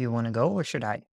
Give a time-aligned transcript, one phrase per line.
[0.00, 1.04] you want to go or should I?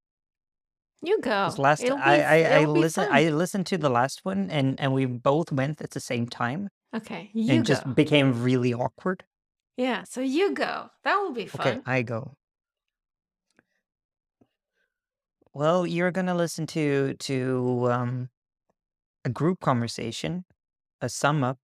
[1.02, 1.30] You go.
[1.46, 3.10] 'Cause last It'll be I I, I it'll be listened fun.
[3.12, 6.70] I listened to the last one and and we both went at the same time
[6.96, 9.26] Okay, and you just became really awkward.
[9.78, 10.92] Yeah, so you go.
[11.04, 11.84] That will be Okay, fun.
[11.86, 12.38] I go.
[15.54, 18.30] Well, you're gonna listen to to um
[19.26, 20.46] a group conversation,
[21.02, 21.60] a sum up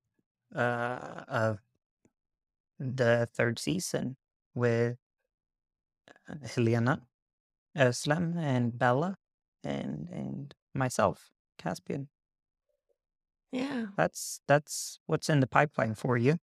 [0.55, 1.61] uh of
[2.79, 4.17] the third season
[4.53, 4.97] with
[6.29, 7.07] uh, Helena,
[7.75, 9.17] Özlem, and Bella,
[9.63, 12.09] and and myself, Caspian.
[13.51, 16.39] Yeah, That's that's what's in the pipeline for you.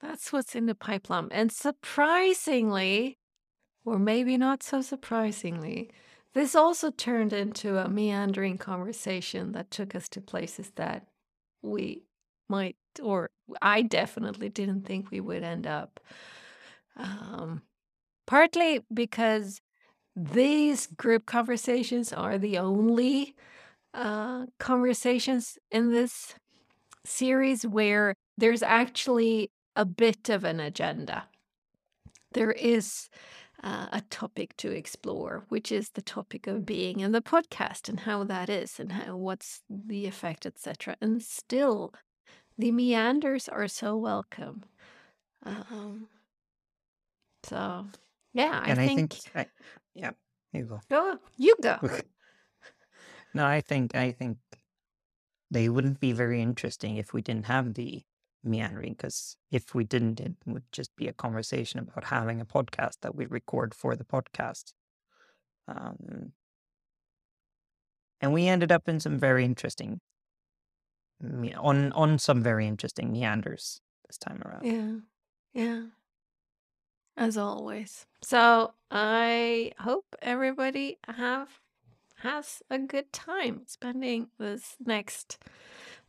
[0.00, 1.28] that's what's in the pipeline.
[1.30, 3.18] And surprisingly,
[3.84, 5.90] or maybe not so surprisingly,
[6.34, 11.08] this also turned into a meandering conversation that took us to places that
[11.62, 12.04] we
[12.48, 13.30] might, or
[13.62, 16.00] I definitely didn't think we would end up.
[16.96, 17.62] Um,
[18.26, 19.60] partly because
[20.20, 23.34] these group conversations are the only
[23.94, 26.34] uh, conversations in this
[27.06, 31.24] series where there's actually a bit of an agenda.
[32.32, 33.08] There is
[33.62, 38.00] uh, a topic to explore, which is the topic of being in the podcast and
[38.00, 40.96] how that is and how what's the effect, etc.
[41.00, 41.94] And still,
[42.58, 44.64] the meanders are so welcome.
[45.44, 46.08] Um,
[47.44, 47.86] so,
[48.34, 49.12] yeah, I and I think.
[49.14, 49.46] think I,
[49.94, 50.10] yeah,
[50.52, 50.80] you go.
[50.88, 51.78] Go, you go.
[53.34, 54.38] no, I think I think
[55.50, 58.02] they wouldn't be very interesting if we didn't have the
[58.42, 58.92] meandering.
[58.92, 63.14] Because if we didn't, it would just be a conversation about having a podcast that
[63.14, 64.72] we record for the podcast.
[65.68, 66.32] Um,
[68.20, 70.00] and we ended up in some very interesting
[71.56, 74.64] on on some very interesting meanders this time around.
[74.64, 75.82] Yeah, yeah,
[77.16, 78.06] as always.
[78.22, 81.60] So I hope everybody have
[82.16, 85.38] has a good time spending this next,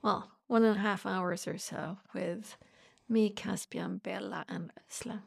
[0.02, 2.58] well, one and a half hours or so with
[3.08, 5.22] me, Caspian, Bella, and Özlem.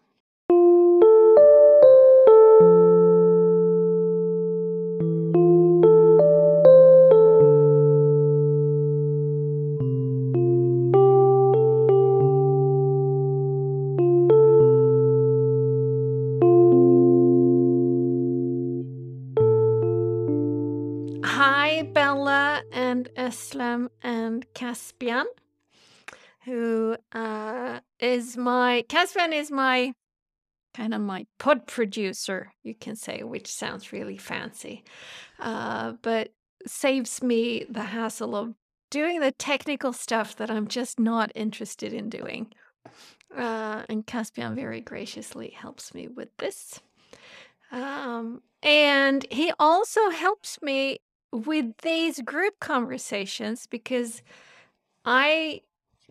[23.35, 25.27] And and Caspian,
[26.45, 29.93] who uh, is my Caspian is my
[30.75, 34.85] kind of my pod producer, you can say, which sounds really fancy,
[35.41, 36.33] uh, but
[36.67, 38.55] saves me the hassle of
[38.91, 42.53] doing the technical stuff that I'm just not interested in doing.
[43.37, 46.81] Uh, and Caspian very graciously helps me with this.
[47.73, 51.01] Um, and he also helps me
[51.35, 54.23] with these group conversations because
[55.05, 55.63] I,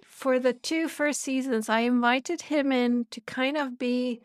[0.03, 4.21] for the two first seasons, I invited him in to kind of be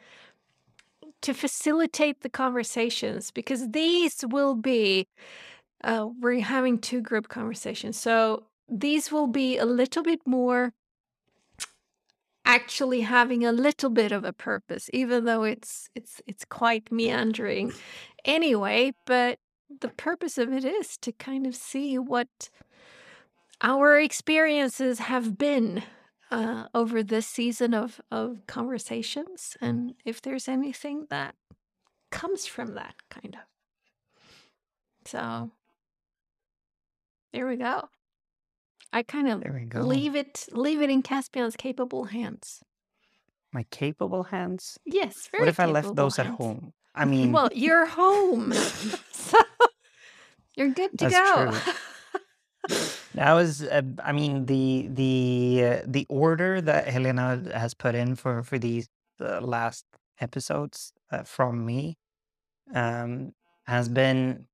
[1.20, 5.06] to facilitate the conversations because these will be
[5.84, 7.98] uh, we're having two group conversations.
[7.98, 10.72] So these will be a little bit more
[12.44, 17.70] actually having a little bit of a purpose even though it's it's it's quite meandering
[18.25, 19.38] anyway but
[19.80, 22.50] the purpose of it is to kind of see what
[23.60, 25.82] our experiences have been
[26.30, 31.34] uh, over this season of, of conversations and if there's anything that
[32.10, 33.40] comes from that kind of
[35.06, 35.50] so
[37.32, 37.88] there we go
[38.92, 39.80] i kind of There we go.
[39.80, 42.62] leave it leave it in caspian's capable hands
[43.52, 44.78] My capable hands.
[44.84, 46.72] yes very what if I left those at home?
[46.94, 48.52] I mean, well you're home
[49.12, 49.38] so
[50.58, 51.74] you're good to That's go true.
[53.14, 58.14] That was, uh, I mean, the the uh, the order that Helena has put in
[58.14, 58.88] for for these
[59.20, 59.84] uh, last
[60.20, 61.96] episodes uh, from me
[62.74, 63.32] um,
[63.66, 64.46] has been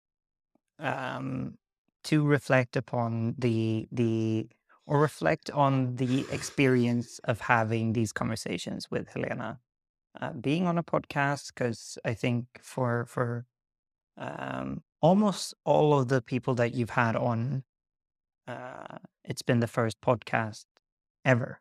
[0.79, 1.59] um,
[2.05, 4.49] to reflect upon the the
[4.87, 9.59] or reflect on the experience of having these conversations with Helena,
[10.21, 11.49] uh, being on a podcast.
[11.55, 13.47] Because I think for for
[14.17, 17.62] um, almost all of the people that you've had on
[18.49, 20.65] uh, it's been the first podcast
[21.25, 21.61] ever.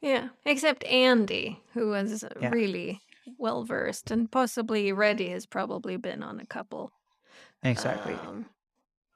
[0.00, 2.50] Yeah, except Andy, who was Yeah.
[2.50, 3.00] really
[3.38, 6.90] well versed and possibly ready has probably been on a couple.
[7.62, 8.14] Exactly.
[8.14, 8.46] Um,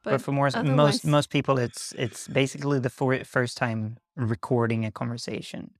[0.05, 4.85] but, for more, otherwise- most most people, it's it's basically the for, first time recording
[4.85, 5.71] a conversation.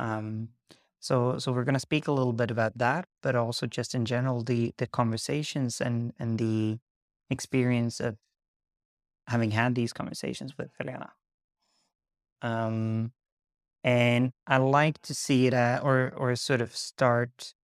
[0.00, 0.48] Um,
[1.10, 4.04] So so we're going to speak a little bit about that, but also just in
[4.04, 6.78] general the the conversations and and the
[7.30, 8.16] experience of
[9.26, 11.12] having had these conversations with Helena.
[12.42, 13.12] Um,
[13.82, 17.54] and I like to see it uh, or or sort of start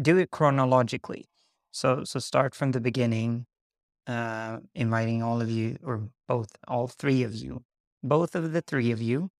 [0.00, 1.26] do it chronologically.
[1.72, 3.46] So so start from the beginning,
[4.06, 7.64] uh, inviting all of you or both all three of you,
[8.02, 9.30] both of the three of you,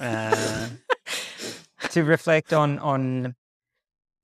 [0.00, 0.68] uh,
[1.90, 3.34] to reflect on on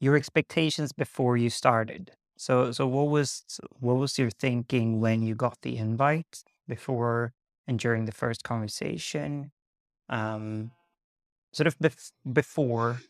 [0.01, 2.13] your expectations before you started.
[2.37, 3.45] So so what was
[3.81, 7.33] what was your thinking when you got the invite before
[7.67, 9.53] and during the first conversation?
[10.09, 10.73] Um,
[11.53, 13.01] sort of bef- before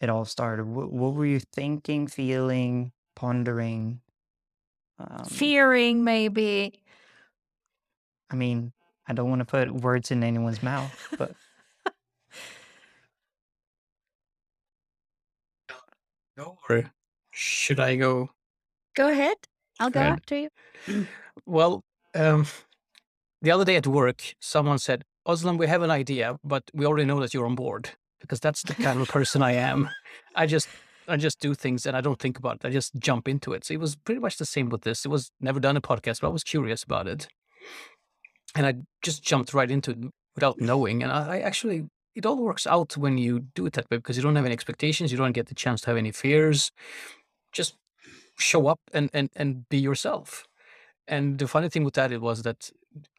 [0.00, 0.66] it all started.
[0.66, 4.00] What, what were you thinking, feeling, pondering?
[4.98, 6.82] Um, Fearing, maybe.
[8.30, 8.72] I mean,
[9.06, 11.34] I don't want to put words in anyone's mouth, but
[16.36, 16.92] Go or
[17.32, 18.30] should I go?
[18.96, 19.36] Go ahead.
[19.78, 20.12] I'll go Fred.
[20.12, 20.48] after you.
[21.44, 21.84] Well,
[22.14, 22.46] um,
[23.42, 27.04] the other day at work, someone said, Özlem, we have an idea, but we already
[27.04, 27.90] know that you're on board
[28.20, 29.90] because that's the kind of person I am.
[30.34, 30.68] I just
[31.08, 32.64] I just do things and I don't think about it.
[32.64, 33.64] I just jump into it.
[33.64, 35.04] So it was pretty much the same with this.
[35.04, 37.28] It was never done a podcast, but I was curious about it.
[38.54, 39.98] And I just jumped right into it
[40.34, 41.02] without knowing.
[41.02, 44.16] And I, I actually it all works out when you do it that way because
[44.16, 46.72] you don't have any expectations, you don't get the chance to have any fears.
[47.52, 47.76] Just
[48.38, 50.46] show up and and, and be yourself.
[51.08, 52.70] And the funny thing with that it was that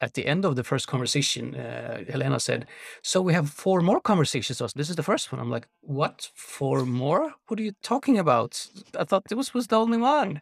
[0.01, 2.67] at the end of the first conversation, uh, Helena said,
[3.01, 4.59] "So we have four more conversations.
[4.75, 6.31] This is the first one." I'm like, "What?
[6.35, 7.33] Four more?
[7.47, 8.67] What are you talking about?
[8.99, 10.41] I thought this was the only one."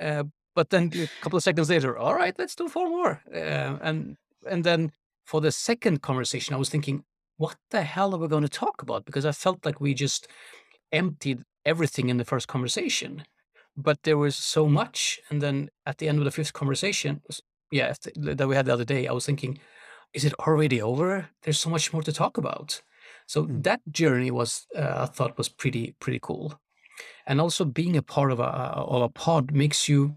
[0.00, 0.24] Uh,
[0.54, 3.22] but then a couple of seconds later, all right, let's do four more.
[3.32, 4.16] Uh, and
[4.50, 4.92] and then
[5.24, 7.04] for the second conversation, I was thinking,
[7.36, 9.04] what the hell are we going to talk about?
[9.04, 10.26] Because I felt like we just
[10.92, 13.24] emptied everything in the first conversation
[13.82, 15.20] but there was so much.
[15.30, 17.22] And then at the end of the fifth conversation,
[17.70, 19.58] yeah, that we had the other day, I was thinking,
[20.14, 21.30] is it already over?
[21.42, 22.82] There's so much more to talk about.
[23.26, 23.62] So Mm.
[23.64, 26.60] that journey was, uh, I thought, was pretty pretty cool.
[27.26, 30.16] And also being a part of a of a pod makes you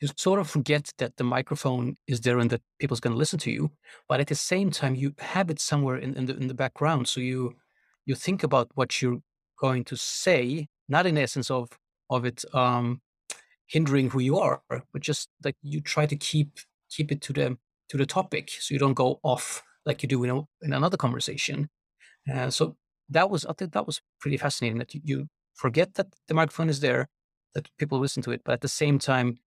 [0.00, 3.38] you sort of forget that the microphone is there and that people's going to listen
[3.40, 3.70] to you,
[4.08, 7.08] but at the same time you have it somewhere in, in the in the background.
[7.08, 7.56] So you
[8.04, 9.20] you think about what you're
[9.58, 11.68] going to say, not in the essence of
[12.10, 13.00] of it um,
[13.66, 16.58] hindering who you are, but just like you try to keep
[16.90, 17.58] keep it to the
[17.88, 20.96] to the topic, so you don't go off like you do in, a, in another
[20.96, 21.68] conversation.
[22.32, 22.76] Uh, so
[23.08, 26.68] that was I think that was pretty fascinating that you, you forget that the microphone
[26.68, 27.08] is there,
[27.54, 29.38] that people listen to it, but at the same time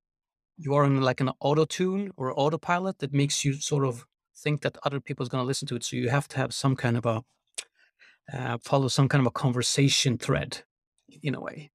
[0.58, 4.06] you are in like an auto tune or autopilot that makes you sort of
[4.36, 5.84] think that other people is going to listen to it.
[5.84, 7.24] So you have to have some kind of a
[8.32, 10.64] uh, follow some kind of a conversation thread
[11.24, 11.72] in a way.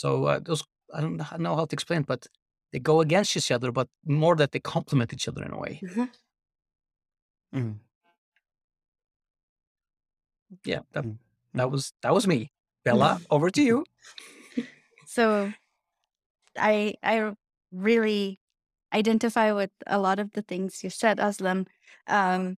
[0.00, 0.62] So uh, those
[0.94, 1.16] I don't
[1.46, 2.26] know how to explain, but
[2.72, 5.82] they go against each other, but more that they complement each other in a way.
[7.54, 7.80] Mm,
[10.64, 11.18] Yeah, that, mm,
[11.54, 12.50] that was that was me.
[12.84, 13.84] Bella, over to you.
[15.06, 15.52] So
[16.58, 17.32] I I
[17.72, 18.40] really
[18.94, 21.66] identify with a lot of the things you said, Özlem.
[22.06, 22.56] Um,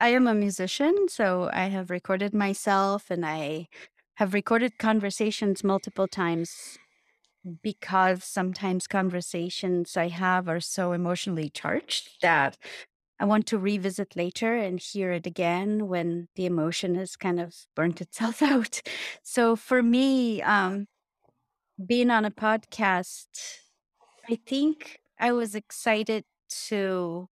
[0.00, 3.68] I am a musician, so I have recorded myself and I
[4.16, 6.79] have recorded conversations multiple times
[7.62, 12.56] because sometimes conversations I have are so emotionally charged that
[13.18, 17.54] I want to revisit later and hear it again when the emotion has kind of
[17.76, 18.80] burnt itself out.
[19.22, 20.86] So for me, um,
[21.84, 23.26] being on a podcast,
[24.28, 26.24] I think I was excited
[26.68, 27.28] to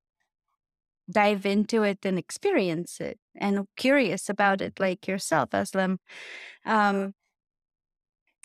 [1.11, 5.99] dive into it and experience it and curious about it like yourself, Özlem.
[6.67, 7.15] Um,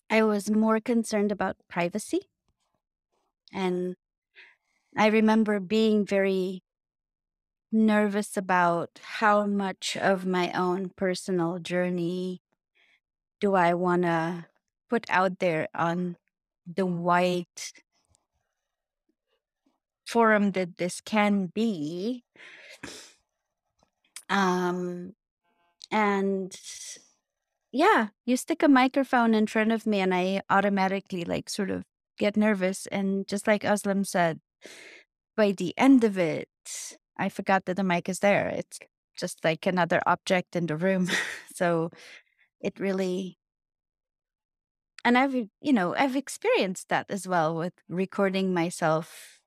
[0.10, 2.22] I was more concerned about privacy.
[3.52, 3.96] And
[4.96, 6.64] I remember being very
[7.72, 12.42] nervous about how much of my own personal journey
[13.40, 14.46] do I want to
[14.90, 16.18] put out there on
[16.68, 17.48] the wide
[20.06, 22.24] forum that this can be.
[24.30, 25.16] Um,
[25.92, 26.56] and
[27.74, 31.84] yeah, you stick a microphone in front of me, and I automatically like sort of
[32.20, 32.88] get nervous.
[32.88, 34.40] And just like Özlem said,
[35.36, 36.50] by the end of it,
[37.18, 38.50] I forgot that the mic is there.
[38.50, 38.80] It's
[39.18, 41.10] just like another object in the room.
[41.56, 41.90] so
[42.62, 43.38] it really
[45.06, 49.40] and I've you know I've experienced that as well with recording myself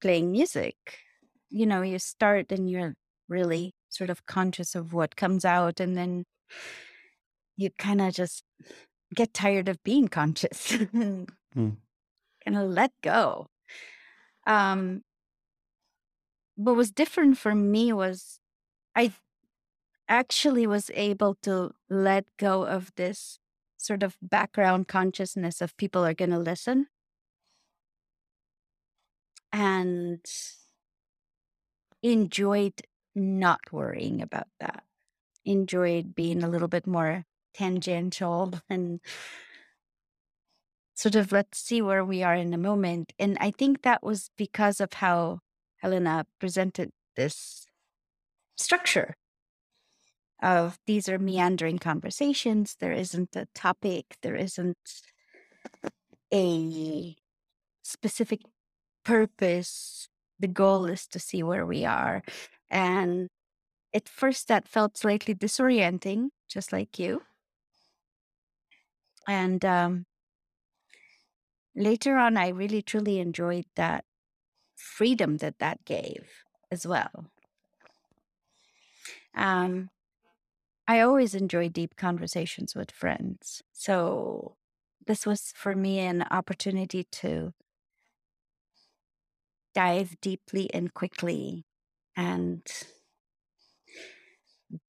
[0.00, 0.76] playing music.
[1.50, 2.94] You know, you start and you're
[3.28, 6.24] really sort of conscious of what comes out, and then
[7.60, 8.42] you kind of just
[9.14, 11.76] get tired of being conscious and Mm.
[12.44, 13.46] kind of let go.
[14.46, 15.02] Um,
[16.56, 18.40] what was different for me was
[18.94, 19.12] I
[20.08, 23.38] actually was able to let go of this
[23.78, 26.88] sort of background consciousness of people are going to listen
[29.52, 30.24] and
[32.02, 32.82] enjoyed
[33.14, 34.84] not worrying about that
[35.44, 39.00] enjoyed being a little bit more tangential and
[40.94, 44.30] sort of let's see where we are in the moment and i think that was
[44.36, 45.38] because of how
[45.78, 47.66] helena presented this
[48.56, 49.16] structure
[50.42, 51.26] of these are mm-hmm.
[51.26, 55.02] meandering conversations there isn't a topic there isn't
[56.32, 57.16] a
[57.82, 58.40] specific
[59.04, 62.22] purpose the goal is to see where we are
[62.70, 63.28] and
[63.92, 67.22] at first that felt slightly disorienting just like you
[69.30, 70.06] and um,
[71.76, 74.04] later on i really truly enjoyed that
[74.76, 76.26] freedom that that gave
[76.70, 77.26] as well.
[79.34, 79.90] Um,
[80.88, 84.56] i always enjoy deep conversations with friends so
[85.06, 87.52] this was for me an opportunity to
[89.74, 91.64] dive deeply and quickly
[92.16, 92.66] and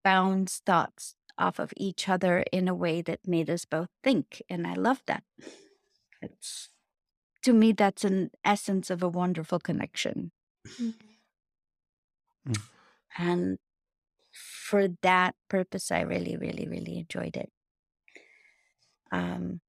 [0.04, 4.68] bounce thoughts off of each other in a way that made us both think and
[4.68, 5.24] i love that
[6.22, 6.70] it's
[7.44, 10.32] to me that's an essence of a wonderful connection
[10.80, 10.94] Mm.
[12.48, 12.62] Mm.
[13.18, 13.58] and
[14.70, 17.52] for that purpose i really really really enjoyed it
[19.12, 19.60] um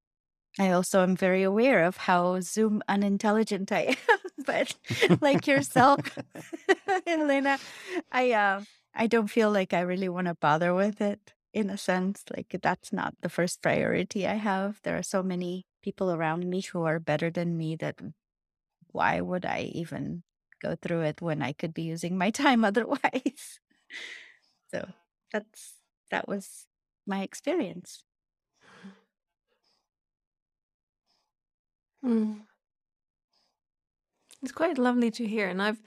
[0.59, 3.97] i also am very aware of how zoom unintelligent i am
[4.45, 4.75] but
[5.21, 6.17] like yourself
[7.07, 7.59] elena
[8.11, 8.61] i uh
[8.95, 12.55] i don't feel like i really want to bother with it in a sense like
[12.61, 14.79] that's not the first priority i have.
[14.83, 17.99] There are so many people around me who are better than me that
[18.91, 20.23] why would i even
[20.61, 23.59] go through it when i could be using my time otherwise?
[24.71, 24.89] So
[25.31, 25.79] that's
[26.11, 26.67] that was
[27.05, 28.03] my experience.
[32.03, 32.45] Mm.
[34.43, 35.81] It's quite lovely to hear, and I've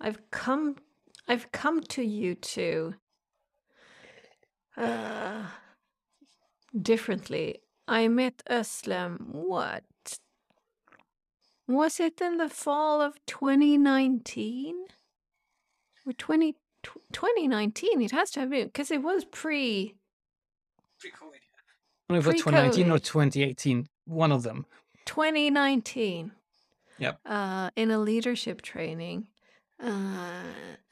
[0.00, 0.76] I've come
[1.28, 2.94] I've come to you two
[4.80, 5.42] uh,
[6.80, 7.60] differently.
[7.86, 9.84] I met Özlem, what
[11.66, 14.76] was it in the fall of 2019
[16.06, 16.54] or 20,
[17.12, 18.02] 2019?
[18.02, 19.94] It has to have been because it was pre
[21.04, 24.66] I don't know if it was 2019 or 2018, one of them.
[25.06, 26.32] 2019.
[26.98, 27.20] Yep.
[27.24, 29.28] Uh, in a leadership training.
[29.82, 30.42] Uh,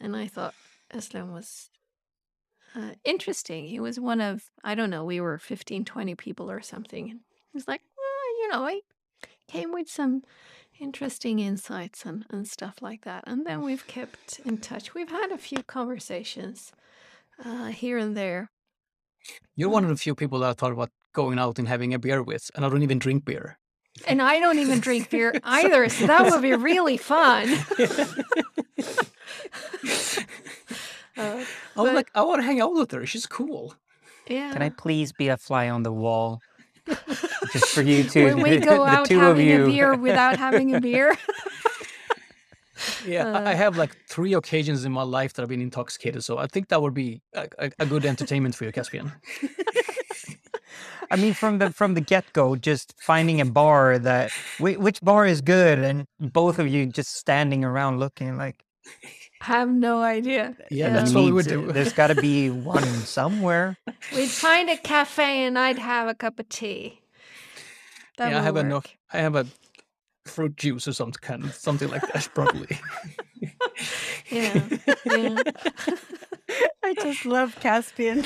[0.00, 0.54] and I thought
[0.95, 1.71] Özlem was
[2.78, 3.64] uh, interesting.
[3.64, 7.11] He was one of, I don't know, we were 15, 20 people or something.
[7.11, 8.80] And he was like, well, you know, I
[9.49, 10.23] came with some
[10.78, 13.25] interesting insights and, and stuff like that.
[13.26, 14.94] And then we've kept in touch.
[14.94, 16.73] We've had a few conversations
[17.44, 18.50] uh, here and there.
[19.56, 21.99] You're one of the few people that I thought about going out and having a
[21.99, 23.58] beer with, and I don't even drink beer.
[24.06, 27.49] And I don't even drink beer either, so that would be really fun.
[31.18, 31.44] Uh,
[31.78, 33.06] I was But- like, I want to hang out with her.
[33.06, 33.75] She's cool.
[34.28, 34.52] yeah.
[34.52, 36.40] Can I please be a fly on the wall?
[37.52, 39.64] Just for you two, when we the, go the out two of having you.
[39.64, 41.16] a beer without having a beer.
[43.04, 46.23] Yeah, I- I Uh, have like three occasions in my life that I've been intoxicated,
[46.23, 49.11] so I think that would be a, a, a good entertainment for you, Caspian.
[51.11, 54.30] I mean, from the from the get go, just finding a bar that
[54.61, 58.62] which bar is good, and both of you just standing around looking like
[59.40, 60.57] have no idea.
[60.71, 61.73] Yeah, you that's what we would to- do.
[61.73, 63.76] There's got to be one somewhere.
[64.14, 67.00] We'd find a cafe and I'd have a cup of tea.
[68.16, 68.83] That yeah, I would have a no.
[69.12, 69.47] I have a
[70.26, 72.78] fruit juice or some kind, something like that, probably.
[74.30, 74.61] Yeah.
[75.07, 75.37] yeah.
[76.85, 78.25] i just love caspian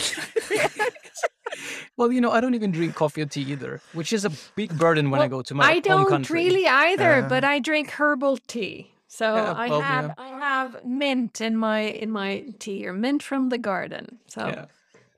[1.97, 4.77] well, you know, I don't even drink coffee or tea either, which is a big
[4.79, 6.45] burden when I go to my I don't country.
[6.45, 8.91] really either, Uh, but I drink herbal tea.
[9.13, 10.15] So Yeah, I well, have yeah.
[10.17, 14.19] I have mint in my in my tea or mint from the garden.
[14.27, 14.65] So Yeah.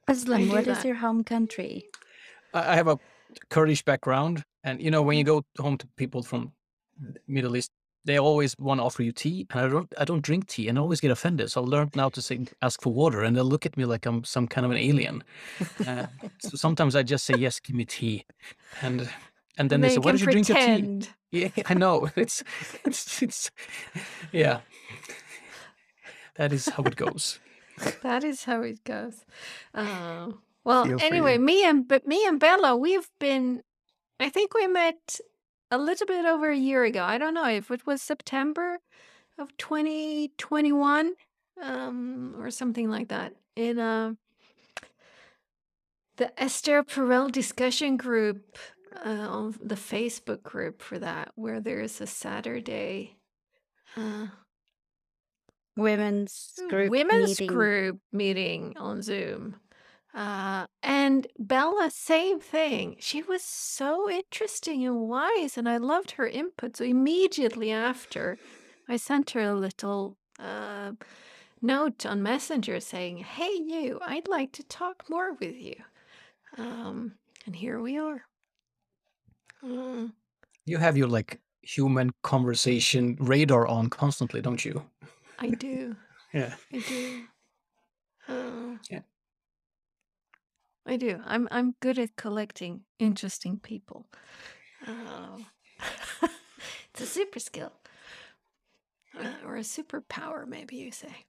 [0.09, 1.85] Özlem, do what is your home country
[2.53, 2.99] I I have a
[3.51, 6.53] Kurdish background, and you know, when you go home to people from
[7.27, 7.71] Middle East,
[8.05, 10.79] they always want to offer you tea, and I don't, I don't drink tea, and
[10.79, 11.51] I always get offended.
[11.51, 14.07] So I learned now to say, ask for water, and they'll look at me like
[14.07, 15.23] I'm some kind of an alien.
[15.87, 16.07] Uh,
[16.39, 18.25] so sometimes I just say, "Yes, give me tea,"
[18.83, 19.09] and
[19.57, 22.09] and then they, say, "Why can don't you drink your tea?" Yeah, I know.
[22.17, 22.45] It's,
[22.85, 23.51] it's, it's,
[24.33, 24.61] yeah.
[26.37, 27.41] That is how it goes.
[28.03, 29.25] That is how it goes.
[29.75, 30.29] Uh,
[30.65, 33.63] Well, Feel anyway, me and but me and Bella, we've been.
[34.21, 35.19] I think we met
[35.71, 37.03] a little bit over a year ago.
[37.03, 38.79] I don't know if it was September
[39.37, 41.15] of 2021,
[41.61, 43.35] um, or something like that.
[43.57, 44.15] In uh,
[46.17, 48.57] the Esther Perel discussion group,
[49.05, 53.17] uh, on the Facebook group for that, where there's a Saturday.
[53.97, 54.27] Uh,
[55.77, 57.47] Women's group women's meeting.
[57.49, 59.57] group meeting on Zoom.
[60.15, 62.97] Uh, and Bella, same thing.
[63.01, 66.77] She was so interesting and wise, and I loved her input.
[66.77, 68.39] So immediately after,
[68.89, 70.93] I sent her a little uh,
[71.61, 75.77] note on Messenger saying, "Hey, you, I'd like to talk more with you."
[76.57, 78.27] Um, and here we are.
[79.65, 80.13] Mm,
[80.67, 84.91] You have your like human conversation radar on constantly, don't you?
[85.39, 85.97] I do.
[86.35, 86.57] Yeah.
[86.73, 87.29] I do.
[88.29, 89.03] Uh, Yeah.
[90.87, 91.21] I do.
[91.25, 94.07] I'm I'm good at collecting interesting people.
[94.87, 95.47] Um,
[96.91, 97.73] it's a super skill,
[99.15, 101.27] uh, or a superpower, maybe you say.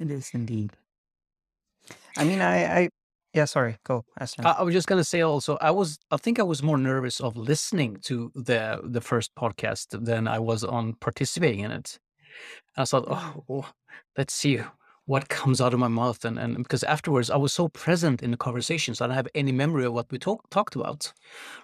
[0.00, 0.76] It is indeed.
[2.16, 2.88] I mean, I, I,
[3.34, 3.44] yeah.
[3.46, 4.04] Sorry, go.
[4.20, 4.46] Özlem.
[4.46, 7.20] I, I was just gonna say also, I was, I think I was more nervous
[7.20, 11.98] of listening to the the first podcast than I was on participating in it.
[12.76, 13.68] I thought, oh, oh,
[14.16, 14.60] let's see
[15.06, 18.30] what comes out of my mouth, and and because afterwards I was so present in
[18.30, 21.12] the conversations, I don't have any memory of what we talk, talked about,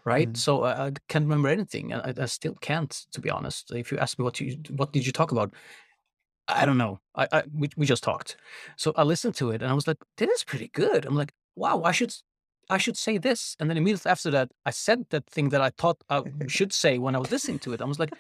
[0.05, 0.33] right?
[0.33, 0.37] Mhm.
[0.37, 3.73] So I, I can't remember anything, and I, I still can't, to be honest.
[3.73, 5.55] If you ask me what you what did you talk about,
[6.49, 7.01] I don't know.
[7.15, 8.37] I, I we, we just talked.
[8.77, 11.05] So I listened to it and I was like, this is pretty good.
[11.05, 12.15] I'm like, wow, I should
[12.69, 13.57] I should say this.
[13.61, 16.99] And then immediately after that, I said that thing that I thought I should say
[16.99, 17.81] when I was listening to it.
[17.81, 18.13] I was like,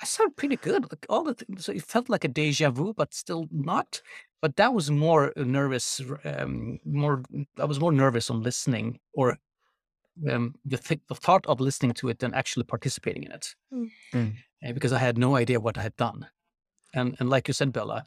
[0.00, 0.82] I sound pretty good.
[0.90, 1.64] Like all the things.
[1.64, 4.02] So it felt like a deja vu, but still not.
[4.40, 6.00] But that was more nervous.
[6.24, 7.22] Um, more,
[7.58, 9.38] I was more nervous on listening or
[10.30, 13.90] um, the, th- the thought of listening to it than actually participating in it, Mm.
[14.12, 14.34] Mm.
[14.64, 16.26] Uh, because I had no idea what I had done.
[16.94, 18.04] And and like you said, Bella,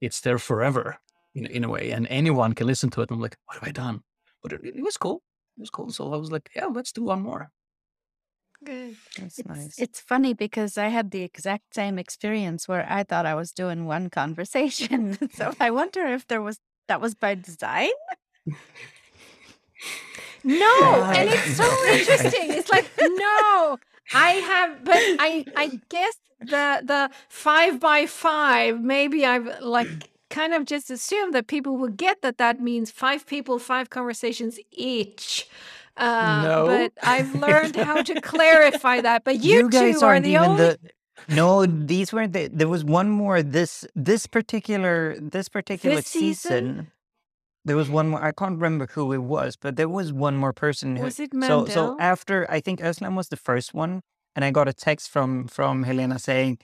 [0.00, 0.98] it's there forever
[1.34, 3.10] in, in a way, and anyone can listen to it.
[3.10, 4.02] I'm like, what have I done?
[4.42, 5.22] But it, it was cool.
[5.56, 5.90] It was cool.
[5.90, 7.50] So I was like, yeah, let's do one more.
[8.64, 8.96] Good.
[9.18, 9.78] That's It's, nice.
[9.78, 13.84] it's funny because I had the exact same experience where I thought I was doing
[13.84, 15.30] one conversation.
[15.32, 17.90] so I wonder if there was that was by design.
[20.42, 22.52] No, and it's so interesting.
[22.52, 23.78] It's like no,
[24.12, 28.80] I have, but I I guess the the five by five.
[28.80, 33.26] Maybe I've like kind of just assumed that people would get that that means five
[33.26, 35.48] people, five conversations each.
[35.96, 36.66] Uh, No.
[36.66, 39.24] but I've learned how to clarify that.
[39.24, 40.56] But you, guys two are the only.
[40.62, 40.78] the.
[41.28, 42.32] No, these weren't.
[42.34, 43.42] The, there was one more.
[43.42, 46.32] This this particular this particular This season?
[46.50, 46.92] season.
[47.64, 48.22] There was one more.
[48.22, 50.96] I can't remember who it was, but there was one more person.
[50.96, 54.02] Who, Was it so so after I think Özlem was the first one,
[54.36, 56.58] and I got a text from from Helena saying,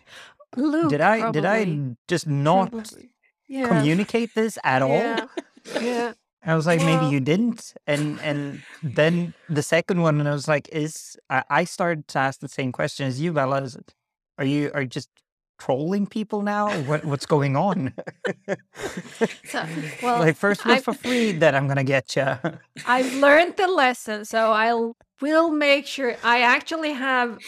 [0.57, 3.09] Luke, "Did I did I just not Probably.
[3.53, 3.69] Yeah.
[3.69, 5.29] communicate this at all?"
[5.81, 6.13] Yeah.
[6.45, 7.75] I was like, maybe you didn't.
[7.87, 12.19] And and then the second one, and I was like, is I, I started to
[12.19, 13.63] ask the same question as you, Bella.
[13.63, 13.95] Is it,
[14.39, 15.09] are you are you just
[15.61, 16.65] trolling people now?
[16.83, 17.95] What what's going on?
[19.45, 19.65] So,
[20.03, 22.37] well, like first was for free, then I'm gonna get you.
[22.87, 26.17] I've learned the lesson, so I'll will make sure.
[26.25, 27.39] I actually have.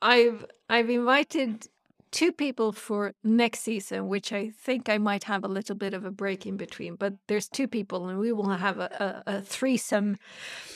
[0.00, 1.66] I've I've invited
[2.14, 6.04] two people for next season, which I think I might have a little bit of
[6.04, 6.94] a break in between.
[6.94, 10.16] But there's two people, and we will have a, a, a threesome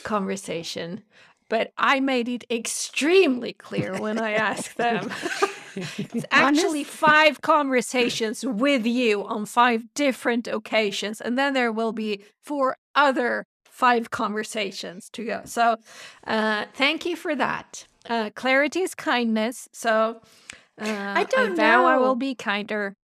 [0.03, 1.01] conversation.
[1.47, 5.09] But I made it extremely clear when I asked them.
[5.75, 12.21] it's actually five conversations with you on five different occasions, and then there will be
[12.43, 15.41] four other five conversations to go.
[15.45, 15.77] So,
[16.27, 17.87] uh, thank you for that.
[18.09, 19.69] Uh, clarity is kindness.
[19.71, 20.21] So,
[20.79, 22.95] uh, I don't vow I will be kinder.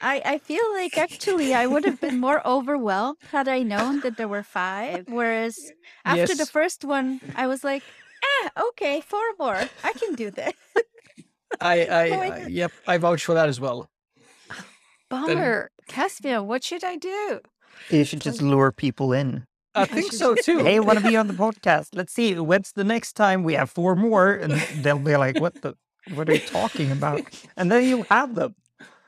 [0.00, 4.16] I, I feel like actually I would have been more overwhelmed had I known that
[4.16, 5.06] there were five.
[5.08, 5.58] Whereas
[6.04, 7.82] after the first one, I was like,
[8.24, 9.62] ah, okay, four more.
[9.82, 10.52] I can do this.
[11.60, 13.88] I, I, I yep, I vouch for that as well.
[15.08, 15.70] Bummer.
[15.88, 17.40] Caspian, what should I do?
[17.90, 19.44] you should just lure people in.
[19.74, 20.64] I think so too.
[20.64, 21.88] Hey, want to be on the podcast?
[21.94, 22.34] Let's see.
[22.34, 24.32] When's the next time we have four more?
[24.32, 25.76] And they'll be like, "What the?
[26.14, 27.22] What are you talking about?"
[27.56, 28.54] And then you have them.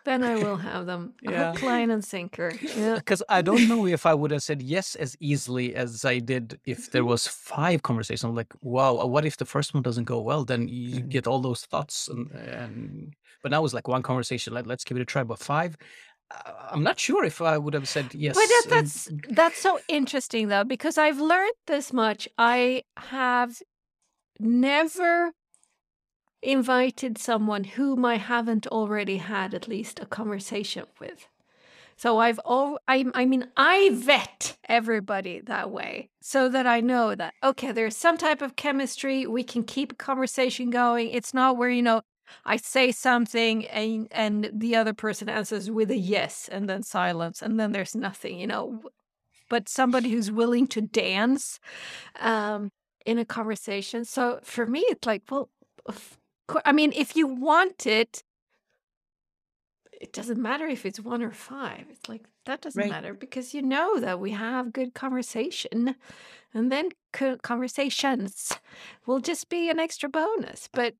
[0.04, 1.12] Then I will have them.
[1.20, 1.52] Yeah.
[1.52, 2.52] Hook, line, and sinker.
[2.62, 2.94] Yeah.
[2.94, 6.58] Because I don't know if I would have said yes as easily as I did
[6.64, 8.24] if there was five conversations.
[8.24, 10.44] I'm like, wow, what if the first one doesn't go well?
[10.46, 11.08] Then you Mhm.
[11.10, 14.54] get all those thoughts, and, and but now it's like one conversation.
[14.54, 15.24] Like, let's give it a try.
[15.24, 15.76] But five,
[16.30, 18.34] Uh, I'm not sure if I would have said yes.
[18.36, 19.08] But that, uh, that's
[19.40, 22.28] that's so interesting though, because I've learned this much.
[22.38, 23.52] I have
[24.38, 25.32] never
[26.42, 31.28] invited someone whom I haven't already had at least a conversation with.
[31.96, 37.16] So I've all I I mean I vet everybody that way so that I know
[37.16, 41.10] that okay there's some type of chemistry we can keep a conversation going.
[41.10, 42.02] It's not where you know
[42.44, 47.42] I say something and and the other person answers with a yes and then silence
[47.42, 48.80] and then there's nothing, you know.
[49.50, 51.58] But somebody who's willing to dance
[52.20, 52.70] um
[53.06, 54.04] in a conversation.
[54.04, 55.48] So for me it's like well
[56.64, 58.22] I mean if you want it
[60.00, 61.84] it doesn't matter if it's one or five.
[61.90, 62.90] It's like that doesn't Right.
[62.90, 65.96] matter because you know that we have good conversation,
[66.54, 68.52] and then co- conversations
[69.06, 70.68] will just be an extra bonus.
[70.72, 70.94] But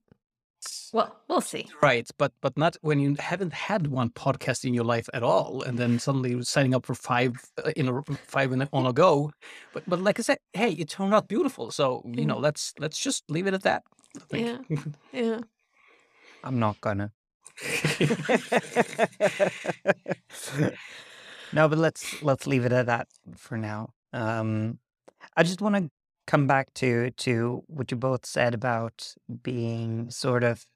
[0.92, 1.68] well, we'll see.
[1.80, 5.62] Right, but but not when you haven't had one podcast in your life at all,
[5.62, 8.84] and then suddenly you're signing up for five uh, in a five in a, on
[8.86, 9.30] a go.
[9.72, 11.70] But but like I said, hey, it turned out beautiful.
[11.70, 12.42] So you know, Mm.
[12.42, 13.84] let's let's just leave it at that.
[14.32, 14.38] I.
[14.38, 14.58] Yeah,
[15.12, 15.40] yeah.
[16.42, 17.12] I'm not gonna.
[21.52, 23.90] no, but let's let's leave it at that for now.
[24.12, 24.78] Um,
[25.36, 25.90] I just want to
[26.26, 30.66] come back to to what you both said about being sort of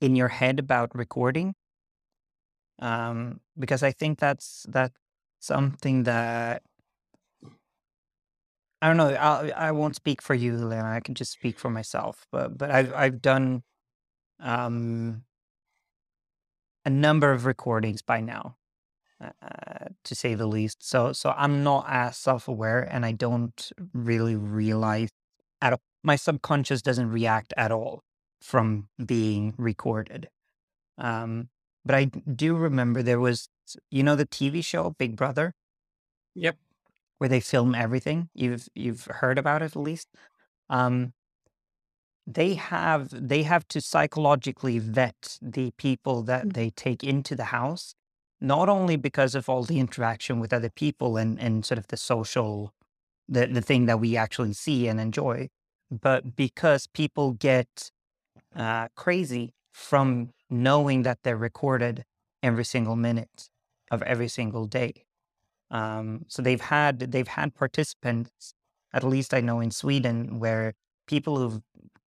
[0.00, 1.54] in your head about recording,
[2.80, 4.94] um, because I think that's that's
[5.40, 6.62] something that
[8.86, 9.08] I don't know.
[9.16, 10.84] I I won't speak for you, Lena.
[10.90, 12.26] I can just speak for myself.
[12.32, 13.64] But but I've I've done
[14.40, 15.24] um
[16.84, 18.56] a number of recordings by now,
[19.22, 20.88] uh, to say the least.
[20.88, 25.10] So so I'm not as self-aware, and I don't really realize
[25.62, 25.80] at all.
[26.04, 28.04] My subconscious doesn't react at all
[28.42, 30.30] from being recorded.
[30.98, 31.50] Um,
[31.84, 33.48] but I do remember there was,
[33.90, 35.54] you know, the TV show Big Brother,
[36.34, 36.56] Yep.
[37.18, 38.28] Where they film everything.
[38.34, 40.08] You've you've heard about it at least.
[40.70, 41.14] Um,
[42.26, 46.52] they have they have to psychologically vet the people that Mm.
[46.54, 47.94] they take into the house
[48.40, 51.96] not only because of all the interaction with other people and and sort of the
[51.96, 52.72] social
[53.28, 55.48] the the thing that we actually see and enjoy
[55.90, 57.90] but because people get
[58.56, 62.04] uh crazy from knowing that they're recorded
[62.42, 63.50] every single minute
[63.92, 65.05] of every single day
[65.70, 68.54] um so they've had they've had participants
[68.92, 70.74] at least i know in sweden where
[71.06, 71.62] people who've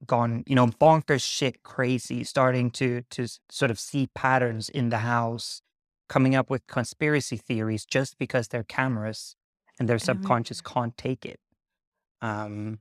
[0.05, 4.99] gone, you know, bonkers shit crazy, starting to to sort of see patterns in the
[4.99, 5.61] house,
[6.07, 9.35] coming up with conspiracy theories just because they're cameras
[9.79, 11.39] and their Oh, subconscious can't take it.
[12.21, 12.79] Um,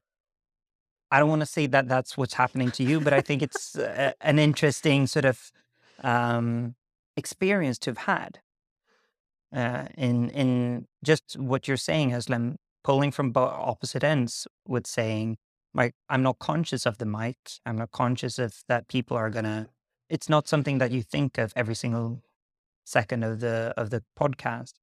[1.10, 3.76] I don't want to say that that's what's happening to you, but I think it's
[3.76, 5.50] uh, an interesting sort of
[6.02, 6.74] um,
[7.16, 8.40] experience to have had
[9.54, 15.38] uh, in in just what you're saying, Özlem, pulling from opposite ends with saying,
[15.74, 17.36] like, I'm not conscious of the mic.
[17.66, 19.68] I'm not conscious of that people are gonna.
[20.08, 22.22] It's not something that you think of every single
[22.84, 24.74] second of the of the podcast,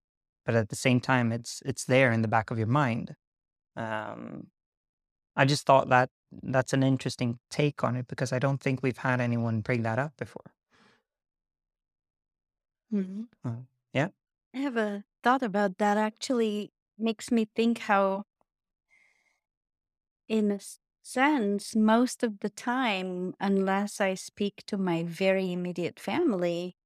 [0.46, 3.16] but at the same time, it's it's there in the back of your mind.
[3.76, 4.48] Um,
[5.36, 6.10] I just thought that
[6.44, 10.00] that's an interesting take on it because I don't think we've had anyone bring that
[10.00, 10.54] up before.
[12.94, 13.28] Mhm.
[13.44, 14.10] Uh, yeah.
[14.56, 18.24] I have a thought about that actually makes me think how,
[20.28, 20.60] in a
[21.02, 26.78] sense, most of the time, unless I speak to my very immediate family,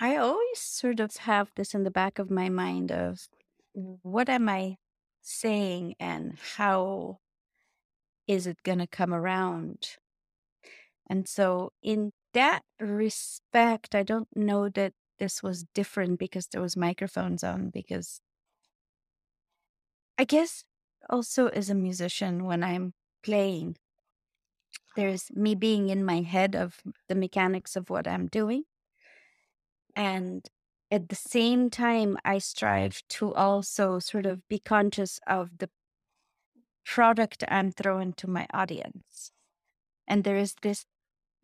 [0.00, 3.28] I always sort of have this in the back of my mind of
[3.72, 4.78] what am I
[5.20, 7.18] saying and how
[8.26, 9.96] is it going to come around?
[11.08, 16.76] And so, in that respect, I don't know that this was different because there was
[16.76, 17.70] microphones on.
[17.70, 18.20] Because
[20.18, 20.64] I guess
[21.08, 23.76] also as a musician, when I'm playing,
[24.96, 28.64] there's me being in my head of the mechanics of what I'm doing,
[29.94, 30.48] and
[30.90, 35.70] at the same time, I strive to also sort of be conscious of the
[36.84, 39.32] product I'm throwing to my audience.
[40.08, 40.86] And there is this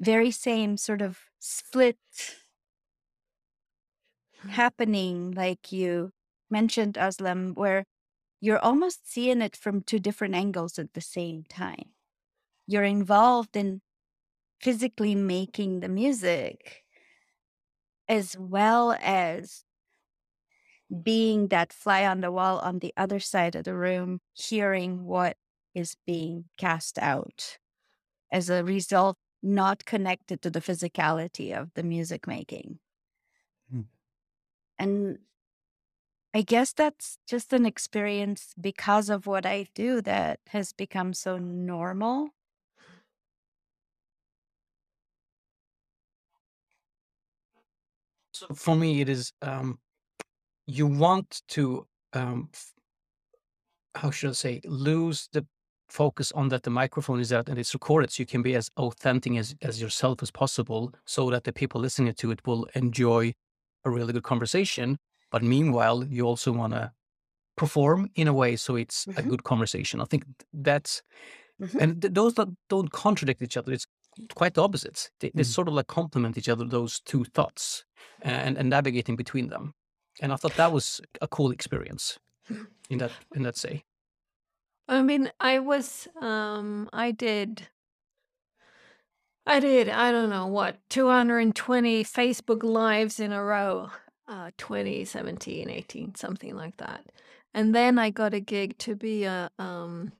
[0.00, 1.98] very same sort of split
[4.46, 6.10] happening, like you
[6.50, 7.84] mentioned, Özlem, where
[8.40, 11.90] you're almost seeing it from two different angles at the same time.
[12.66, 13.80] You're involved in
[14.60, 16.84] physically making the music
[18.08, 19.64] as well as
[21.02, 25.36] being that fly on the wall on the other side of the room, hearing what
[25.74, 27.58] is being cast out
[28.32, 32.78] as a result, not connected to the physicality of the music making.
[34.78, 35.18] And
[36.34, 41.38] I guess that's just an experience because of what I do that has become so
[41.38, 42.30] normal.
[48.34, 49.78] So for me, it is um,
[50.66, 52.50] you want to um,
[53.94, 55.46] how should I say lose the
[55.88, 58.70] focus on that the microphone is out and it's recorded, so you can be as
[58.76, 63.32] authentic as as yourself as possible, so that the people listening to it will enjoy
[63.86, 64.98] a really good conversation.
[65.30, 66.92] But meanwhile, you also want to
[67.56, 69.30] perform in a way so it's a Mhm.
[69.30, 70.00] good conversation.
[70.00, 71.02] I think th- that's
[71.60, 71.80] Mhm.
[71.82, 73.72] and th- those that don't contradict each other.
[73.72, 73.86] It's
[74.34, 75.10] quite the opposites.
[75.20, 75.54] They, they Mm.
[75.54, 76.64] sort of like complement each other.
[76.66, 77.84] Those two thoughts
[78.22, 79.74] and and navigating between them.
[80.22, 82.18] And I thought that was a cool experience
[82.90, 83.84] in that in that say.
[84.88, 87.68] I mean, I was, um, I did,
[89.46, 93.90] I did, I don't know what, 220 Facebook lives in a row,
[94.26, 97.06] uh, 2017, 18, something like that.
[97.54, 100.12] And then I got a gig to be a, um,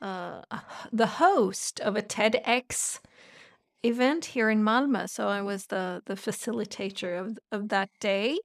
[0.00, 0.42] uh,
[0.92, 3.00] the host of a TEDx
[3.82, 5.08] event here in Malmö.
[5.08, 8.38] So I was the the facilitator of of that day.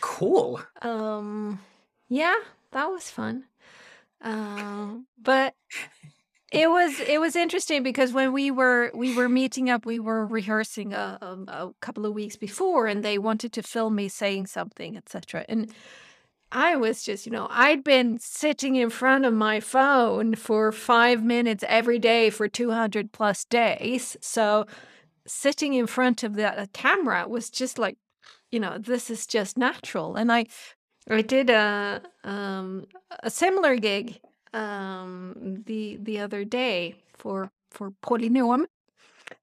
[0.00, 0.60] Cool.
[0.82, 1.60] Um,
[2.08, 2.36] yeah,
[2.72, 3.44] that was fun.
[4.20, 5.54] Um, but
[6.52, 10.24] it was it was interesting because when we were we were meeting up, we were
[10.24, 14.46] rehearsing a, a, a couple of weeks before, and they wanted to film me saying
[14.46, 15.44] something, etc.
[15.48, 15.72] And
[16.52, 21.24] I was just, you know, I'd been sitting in front of my phone for five
[21.24, 24.16] minutes every day for 200 plus days.
[24.20, 24.66] So
[25.26, 27.96] sitting in front of that camera was just like,
[28.52, 30.14] you know, this is just natural.
[30.14, 30.46] And I,
[31.10, 32.86] I did a um,
[33.22, 34.20] a similar gig
[34.52, 38.66] um, the the other day for for Polynom,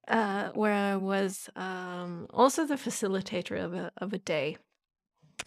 [0.08, 4.56] uh, where I was um, also the facilitator of a of a day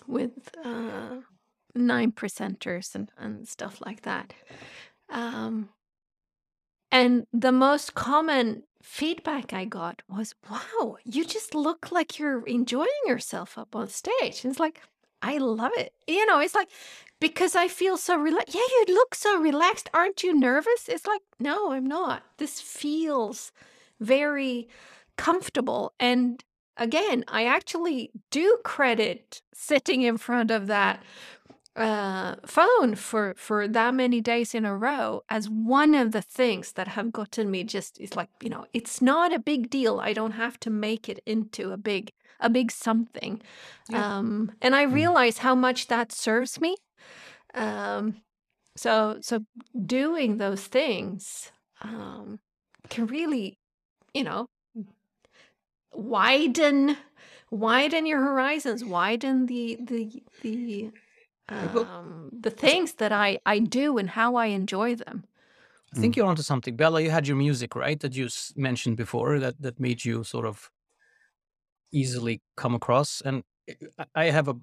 [0.08, 1.18] with uh,
[1.76, 4.34] nine presenters and, and stuff like that.
[5.10, 5.70] Um,
[6.92, 12.88] and the most common feedback I got was, wow, you just look like you're enjoying
[13.06, 14.44] yourself up on stage.
[14.44, 14.82] And it's like,
[15.22, 15.94] I love it.
[16.08, 16.70] You know, it's like,
[17.20, 18.56] because I feel so relaxed.
[18.56, 19.90] Yeah, you look so relaxed.
[19.94, 20.88] Aren't you nervous?
[20.88, 22.24] It's like, no, I'm not.
[22.38, 23.52] This feels
[24.00, 24.68] very
[25.18, 25.94] comfortable.
[26.00, 26.44] And
[26.78, 31.02] again, I actually do credit sitting in front of that
[31.76, 36.72] uh, phone for for that many days in a row as one of the things
[36.74, 40.12] that have gotten me just it's like you know it's not a big deal i
[40.12, 43.40] don't have to make it into a big a big something
[43.90, 44.18] Yeah.
[44.18, 44.94] um and i Mm.
[44.94, 46.78] realize how much that serves me
[47.58, 48.16] um
[48.78, 49.46] so so
[49.86, 52.40] doing those things um
[52.90, 53.58] can really
[54.14, 54.48] you know
[55.94, 56.98] widen
[57.52, 60.92] widen your horizons widen the the the
[61.50, 65.26] um the things that i i do and how i enjoy them
[65.96, 66.76] I think you're onto something.
[66.76, 68.00] Bella, you had your music, right?
[68.00, 70.70] That you mentioned before that, that made you sort of
[71.92, 73.22] easily come across.
[73.22, 73.44] And
[73.98, 74.56] I- I have a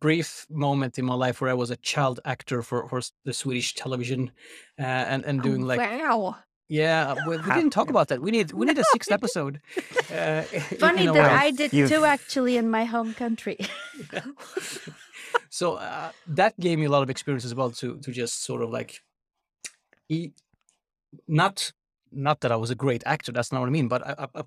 [0.00, 3.74] brief moment in my life where I was a child actor for, for the Swedish
[3.74, 4.30] television
[4.78, 6.36] uh, and, and doing like, wow
[6.70, 8.22] yeah, we, we didn't talk about that.
[8.22, 9.60] We need we need a sixth episode.
[10.08, 10.42] Uh,
[10.78, 11.20] Funny that way.
[11.20, 13.58] I did You've- too, actually, in my home country.
[15.50, 18.62] so uh, that gave me a lot of experience as well to to just sort
[18.62, 19.00] of like
[20.08, 20.30] e-
[21.26, 21.72] not
[22.12, 24.26] not that I was a great actor that's not what I mean but I I,
[24.40, 24.44] I-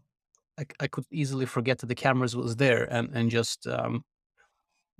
[0.60, 4.04] I, I could easily forget that the cameras was there and and just um,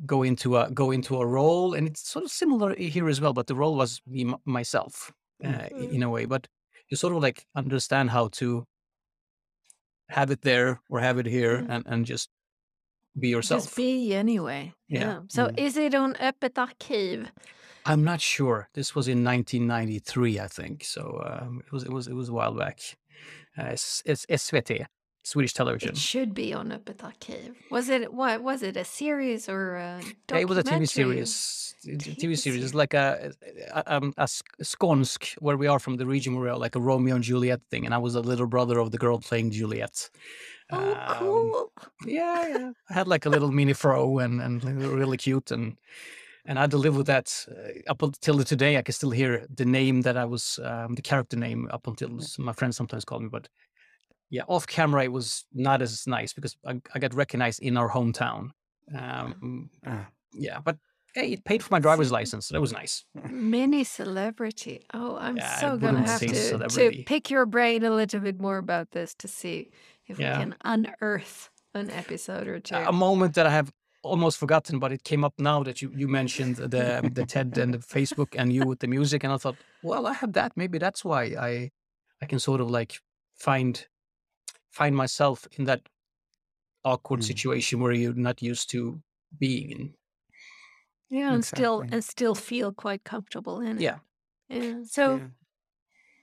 [0.06, 3.34] go into a go into a role and it's sort of similar here as well
[3.34, 5.12] but the role was me m- myself
[5.44, 5.94] uh, i- Mm.
[5.94, 6.48] in a way but
[6.90, 8.66] you sort of like understand how to
[10.10, 11.70] have it there or have it here Mm.
[11.70, 12.30] and and just
[13.20, 15.00] be yourself just be anyway Yeah.
[15.02, 15.60] yeah, so Mm.
[15.60, 17.30] is it on öppet arkiv
[17.86, 18.70] I'm not sure.
[18.74, 20.86] This was in 1993, I think.
[20.86, 22.80] So um, it was it was it was a while back.
[23.58, 24.86] Uh, it's, it's SVT,
[25.24, 25.90] Swedish television.
[25.90, 29.76] it should be on a öppet arkiv was it what was it a series or
[29.76, 31.76] a Yeah, it was a TV series.
[31.86, 32.64] TV TV series.
[32.64, 33.32] It's like a,
[33.74, 36.76] a um a Sk- Skånsk, where we are from the region where we are, like
[36.76, 39.52] a Romeo and Juliet thing, and I was a little brother of the girl playing
[39.52, 40.10] Juliet.
[40.72, 41.72] oh Um, cool
[42.06, 42.72] Yeah, yeah.
[42.90, 44.64] I had like a little mini fro and and
[45.00, 45.78] really cute and
[46.46, 48.78] and I had to live with that uh, up until today.
[48.78, 52.10] I can still hear the name that I was um, the character name up until
[52.38, 53.30] my friends sometimes call me.
[53.30, 53.48] But
[54.30, 57.90] yeah, off camera it was not as nice because I, I got recognized in our
[57.90, 58.50] hometown.
[58.96, 60.08] Um, Ah.
[60.34, 60.78] yeah, but
[61.16, 62.48] hey, it paid for my driver's license.
[62.48, 63.06] So that was nice.
[63.30, 64.84] Mini celebrity.
[64.94, 68.58] Oh, I'm Yeah, so gonna have to, to pick your brain a little bit more
[68.58, 69.70] about this to see
[70.08, 70.38] if Yeah.
[70.38, 72.76] we can unearth an episode or two.
[72.76, 73.72] A moment that I have
[74.04, 76.86] almost forgotten, but it came up now that you you mentioned the
[77.18, 80.14] the TED and the Facebook and you with the music, and I thought, well, I
[80.14, 80.52] have that.
[80.56, 81.72] Maybe that's why I
[82.22, 83.00] I can sort of like
[83.36, 83.88] find
[84.74, 85.82] find myself in that
[86.86, 87.28] awkward Mm.
[87.32, 89.02] situation where you're not used to
[89.40, 89.96] being in.
[91.10, 93.82] Yeah, and still and still feel quite comfortable in it.
[93.82, 94.00] Yeah.
[94.50, 94.84] Yeah.
[94.84, 95.28] So Yeah.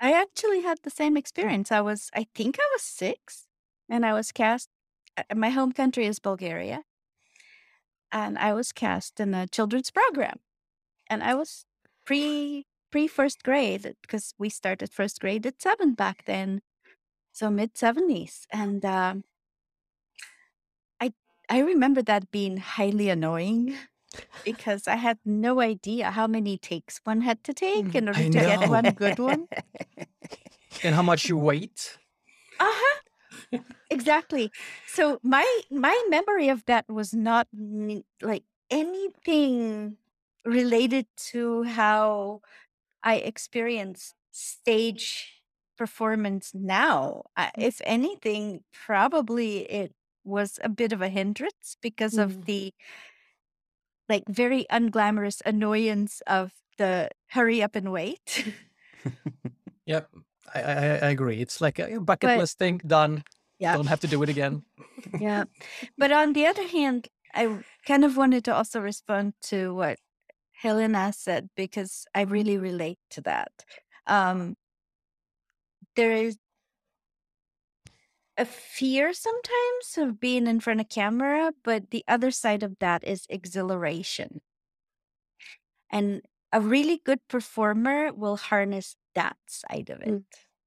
[0.00, 1.70] I actually had the same experience.
[1.72, 3.48] I was, I think I was six,
[3.88, 4.68] and I was cast.
[5.16, 6.84] uh, My home country is Bulgaria,
[8.12, 10.40] and I was cast in a children's program,
[11.08, 11.66] and I was
[12.06, 16.62] pre pre first grade because we started first grade at seven back then,
[17.32, 19.24] so mid seventies, and um,
[21.00, 21.12] I
[21.48, 23.76] I remember that being highly annoying.
[24.42, 28.28] Because I had no idea how many takes one had to take in order I
[28.28, 28.66] to get know.
[28.66, 29.48] one good one.
[30.82, 31.98] And how much you weight?
[32.58, 33.00] Uh-huh.
[33.90, 34.52] exactly.
[34.86, 39.98] So my my memory of that was not n- like anything
[40.44, 42.42] related to how
[43.02, 45.39] I experienced stage
[45.80, 47.24] performance now.
[47.36, 49.92] I, if anything, probably it
[50.24, 52.44] was a bit of a hindrance because of Mm.
[52.44, 52.74] the
[54.08, 58.44] like very unglamorous annoyance of the hurry up and wait.
[59.86, 60.06] Yep,
[60.54, 60.74] I I,
[61.06, 61.40] I agree.
[61.40, 63.24] It's like a bucket But- list thing done.
[63.58, 63.76] Yeah.
[63.76, 64.62] Don't have to do it again.
[65.20, 65.44] yeah.
[65.98, 69.98] But on the other hand, I kind of wanted to also respond to what
[70.62, 73.52] Helena said because I really relate to that.
[74.06, 74.56] Um,
[75.96, 76.38] there is
[78.37, 83.05] a fear sometimes of being in front of camera, but the other side of that
[83.05, 84.40] is exhilaration.
[85.90, 86.22] And
[86.53, 90.24] a really good performer will harness that side of it Mm.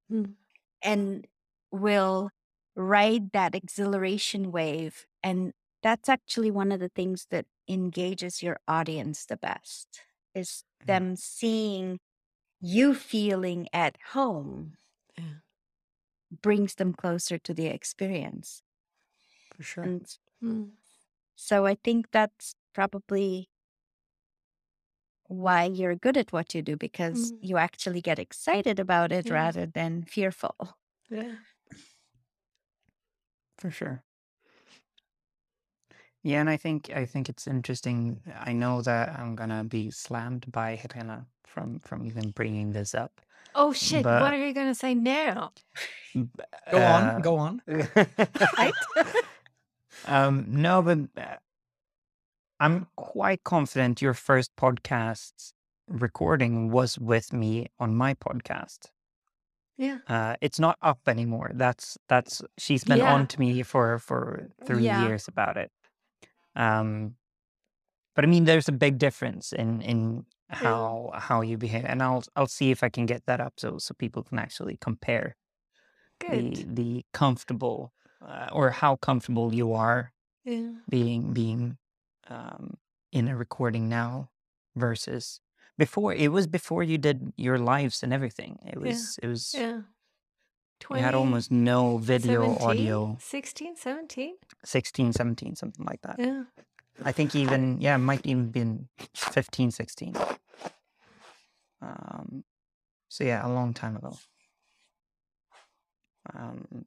[0.10, 0.36] Mm.
[0.82, 1.28] and
[1.72, 2.30] will
[2.76, 5.06] ride that exhilaration wave.
[5.22, 10.02] And that's actually one of the things that engages your audience the best
[10.34, 11.04] is Mhm.
[11.04, 12.00] them seeing
[12.62, 14.78] you feeling at home
[15.18, 15.40] Yeah.
[16.42, 18.62] brings them closer to the experience.
[19.56, 19.84] For sure.
[19.84, 20.72] And Mm.
[21.36, 23.50] so I think that's probably
[25.28, 27.40] why you're good at what you do because Mm.
[27.42, 29.34] you actually get excited about it Yeah.
[29.34, 30.78] rather than fearful.
[31.10, 31.36] Yeah.
[33.58, 34.04] For sure.
[36.24, 38.22] Yeah, and I think I think it's interesting.
[38.40, 43.20] I know that I'm gonna be slammed by Helena from from even bringing this up.
[43.56, 44.04] Oh shit!
[44.04, 45.52] But- what are you gonna say now?
[46.16, 47.62] Go Uh, on, go on.
[48.58, 48.74] Right?
[50.06, 51.36] um, no, but uh,
[52.60, 55.54] I'm quite confident your first podcast
[55.88, 58.88] recording was with me on my podcast.
[59.78, 59.98] Yeah.
[60.08, 61.52] Uh, it's not up anymore.
[61.54, 63.14] That's that's she's been Yeah.
[63.14, 65.06] on to me for for three Yeah.
[65.08, 65.72] years about it.
[66.56, 67.18] Um,
[68.16, 72.24] but I mean, there's a big difference in in how how you behave, and I'll
[72.36, 75.36] I'll see if I can get that up so so people can actually compare
[76.28, 76.66] the Good.
[76.68, 80.14] the comfortable uh, or how comfortable you are
[80.46, 80.84] Yeah.
[80.90, 81.78] being being
[82.28, 82.78] um,
[83.12, 84.32] in a recording now
[84.76, 85.42] versus
[85.78, 86.14] before.
[86.14, 88.60] It was before you did your lives and everything.
[88.66, 89.06] It Yeah.
[89.06, 89.84] was it was Yeah.
[90.92, 92.68] You had almost no video 17?
[92.70, 94.36] audio 16, 17?
[94.66, 96.44] 16 17 something like that Yeah.
[97.04, 100.16] i think even yeah it might even been 15 16
[101.82, 102.44] um
[103.10, 104.18] so yeah a long time ago
[106.34, 106.86] um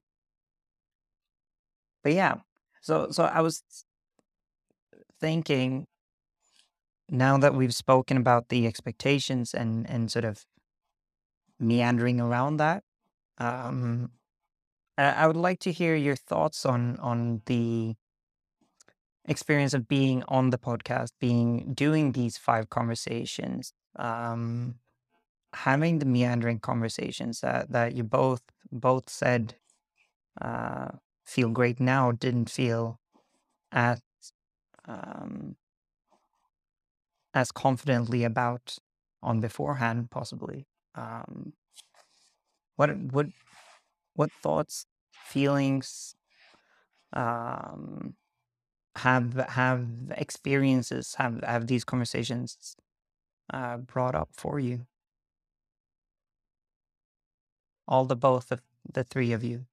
[2.02, 2.36] but yeah
[2.80, 3.62] so so i was
[5.20, 5.86] thinking
[7.10, 10.44] now that we've spoken about the expectations and and sort of
[11.58, 12.82] meandering around that
[13.38, 14.10] um
[14.98, 17.96] I would like to hear your thoughts on on the
[19.26, 24.76] experience of being on the podcast, being doing these five conversations, um,
[25.54, 29.56] having the meandering conversations that that you both both said
[30.40, 30.88] uh,
[31.26, 33.00] feel great now, didn't feel
[33.72, 34.00] as
[34.86, 35.56] um,
[37.34, 38.78] as confidently about
[39.22, 40.66] on beforehand, possibly.
[40.94, 41.52] Um,
[42.76, 43.26] what what
[44.14, 46.14] what thoughts, feelings,
[47.12, 48.14] um,
[48.96, 52.76] have have experiences have have these conversations
[53.52, 54.86] uh, brought up for you?
[57.88, 59.66] All the both of the three of you.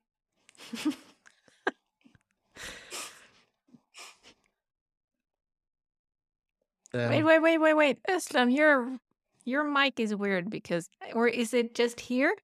[6.93, 7.99] Wait, Um, wait, wait, wait, wait.
[8.09, 8.99] Özlem, your
[9.45, 12.35] your mic is weird because or is it just here?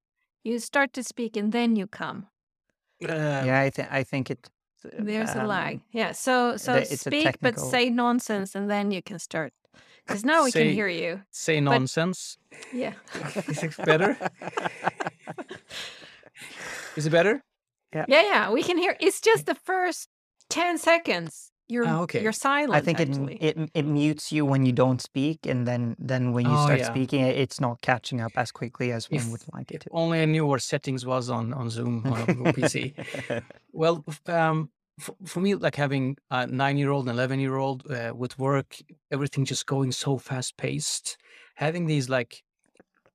[0.43, 2.27] You start to speak and then you come.
[3.03, 4.49] uh, yeah, I think I think it
[4.83, 5.81] There's a um, lag.
[5.91, 6.11] Yeah.
[6.13, 9.53] So so the- it's a speak but say nonsense and then you can start.
[10.05, 11.21] Because now we Say- can hear you.
[11.31, 12.37] Say nonsense.
[12.73, 12.93] Yeah.
[13.47, 14.17] Is it better?
[16.95, 17.43] Is it better?
[17.93, 18.05] Yeah.
[18.07, 18.51] Yeah, yeah.
[18.51, 20.09] We can hear it's just the first
[20.49, 21.48] ten seconds.
[21.70, 22.20] You're Ah, okay.
[22.24, 22.74] you're silent.
[22.74, 23.36] I think it, actually.
[23.41, 26.80] it it mutes you when you don't speak, and then then when you Oh, start
[26.80, 26.91] yeah.
[26.91, 29.89] speaking, it's not catching up as quickly as one would like it to.
[29.91, 32.93] only I knew what settings was on on Zoom on PC.
[33.72, 38.78] Well, um, for, for me, like having a nine-year-old and eleven-year-old uh, with work,
[39.11, 41.17] everything just going so fast-paced.
[41.55, 42.43] Having these like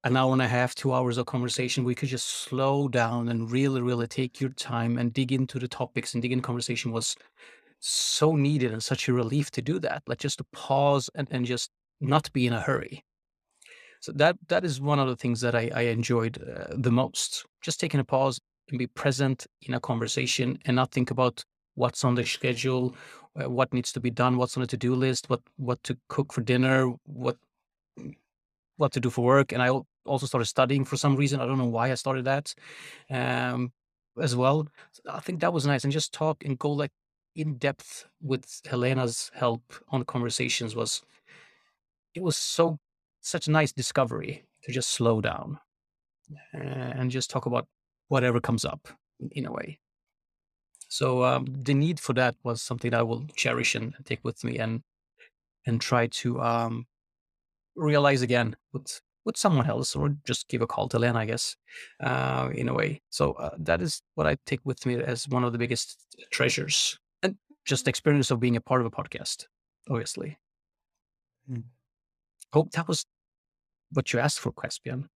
[0.05, 3.51] an hour and a half, two hours of conversation, we could just slow down and
[3.51, 7.17] really, really take your time and dig into the topics and dig in conversation was
[7.87, 10.03] so needed and such a relief to do that.
[10.07, 11.71] Like just to pause and, and just
[12.01, 13.05] not be in a hurry.
[14.01, 17.45] So that that is one of the things that I, I enjoyed uh, the most.
[17.63, 22.05] Just taking a pause and be present in a conversation and not think about what's
[22.05, 22.95] on the schedule,
[23.41, 26.33] uh, what needs to be done, what's on the to-do list, what what to cook
[26.33, 27.37] for dinner, what
[28.77, 29.53] what to do for work.
[29.53, 29.71] And I
[30.07, 31.41] also started studying for some reason.
[31.41, 32.55] I don't know why I started that
[33.11, 33.73] um,
[34.21, 34.69] as well.
[35.11, 35.85] I think that was nice.
[35.85, 36.93] And just talk and go like
[37.35, 41.03] in depth with Helena's help on conversations was
[42.15, 42.79] it was so
[43.21, 45.59] such a nice discovery to just slow down
[46.53, 47.67] and just talk about
[48.09, 48.89] whatever comes up
[49.33, 49.79] in- a way.
[50.89, 54.59] So um, the need for that was something I will cherish and take with me
[54.59, 54.83] and
[55.67, 56.87] and try to um,
[57.75, 61.57] realize again with with someone else or just give a call to Len, I guess,
[62.01, 63.01] uh, in a way.
[63.09, 65.99] So uh, that is what I take with me as one of the biggest
[66.31, 66.99] treasures
[67.65, 69.47] just the experience of being a part of a podcast,
[69.91, 70.39] obviously.
[71.51, 71.65] Mm.
[72.53, 73.07] Hope that was
[73.93, 75.09] what you asked for, Caspian.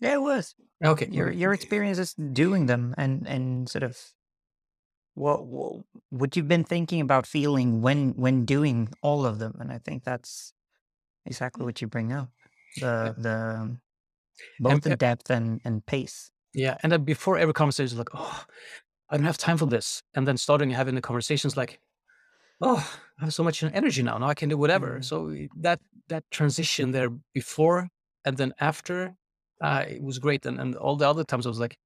[0.00, 1.08] Yeah, it was Okay.
[1.10, 3.96] your your experiences doing them, and and sort of
[5.14, 9.70] what what, what you've been thinking about feeling when when doing all of them, and
[9.70, 10.52] I think that's
[11.24, 12.30] exactly what you bring up
[12.80, 13.80] the the um,
[14.58, 16.30] both the uh, depth and and pace.
[16.54, 18.44] Yeah, and then before every conversation, like, oh,
[19.12, 21.80] I don't have time for this, and then starting having the conversations like,
[22.60, 22.80] oh,
[23.20, 24.18] I have so much energy now.
[24.18, 24.98] Now I can do whatever.
[25.00, 25.04] Mhm.
[25.04, 27.88] So that that transition there before
[28.24, 29.14] and then after,
[29.62, 30.46] uh, it was great.
[30.46, 31.76] And and all the other times I was like,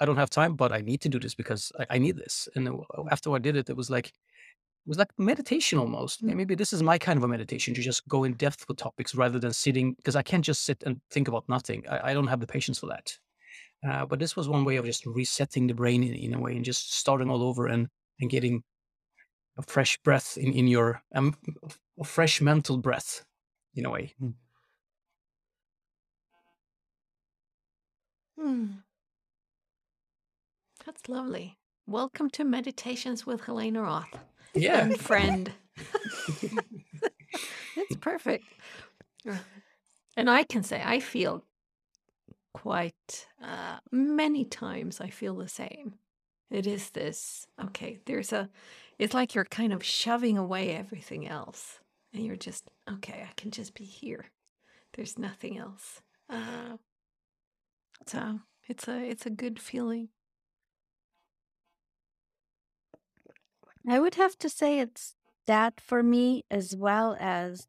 [0.00, 2.48] I don't have time, but I need to do this because I, I need this.
[2.54, 2.68] And
[3.10, 6.22] after I did it, it was like it was like meditation almost.
[6.22, 8.78] May- Maybe this is my kind of a meditation to just go in depth with
[8.78, 11.84] topics rather than sitting because I can't just sit and think about nothing.
[11.90, 13.18] I, I don't have the patience for that.
[13.86, 16.54] Uh, but this was one way of just resetting the brain in, in a way
[16.56, 17.88] and just starting all over and,
[18.20, 18.62] and getting
[19.58, 21.34] a fresh breath in, in your um,
[21.98, 23.24] a fresh mental breath
[23.74, 24.14] in a way.
[28.38, 28.66] Hmm.
[30.84, 31.56] That's lovely.
[31.86, 34.18] Welcome to Meditations with Helena Roth
[34.54, 34.80] Yeah.
[34.82, 35.52] and friend.
[37.76, 38.44] it's perfect.
[40.16, 41.44] And I can say I feel
[42.56, 45.96] quite uh, many times I feel the same.
[46.50, 48.48] It is this okay, there's a
[48.98, 51.80] it's like you're kind of shoving away everything else.
[52.14, 54.26] And you're just okay, I can just be here.
[54.94, 56.00] There's nothing else.
[56.30, 56.78] Uh,
[58.06, 60.08] so it's a it's a good feeling.
[63.86, 65.14] I would have to say it's
[65.46, 67.66] that for me as well as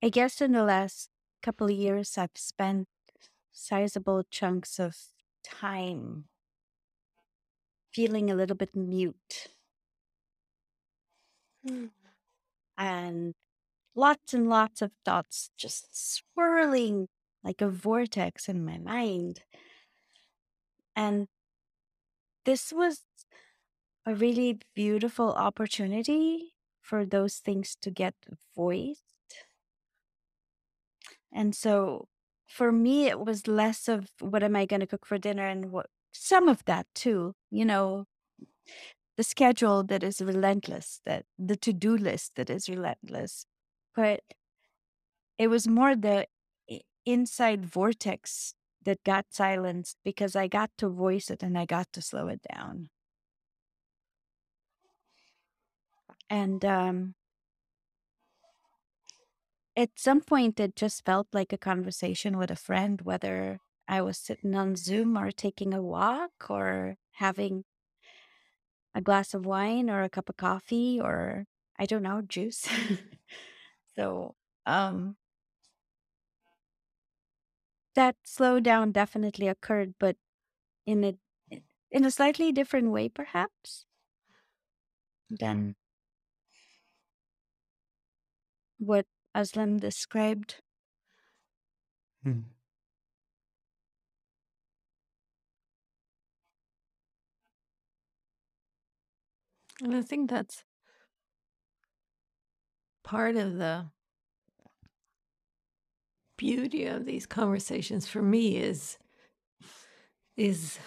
[0.00, 1.10] I guess in the last
[1.44, 2.88] couple of years I've spent
[3.52, 4.96] sizable chunks of
[5.44, 6.28] time
[7.92, 9.48] feeling a little bit mute
[11.66, 11.90] Mm.
[12.78, 13.34] and
[13.94, 17.08] lots and lots of thoughts just swirling
[17.44, 19.44] like a vortex in my mind.
[20.96, 21.28] And
[22.44, 23.02] this was
[24.06, 28.14] a really beautiful opportunity for those things to get
[28.56, 29.13] voiced.
[31.34, 32.06] And so
[32.46, 35.72] for me, it was less of what am I going to cook for dinner and
[35.72, 38.06] what some of that too, you know,
[39.16, 43.46] the schedule that is relentless, that the to do list that is relentless.
[43.94, 44.20] But
[45.38, 46.26] it was more the
[47.04, 48.54] inside vortex
[48.84, 52.40] that got silenced because I got to voice it and I got to slow it
[52.52, 52.90] down.
[56.30, 57.14] And um,
[59.76, 64.18] at some point, it just felt like a conversation with a friend, whether I was
[64.18, 67.64] sitting on Zoom or taking a walk or having
[68.94, 71.46] a glass of wine or a cup of coffee or
[71.78, 72.68] I don't know, juice.
[73.96, 75.16] so, um,
[77.94, 80.16] that slowdown definitely occurred, but
[80.86, 81.20] in it-
[81.90, 83.86] in a slightly different way, perhaps,
[85.30, 85.74] than
[88.78, 90.56] what Özlem described.
[92.26, 92.44] Mm.
[99.82, 100.64] And I think that's
[103.02, 103.86] part of the
[106.36, 108.98] beauty of these conversations for me is
[110.36, 110.78] is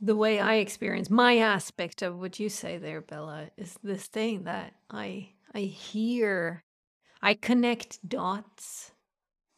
[0.00, 4.44] the way I experience my aspect of what you say there, Bella, is this thing
[4.44, 6.62] that I I hear,
[7.26, 8.92] I connect dots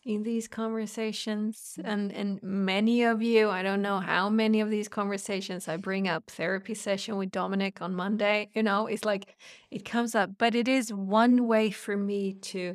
[0.02, 1.90] in these conversations mm-hmm.
[1.90, 6.08] and and many of you i don't know how many of these conversations i bring
[6.08, 9.36] up therapy session with dominic on monday you know it's like
[9.70, 12.74] it comes up but it is one way for me to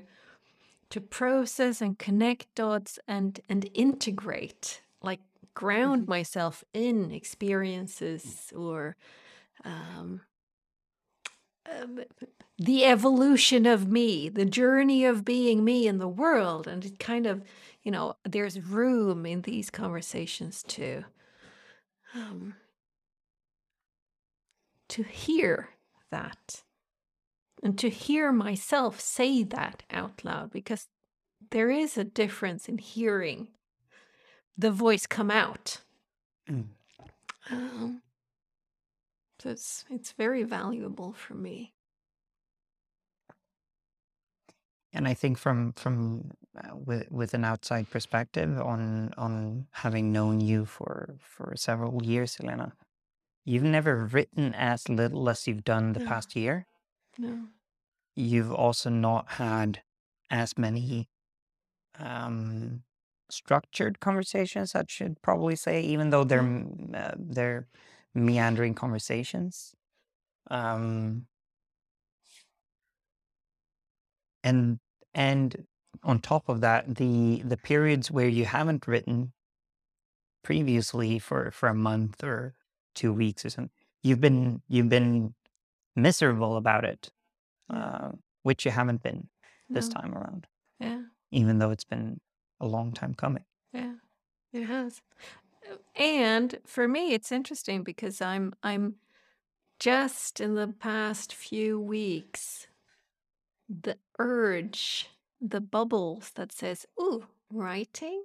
[0.92, 5.22] to process and connect dots and and integrate like
[5.56, 6.12] ground mm-hmm.
[6.12, 8.60] myself in experiences mm.
[8.60, 8.96] or
[9.66, 10.22] um,
[11.70, 12.00] um,
[12.58, 16.68] the evolution of me, the journey of being me in the world.
[16.68, 17.42] And it kind of,
[17.84, 21.04] you know, there's room in these conversations to
[22.16, 22.56] um,
[24.90, 25.70] to hear
[26.12, 26.62] that
[27.64, 30.88] and to hear myself say that out loud because
[31.50, 33.48] there is a difference in hearing
[34.58, 35.82] the voice come out.
[36.48, 36.66] Mm.
[37.50, 38.02] Um,
[39.44, 41.74] so it's it's very valuable for me.
[44.94, 50.40] And I think from from uh, with with an outside perspective on on having known
[50.42, 52.74] you for for several years, Helena,
[53.46, 56.68] you've never written as little as you've done the No, past year.
[57.18, 57.50] no.
[58.16, 59.84] You've also not had
[60.30, 61.10] as many
[62.00, 62.84] um,
[63.30, 64.76] structured conversations.
[64.76, 67.68] I should probably say, even though they're uh, they're
[68.14, 69.74] meandering conversations.
[70.50, 71.28] Um,
[74.44, 74.80] and
[75.14, 75.66] and
[76.04, 79.34] on top of that, the the periods where you haven't written
[80.44, 82.56] previously for for a month or
[82.96, 85.34] two weeks or something, you've been you've been
[85.96, 87.12] miserable about it,
[87.70, 88.12] uh,
[88.44, 89.30] which you haven't been
[89.70, 89.94] this No.
[90.02, 90.48] time around,
[90.80, 91.04] Yeah.
[91.32, 92.20] even though it's been
[92.60, 93.46] a long time coming.
[93.72, 93.96] Yeah.
[94.52, 95.02] It has.
[95.96, 98.96] And for me it's interesting because I'm I'm
[99.80, 102.68] just in the past few weeks
[103.70, 105.10] the urge,
[105.42, 108.24] the bubbles that says, "Ooh, writing."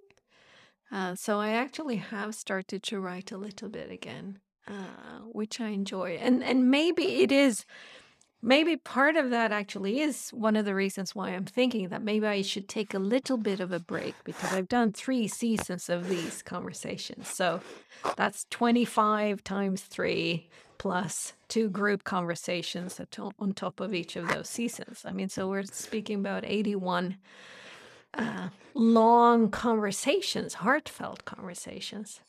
[0.91, 5.69] Uh, so I actually have started to write a little bit again, uh, which I
[5.69, 6.13] enjoy.
[6.21, 7.67] And and maybe it is
[8.43, 12.27] maybe part of that actually is one of the reasons why I'm thinking that maybe
[12.27, 16.09] I should take a little bit of a break because I've done three seasons of
[16.09, 17.29] these conversations.
[17.29, 17.61] So
[18.17, 23.01] that's 25 times three plus two group conversations
[23.39, 25.03] on top of each of those seasons.
[25.05, 27.17] I mean, so we're speaking about 81
[28.15, 32.21] uh, long conversations, heartfelt conversations.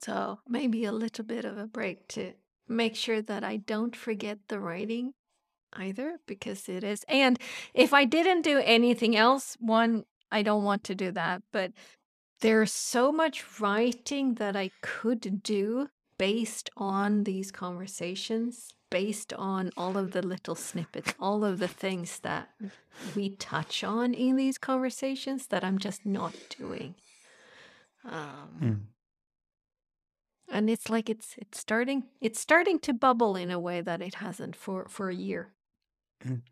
[0.00, 2.32] So maybe a little bit of a break to
[2.70, 5.12] make sure that I don't forget the writing
[5.72, 7.04] either, because it is.
[7.08, 7.38] And
[7.74, 11.72] if I didn't do anything else, one, I don't want to do that, but
[12.40, 19.96] there's so much writing that I could do based on these conversations, based on all
[19.96, 22.48] of the little snippets, all of the things that
[23.14, 26.94] we touch on in these conversations that I'm just not doing.
[28.04, 28.80] Um, Mm.
[30.50, 34.16] And it's like it's it's starting it's starting to bubble in a way that it
[34.16, 35.52] hasn't for for a year.
[36.24, 36.42] Mm.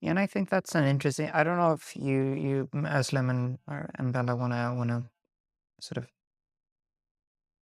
[0.00, 1.30] Yeah, and I think that's an interesting.
[1.32, 3.58] I don't know if you you Özlem and
[3.98, 5.10] and Bella wanna wanna
[5.80, 6.08] sort of.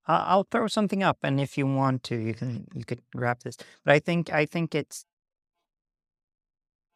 [0.07, 3.41] I'll, I'll throw something up, and if you want to, you can you could grab
[3.45, 3.57] this.
[3.85, 5.05] But I think I think it's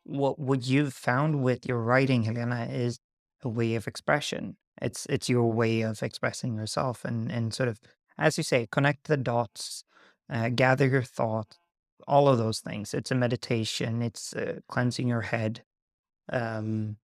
[0.05, 2.99] what what you've found with your writing, Helena, is
[3.43, 4.57] a way of expression.
[4.83, 7.81] It's it's your way of expressing yourself, and and sort of
[8.19, 9.85] as you say, connect the dots,
[10.31, 11.59] uh, gather your thought,
[12.07, 12.95] all of those things.
[12.95, 14.03] It's a meditation.
[14.03, 15.63] It's uh, cleansing your head.
[16.33, 16.97] Um,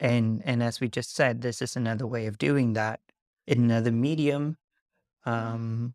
[0.00, 3.00] and and as we just said, this is another way of doing that
[3.46, 4.56] in another medium,
[5.24, 5.94] um,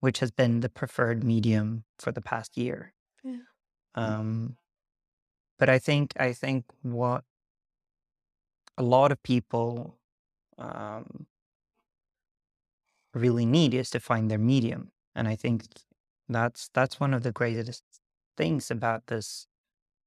[0.00, 2.92] which has been the preferred medium for the past year.
[3.24, 3.38] Yeah.
[3.94, 4.56] Um,
[5.58, 7.24] but I think I think what
[8.78, 9.98] a lot of people
[10.58, 11.26] um,
[13.14, 15.64] really need is to find their medium, and I think
[16.28, 17.82] that's that's one of the greatest
[18.36, 19.46] things about this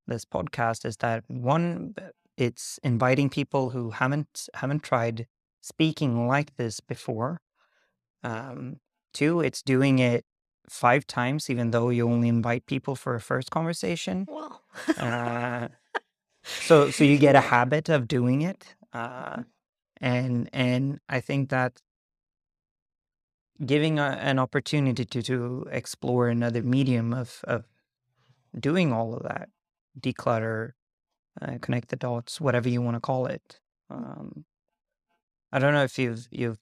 [0.08, 1.96] this podcast is that one
[2.38, 5.28] it's inviting people who haven't haven't tried
[5.62, 7.42] speaking like this before.
[8.24, 8.78] Um,
[9.14, 10.26] two, it's doing it
[10.70, 14.26] five times, even though you only invite people for a first conversation.
[14.30, 14.62] Well,
[14.98, 15.70] Uh,
[16.60, 19.44] so so you get a habit of doing it, uh,
[20.00, 21.82] and and I think that
[23.66, 27.66] giving a, an opportunity to to explore another medium of of
[28.60, 29.50] doing all of that,
[30.00, 30.72] declutter,
[31.42, 33.60] uh, connect the dots, whatever you want to call it.
[33.90, 34.46] Um,
[35.52, 36.60] I don't know if you've you've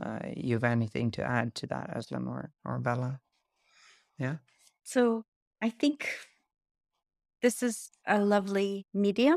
[0.00, 3.20] uh, you've anything to add to that, Özlem or or Bella.
[4.18, 4.36] Yeah.
[4.82, 5.24] So
[5.62, 6.08] I think
[7.42, 9.36] this is a lovely medium.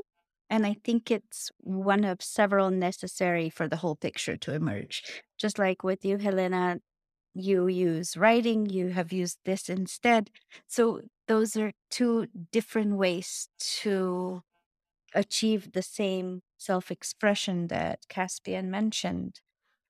[0.50, 5.04] And I think it's one of several necessary for the whole picture to emerge.
[5.38, 6.80] Just like with you, Helena,
[7.36, 10.32] you use writing, you have used this instead.
[10.68, 13.50] So those are two different ways
[13.82, 14.42] to
[15.14, 19.42] achieve the same self expression that Caspian mentioned.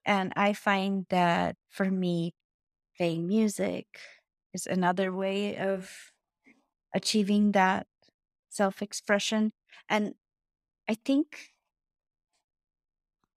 [0.06, 2.34] And I find that for me,
[2.98, 3.88] playing music
[4.54, 6.12] is another way of
[6.94, 7.88] achieving that
[8.50, 9.54] self expression.
[9.88, 10.16] And
[10.88, 11.54] I think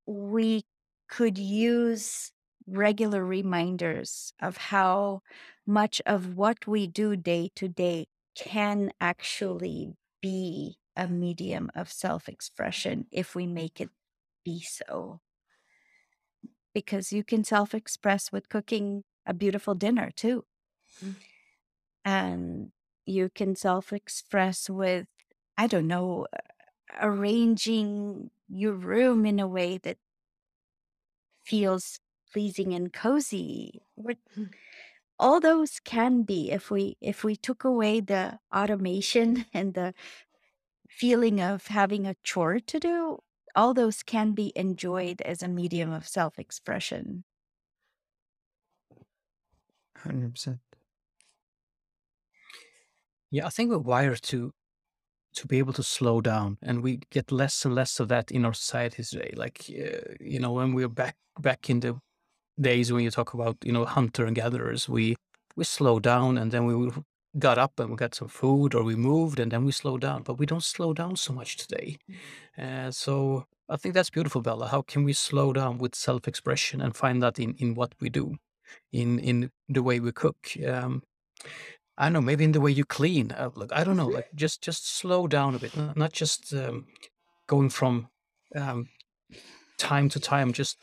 [0.07, 0.65] we
[1.09, 2.33] could use
[2.67, 5.23] regular reminders of how
[5.67, 12.29] much of what we do day to day can actually be a medium of self
[12.29, 13.91] expression if we make it
[14.45, 15.21] be so.
[16.75, 20.45] Because you can self express with cooking a beautiful dinner too.
[21.05, 21.15] Mm.
[22.05, 22.73] And
[23.07, 25.07] you can self express with,
[25.59, 26.27] I don't know,
[27.01, 29.99] arranging your room in a way that
[31.45, 32.01] feels
[32.33, 33.83] pleasing and cozy.
[33.95, 34.53] What- Mm.
[35.19, 39.95] All those can be if we if we took away the automation and the
[40.89, 43.19] feeling of having a chore to do,
[43.57, 47.25] all those can be enjoyed as a medium of self-expression.
[49.97, 50.72] Hundred percent.
[53.33, 54.53] Yeah, I think we're wired to
[55.37, 58.45] to be able to slow down, and we get less and less of that in
[58.45, 59.33] our society today.
[59.37, 61.99] Like, uh, you know, when we're back back in the
[62.61, 65.17] days when you talk about you know hunter and gatherers, we
[65.57, 66.91] we slow down, and then we
[67.39, 70.23] got up and we got some food, or we moved, and then we slow down.
[70.25, 71.99] But we don't slow down so much today.
[72.59, 74.69] Uh, so I think that's beautiful, Bella.
[74.69, 78.37] How can we slow down with self-expression and find that in in what we do,
[78.93, 80.37] in in the way we cook?
[80.67, 81.03] Um,
[81.99, 83.33] I don't know, maybe in the way you clean.
[83.33, 86.87] Uh, look, I don't know, like just just slow down a bit, not, just um,
[87.47, 88.09] going from
[88.57, 88.89] um,
[89.79, 90.53] time to time.
[90.53, 90.79] Just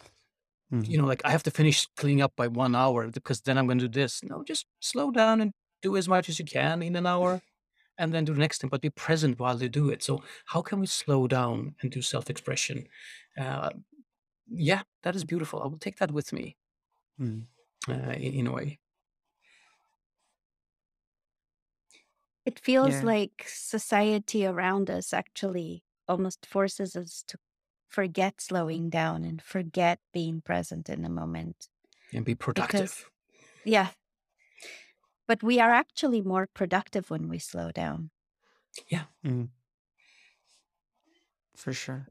[0.71, 3.65] you know, like I have to finish cleaning up by one hour because then I'm
[3.67, 4.21] going to do this.
[4.23, 5.51] No, just slow down and
[5.81, 7.41] do as much as you can in an hour,
[7.97, 8.69] and then do the next thing.
[8.69, 10.03] But be present while you do it.
[10.03, 12.87] So how can we slow down and do self-expression?
[13.37, 13.71] Uh,
[14.47, 15.61] yeah, that is beautiful.
[15.63, 16.57] I will take that with me
[17.19, 17.47] Mm.
[17.89, 18.79] uh, in, in a way.
[22.49, 23.03] It feels Yeah.
[23.13, 27.37] like society around us actually almost forces us to
[27.87, 31.69] forget slowing down and forget being present in the moment.
[32.11, 32.71] And be productive.
[32.71, 33.05] Because,
[33.63, 33.89] yeah.
[35.27, 38.09] But we are actually more productive when we slow down.
[39.23, 39.49] Mm.
[41.55, 42.07] For sure.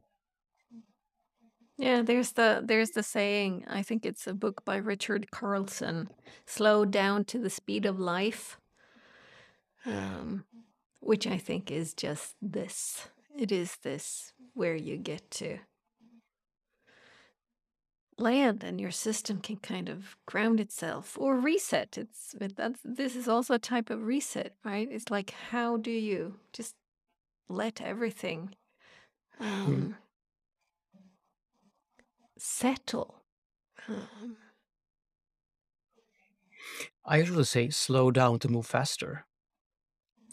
[1.76, 3.64] Yeah, there's the there's the saying.
[3.66, 6.08] I think it's a book by Richard Carlson.
[6.46, 8.58] Slow down to the speed of life.
[9.86, 10.44] Um,
[11.00, 13.08] which I think is just this.
[13.36, 15.58] It is this where you get to
[18.18, 21.96] land and your system can kind of ground itself or reset.
[21.96, 24.88] It's that's this is also a type of reset, right?
[24.90, 26.74] It's like how do you just
[27.48, 28.54] let everything
[29.40, 29.96] um,
[32.36, 33.22] settle?
[33.88, 34.36] Um,
[37.04, 39.24] I usually say slow down to move faster.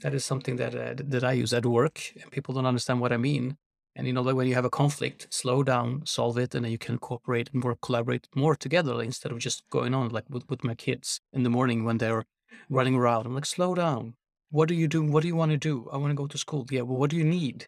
[0.06, 3.12] That is something that uh, that I use at work, and people don't understand what
[3.12, 3.58] I mean.
[3.96, 6.72] And you know, like when you have a conflict, slow down, solve it, and then
[6.72, 10.48] you can cooperate and work, collaborate more together instead of just going on like with,
[10.48, 12.24] with my kids in the morning when they're
[12.70, 13.26] running around.
[13.26, 14.14] I'm like, slow down.
[14.52, 15.02] What do you do?
[15.02, 15.90] What do you want to do?
[15.92, 16.68] I want to go to school.
[16.70, 16.82] Yeah.
[16.82, 17.66] Well, what do you need?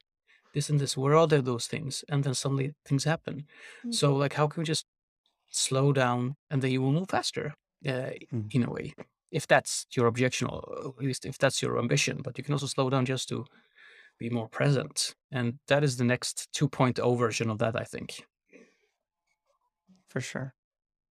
[0.54, 0.96] This and this.
[0.96, 2.04] Where are there those things?
[2.08, 3.48] And then suddenly things happen.
[3.84, 3.96] Mm.
[3.96, 4.86] So like, how can we just
[5.50, 7.56] slow down and then you will move faster?
[7.84, 8.54] Uh, Mm.
[8.54, 8.94] in a way
[9.32, 12.68] if that's your objection or at least if that's your ambition but you can also
[12.68, 13.46] slow down just to
[14.20, 18.24] be more present and that is the next 2.0 version of that i think
[20.08, 20.54] For sure.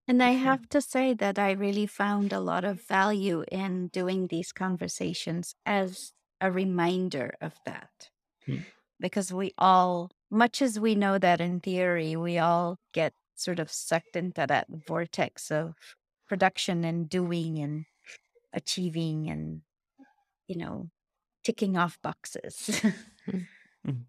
[0.09, 4.29] And I have to say that I really found a lot of value in doing
[4.29, 8.11] these conversations as a reminder of that.
[8.45, 8.59] Hmm.
[9.01, 13.71] Because we all much as we know that in theory, we all get sort of
[13.71, 15.75] sucked into that vortex of
[16.29, 17.85] production and doing and
[18.57, 19.63] achieving and,
[20.49, 20.91] you know,
[21.45, 22.83] ticking off boxes.
[23.87, 24.07] Mm.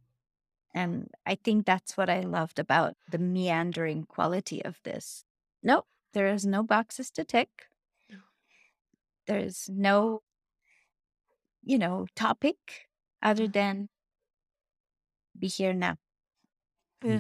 [0.74, 5.24] And I think that's what I loved about the meandering quality of this.
[5.64, 7.50] Nope, there is no boxes to tick.
[9.28, 10.22] There's no,
[11.64, 12.88] you know, topic
[13.22, 13.90] other than
[15.38, 15.98] be here now.
[17.04, 17.20] Yeah.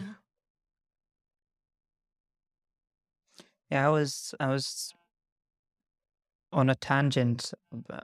[3.69, 4.93] Yeah, I was I was
[6.57, 7.53] on a tangent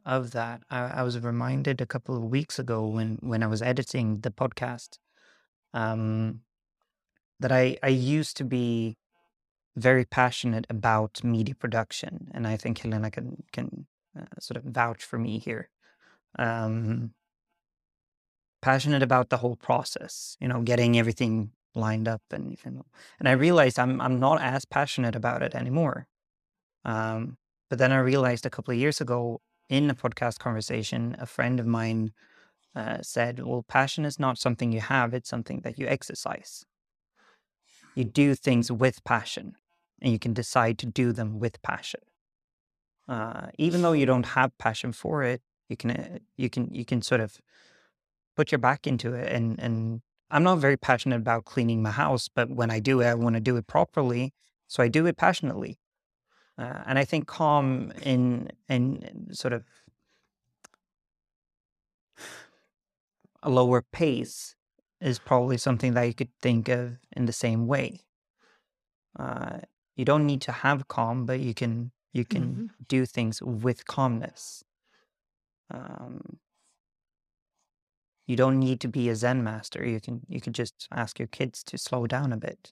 [0.05, 0.61] of that.
[0.69, 4.29] I, I was reminded a couple of weeks ago when when I was editing the
[4.29, 4.99] podcast
[5.73, 6.41] um,
[7.39, 8.97] that I I used to be
[9.75, 13.87] very passionate about media production, and I think Helena can can
[14.17, 15.69] uh, sort of vouch for me here.
[16.37, 17.13] Um,
[18.61, 22.55] passionate about the whole process, you know, getting everything lined up, and
[23.19, 26.07] and I realized I'm I'm not as passionate about it anymore.
[26.85, 27.37] Um,
[27.73, 31.59] but then I realized a couple of years ago in a podcast conversation, a friend
[31.59, 32.11] of mine
[32.75, 36.65] uh, said, Well, passion is not something you have, it's something that you exercise.
[37.95, 39.55] You do things with passion,
[40.03, 42.01] and you can decide to do them with passion.
[43.07, 46.85] Uh, even though you don't have passion for it, you can uh, you can you
[46.85, 47.39] can sort of
[48.35, 49.31] put your back into it.
[49.31, 53.07] And and I'm not very passionate about cleaning my house, but when I do it,
[53.07, 54.31] I want to do it properly,
[54.67, 55.79] so I do it passionately.
[56.57, 59.65] Uh, and I think calm in in sort of
[63.41, 64.55] a lower pace
[65.01, 68.01] is probably something that you could think of in the same way.
[69.17, 69.59] Uh,
[69.95, 72.69] you don't need to have calm, but you can you can Mhm.
[72.87, 74.63] do things with calmness.
[75.69, 76.39] Um,
[78.27, 79.85] you don't need to be a Zen master.
[79.85, 82.71] You can you can just ask your kids to slow down a bit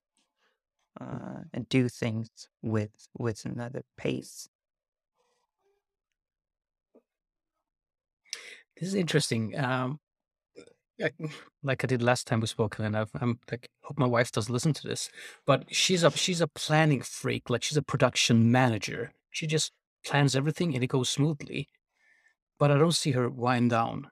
[0.99, 2.29] uh, and do things
[2.61, 4.49] with with another pace.
[8.77, 9.57] This is interesting.
[9.57, 9.99] Um,
[11.03, 11.11] I-
[11.63, 14.49] like I did last time we spoke, and I've, I'm like, hope my wife does
[14.49, 15.09] listen to this.
[15.45, 17.49] But she's a she's a planning freak.
[17.49, 19.13] Like she's a production manager.
[19.31, 19.71] She just
[20.05, 21.67] plans everything and it goes smoothly.
[22.59, 24.09] But I don't see her wind down.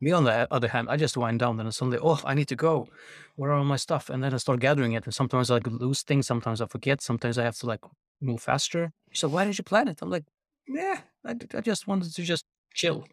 [0.00, 2.56] Me, on the other hand, I just wind down, and suddenly, oh, I need to
[2.56, 2.88] go.
[3.34, 4.10] Where are all my stuff?
[4.10, 6.26] And then I start gathering it, and sometimes I like, lose things.
[6.26, 7.00] Sometimes I forget.
[7.00, 7.80] Sometimes I have to like
[8.20, 8.92] move faster.
[9.12, 10.24] So "Why did you plan it?" I'm like,
[10.68, 12.44] "Yeah, I just wanted to just
[12.74, 13.06] chill."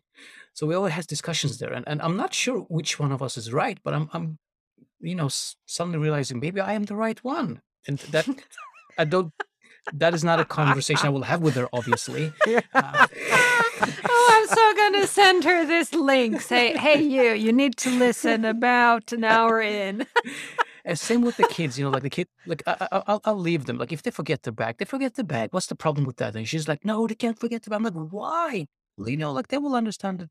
[0.53, 3.35] So we always have discussions there, and, and I'm not sure which one of us
[3.37, 4.37] is right, but I'm I'm
[4.99, 5.29] you know
[5.65, 8.27] suddenly realizing maybe I am the right one, and that
[8.97, 9.33] I don't.
[9.93, 12.33] That is not a conversation I will have with her, obviously.
[12.73, 13.07] Uh,
[14.05, 16.41] oh, I'm so gonna send her this link.
[16.41, 20.05] Say, hey, you, you need to listen about an hour in.
[20.87, 23.39] And same with the kids, you know, like the kid, like I, I, I'll, I'll
[23.39, 23.79] leave them.
[23.79, 25.49] Like if they forget their bag, they forget the bag.
[25.51, 26.35] What's the problem with that?
[26.35, 27.77] And she's like, no, they can't forget the bag.
[27.77, 28.67] I'm like, why?
[29.03, 30.29] You know, like they will understand that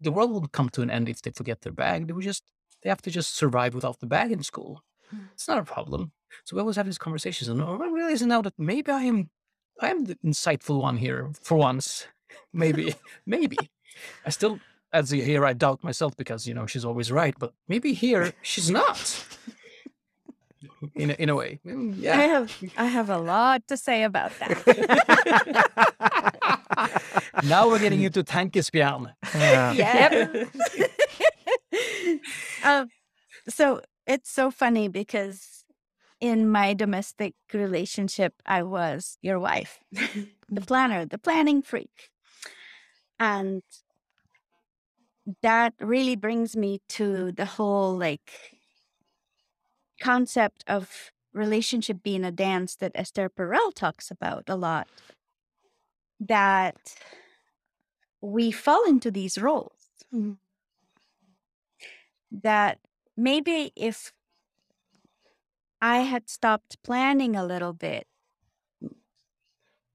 [0.00, 2.06] the world will come to an end if they forget their bag.
[2.06, 2.44] They will just,
[2.82, 4.82] they have to just survive without the bag in school.
[5.10, 5.24] Hmm.
[5.34, 6.12] It's not a problem.
[6.44, 9.30] So we always have these conversations, and oh, I'm realizing now that maybe I am,
[9.80, 12.08] I am the insightful one here for once.
[12.52, 12.94] Maybe,
[13.26, 13.56] maybe.
[14.26, 14.58] I still,
[14.92, 18.32] as you hear, I doubt myself because you know she's always right, but maybe here
[18.42, 19.24] she's not.
[20.94, 24.32] In a, in a way, Mm, I have I have a lot to say about
[24.38, 24.52] that.
[27.44, 29.14] now we're getting into tankespjärn.
[29.34, 29.72] Yeah.
[29.72, 30.48] Yep.
[32.64, 32.88] um,
[33.48, 35.64] so it's so funny because
[36.20, 39.80] in my domestic relationship, I was your wife,
[40.48, 42.10] the planner, the planning freak.
[43.18, 43.62] And
[45.42, 48.32] that really brings me to the whole like
[50.00, 54.88] concept of relationship being a dance that Esther Perel talks about a lot.
[56.20, 56.96] That
[58.20, 60.36] we fall into these roles Mm.
[62.30, 62.78] that
[63.16, 64.12] maybe if
[65.80, 68.08] I had stopped planning a little bit,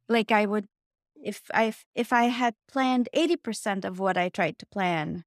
[0.08, 0.68] like I would,
[1.24, 5.26] if I if I had planned eighty percent of what I tried to plan,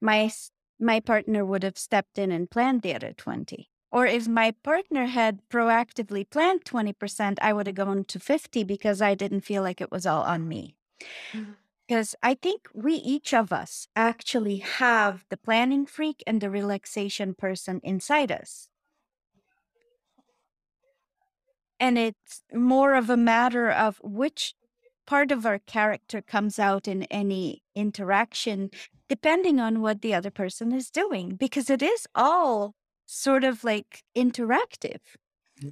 [0.00, 0.30] my
[0.78, 3.70] my partner would have stepped in and planned the other twenty.
[3.92, 8.64] Or if my partner had proactively planned twenty percent, I would have gone to fifty
[8.64, 10.76] because I didn't feel like it was all on me
[11.32, 11.52] mm-hmm.
[11.86, 17.34] because I think we each of us actually have the planning freak and the relaxation
[17.34, 18.68] person inside us.
[21.80, 24.54] And it's more of a matter of which
[25.10, 28.70] part of our character comes out in any interaction,
[29.08, 32.74] depending on what the other person is doing, because it is all
[33.06, 35.00] sort of like interactive.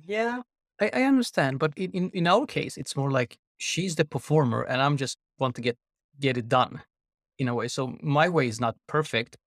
[0.04, 0.42] Yeah,
[0.80, 4.82] I, I understand, but in, in our case, it's more like she's the performer, and
[4.82, 5.78] I'm just want to get
[6.20, 6.82] get it done,
[7.38, 7.68] in a way.
[7.68, 9.38] So my way is not perfect.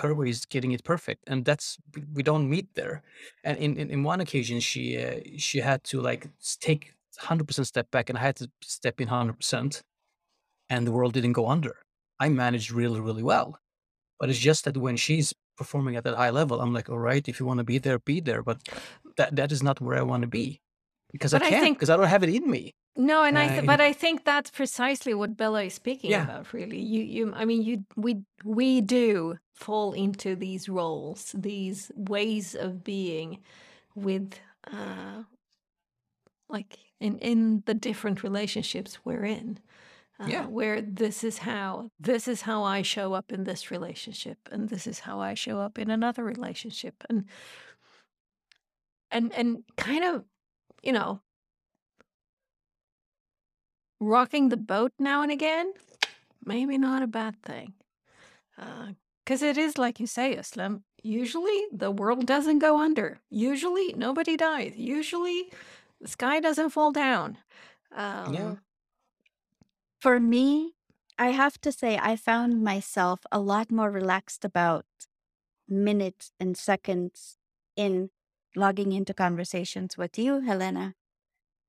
[0.00, 3.02] Her way is getting it perfect, and that's we- we don't meet there.
[3.44, 6.28] And in in, in one occasion, she uh, she had to like
[6.60, 9.82] take hundred percent step back, and I had to step in hundred percent,
[10.70, 11.76] and the world didn't go under.
[12.20, 13.58] I managed really really well,
[14.20, 17.26] but it's just that when she's performing at that high level, I'm like, all right,
[17.28, 18.58] if you want to be there, be there, but
[19.16, 20.60] that that is not where I want to be
[21.12, 22.74] because But I I can't think- because I don't have it in me.
[22.96, 26.10] No, and I Uh, th- in- but I think that's precisely what Bella is speaking
[26.12, 26.22] Yeah.
[26.24, 26.52] about.
[26.52, 32.54] Really, you you I mean you we we do fall into these roles, these ways
[32.54, 33.38] of being,
[33.96, 34.38] with
[34.72, 35.24] uh,
[36.48, 39.58] like in in the different relationships we're in.
[40.20, 40.46] Uh, Yeah.
[40.46, 44.86] where this is how this is how I show up in this relationship, and this
[44.86, 47.24] is how I show up in another relationship, and
[49.10, 50.24] and and kind of
[50.82, 51.20] you know
[54.00, 55.72] rocking the boat now and again,
[56.44, 57.74] maybe not a bad thing.
[59.24, 60.82] Because it is like you say, Özlem.
[61.02, 63.18] Usually the world doesn't go under.
[63.30, 64.72] Usually nobody dies.
[64.76, 65.50] Usually
[66.04, 67.38] the sky doesn't fall down.
[67.92, 68.60] Um,
[70.00, 70.74] For me,
[71.18, 74.86] I have to say, I found myself a lot more relaxed about
[75.68, 77.38] minutes and seconds
[77.76, 78.10] in
[78.54, 80.94] logging into conversations with you, Helena,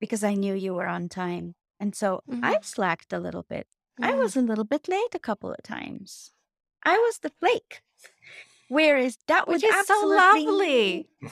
[0.00, 1.54] because I knew you were on time.
[1.80, 2.44] And so Mhm.
[2.44, 3.68] I slacked a little bit.
[4.02, 4.16] I yeah.
[4.16, 6.32] was a little bit late a couple of times.
[6.84, 7.82] I was the flake.
[8.68, 11.10] Whereas that Which is so absolutely lovely.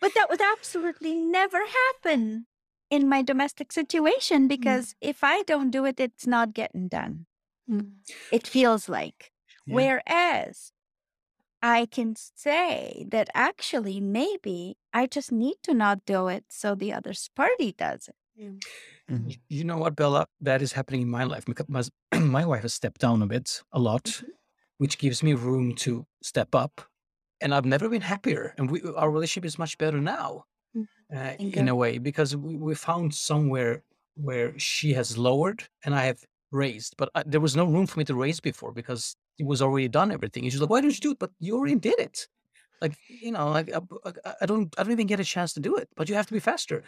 [0.00, 2.46] but that would absolutely never happen
[2.90, 7.26] in my domestic situation because if I don't do it, it's not getting done.
[7.70, 7.92] Mm.
[8.30, 9.32] It feels like.
[9.66, 9.74] Yeah.
[9.74, 10.72] Whereas
[11.62, 16.92] I can say that actually, maybe I just need to not do it so the
[16.92, 18.16] other party does it.
[19.10, 19.38] Mhm.
[19.48, 20.26] You know what, Bella?
[20.40, 21.82] That is happening in my life because my,
[22.20, 24.30] my wife has stepped down a bit, a lot, Mm-hmm.
[24.78, 26.82] which gives me room to step up.
[27.40, 28.54] And I've never been happier.
[28.58, 30.44] And we, our relationship is much better now,
[30.76, 30.86] Mm.
[31.14, 33.82] uh, in a way, because we, we found somewhere
[34.16, 36.96] where she has lowered and I have raised.
[36.96, 39.86] But I, there was no room for me to raise before because it was already
[39.88, 40.42] done everything.
[40.44, 41.18] And she's like, why don't you do it?
[41.20, 42.26] But you already did it.
[42.80, 43.80] Like, you know, like I,
[44.40, 46.34] I- don't, I don't even get a chance to do it, but you have to
[46.34, 46.82] be faster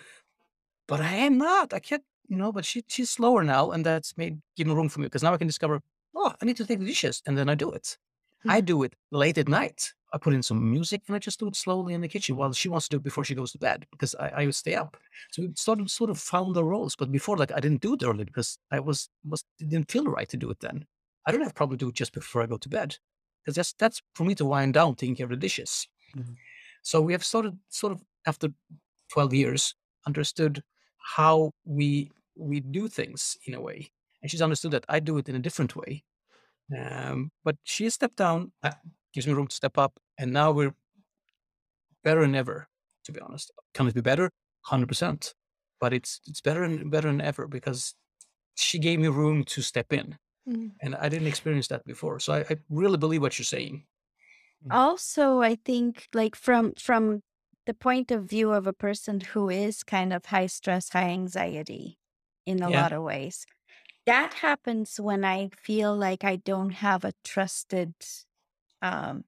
[0.88, 1.72] but I am not.
[1.74, 2.52] I can't, you know.
[2.52, 5.36] But she she's slower now, and that's made given room for me because now I
[5.38, 5.80] can discover.
[6.14, 7.98] Oh, I need to take the dishes, and then I do it.
[8.48, 9.92] I do it late at night.
[10.12, 12.52] I put in some music and I just do it slowly in the kitchen while
[12.52, 14.74] she wants to do it before she goes to bed because I, I would stay
[14.74, 14.96] up.
[15.32, 16.96] So we sort of sort of found the roles.
[16.96, 20.28] But before, like I didn't do it early because I was was didn't feel right
[20.28, 20.86] to do it then.
[21.26, 22.96] I don't have problem to do it just before I go to bed
[23.44, 25.88] because that's that's for me to wind down taking care of the dishes.
[26.16, 26.36] Mhm.
[26.82, 28.48] So we have started sort of after
[29.12, 29.74] twelve years
[30.06, 30.62] understood
[31.16, 33.90] how we we do things in a way,
[34.22, 36.04] and she's understood that I do it in a different way.
[36.76, 38.72] Um, but she stepped down, uh,
[39.12, 40.74] gives me room to step up, and now we're
[42.02, 42.68] better than ever.
[43.04, 44.30] To be honest, can it be better?
[44.62, 45.34] Hundred percent.
[45.80, 47.94] But it's it's better and better than ever because
[48.56, 50.76] she gave me room to step in, Mm.
[50.80, 52.20] and I didn't experience that before.
[52.20, 53.86] So I, I really believe what you're saying.
[54.70, 57.22] Also, I think like from from
[57.66, 61.98] the point of view of a person who is kind of high stress, high anxiety
[62.46, 62.70] in a Yeah.
[62.70, 63.46] lot of ways.
[64.06, 67.94] That happens when I feel like I don't have a trusted
[68.82, 69.24] um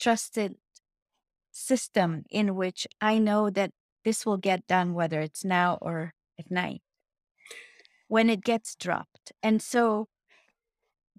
[0.00, 0.56] trusted
[1.50, 3.72] system in which I know that
[4.04, 6.82] this will get done whether it's now or at night.
[8.06, 9.32] When it gets dropped.
[9.42, 10.08] And so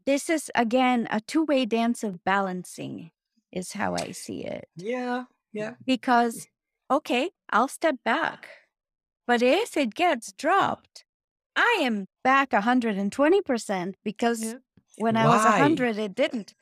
[0.05, 3.11] this is again a two-way dance of balancing
[3.51, 5.75] is how I see it Yeah, yeah.
[5.85, 6.47] because
[6.89, 8.47] okay i'll step back
[9.27, 11.03] but if it gets dropped
[11.61, 14.53] i am back 120% because Yeah.
[14.97, 15.59] when i was Why?
[15.59, 16.53] 100 it didn't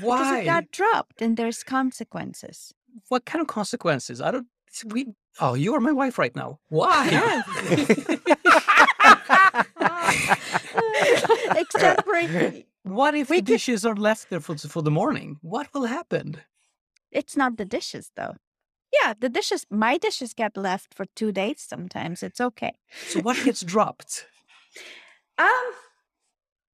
[0.00, 0.18] Why?
[0.18, 2.72] because it got dropped and there's consequences
[3.08, 4.22] what kind of consequences?
[4.22, 4.46] I don't.
[4.92, 5.00] We.
[5.38, 6.60] Oh, you are my wife right now.
[6.70, 7.04] Why?
[11.56, 12.20] except for
[12.82, 15.38] what if We the could- dishes are left there for for the morning?
[15.42, 16.36] What will happen?
[17.12, 18.34] it's not the dishes though
[18.98, 22.72] yeah the dishes my dishes get left for two days sometimes it's okay
[23.12, 24.26] So what gets dropped?
[25.38, 25.66] Um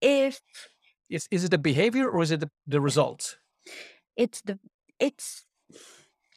[0.00, 0.40] if
[1.11, 3.38] Is is it the behavior or is it the, the result?
[4.16, 4.59] it's the
[4.98, 5.44] it's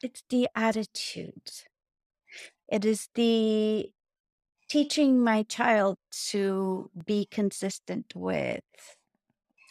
[0.02, 1.50] it's the attitude
[2.68, 3.90] it is the
[4.68, 5.96] teaching my child
[6.30, 8.64] to be consistent with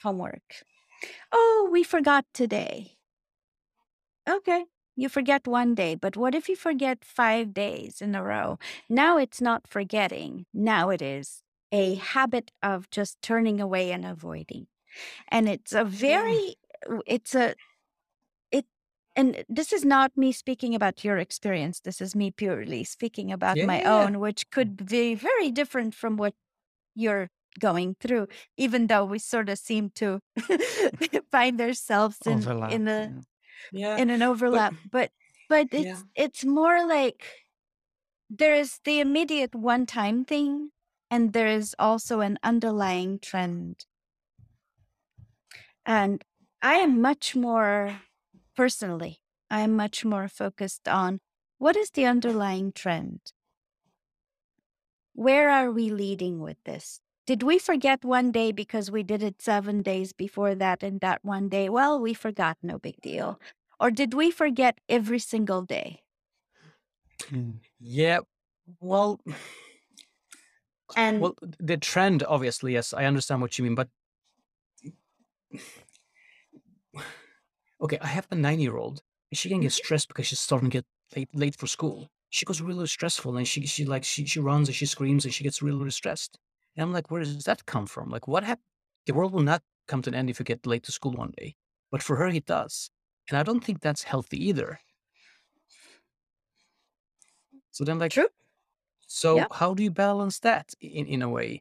[0.03, 0.63] homework
[1.31, 2.95] oh we forgot today
[4.29, 4.65] okay,
[4.95, 8.57] you forget one day, but what if you forget five days in a row?
[8.89, 10.45] Now it's not forgetting.
[10.53, 11.41] Now it is
[11.75, 14.67] a habit of just turning away and avoiding.
[15.29, 16.55] And it's a very,
[17.05, 17.55] it's a,
[18.51, 18.65] it,
[19.15, 21.79] and this is not me speaking about your experience.
[21.79, 24.03] This is me purely speaking about Yeah, my yeah, yeah.
[24.05, 26.33] own, which could be very different from what
[26.95, 30.19] you're going through, even though we sort of seem to
[31.31, 32.71] find ourselves in, Overlap.
[32.71, 33.25] in the,
[33.71, 33.97] yeah.
[33.97, 33.97] Yeah.
[33.97, 35.11] in an overlap but
[35.49, 36.01] but it's Yeah.
[36.15, 37.25] it's more like
[38.29, 40.71] there is the immediate one time thing
[41.09, 43.85] and there is also an underlying trend
[45.85, 46.23] and
[46.61, 48.01] i am much more
[48.55, 51.19] personally i am much more focused on
[51.57, 53.33] what is the underlying trend
[55.13, 59.41] where are we leading with this did we forget one day because we did it
[59.41, 63.39] seven days before that and that one day well we forgot no big deal
[63.79, 66.01] or did we forget every single day
[67.29, 67.59] Mm.
[67.79, 68.19] Yeah.
[68.79, 69.19] Well,
[70.95, 73.89] and well, the trend, obviously, yes, I understand what you mean, but
[77.81, 79.01] okay, I have a nine-year-old.
[79.33, 79.83] She can get mm-hmm.
[79.83, 82.09] stressed because she's starting to get late, late for school.
[82.29, 85.33] She goes really stressful, and she she like she she runs and she screams and
[85.33, 86.37] she gets really, really stressed.
[86.75, 88.09] And I'm like, where does that come from?
[88.09, 88.65] Like, what happened?
[89.05, 91.33] The world will not come to an end if you get late to school one
[91.37, 91.55] day,
[91.91, 92.91] but for her it does,
[93.29, 94.79] and I don't think that's healthy either.
[97.71, 98.29] So then, like, True.
[99.21, 99.47] So Yeah.
[99.61, 101.51] how do you balance that in in a way?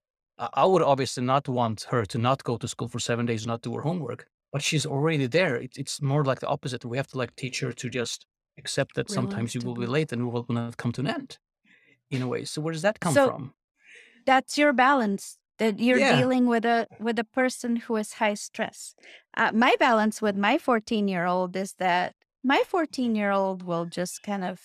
[0.62, 3.62] I would obviously not want her to not go to school for seven days, not
[3.66, 4.20] do her homework,
[4.52, 5.54] but she's already there.
[5.64, 6.84] It, it's more like the opposite.
[6.92, 8.18] We have to like teach her to just
[8.62, 11.08] accept that sometimes you will be late and the world will not come to an
[11.18, 11.30] end,
[12.14, 12.42] in a way.
[12.44, 13.44] So where does that come So- from?
[14.26, 15.24] that's your balance
[15.60, 16.16] that you're Yeah.
[16.18, 18.78] dealing with a with a person who is high stress
[19.40, 22.14] uh, my balance with my 14 year old is that
[22.52, 24.56] my 14 year old will just kind of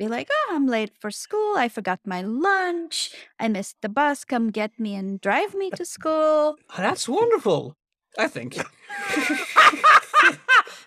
[0.00, 4.24] be like oh i'm late for school i forgot my lunch i missed the bus
[4.24, 7.76] come get me and drive me to school That's wonderful.
[8.18, 8.56] I think.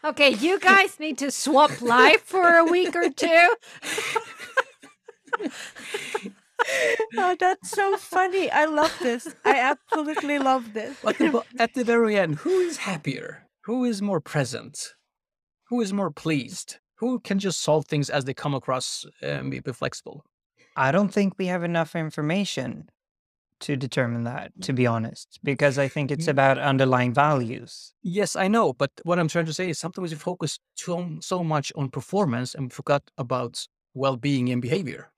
[0.03, 3.55] okay, you guys need to swap life for a week or two.
[7.17, 11.19] oh that's so funny i love this i absolutely love this But
[11.59, 13.47] at the very end, who is happier?
[13.65, 14.93] Who is more present?
[15.69, 16.77] Who is more pleased?
[16.95, 20.23] Who can just solve things as they come across and be, flexible?
[20.75, 22.89] I don't think we have enough information
[23.59, 26.31] to determine that, to be honest, because I think it's Mm.
[26.31, 27.93] about underlying values.
[28.01, 31.43] Yes, I know, but what I'm trying to say is sometimes we focus so, so
[31.43, 35.11] much on performance and forgot about well-being and behavior.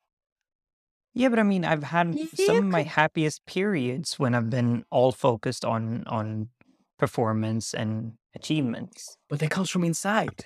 [1.14, 5.12] Yeah, but I mean, I've had some of my happiest periods when I've been all
[5.14, 6.50] focused on on
[6.98, 9.18] performance and achievements.
[9.30, 10.46] But that comes from inside.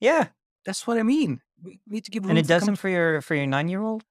[0.00, 0.28] Yeah,
[0.66, 1.40] That's what I mean.
[1.62, 4.04] We need to give room and it doesn't for your for your nine year old.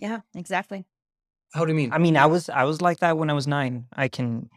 [0.00, 0.84] yeah exactly
[1.54, 1.92] How do you mean?
[1.92, 3.86] I mean, I was I was like that when I was nine.
[3.92, 4.50] I can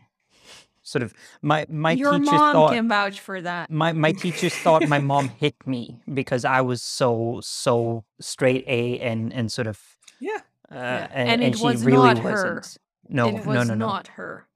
[0.83, 3.69] sort of my my Your teachers mom thought can vouch for that.
[3.69, 8.99] my my teachers thought my mom hit me because I was so so straight A
[8.99, 9.79] and and sort of
[10.19, 10.41] yeah.
[10.71, 12.55] uh, Yeah, and, and and it she was really not her.
[12.55, 12.77] wasn't.
[13.07, 13.85] No, it was no, no, no.
[13.87, 14.47] not her.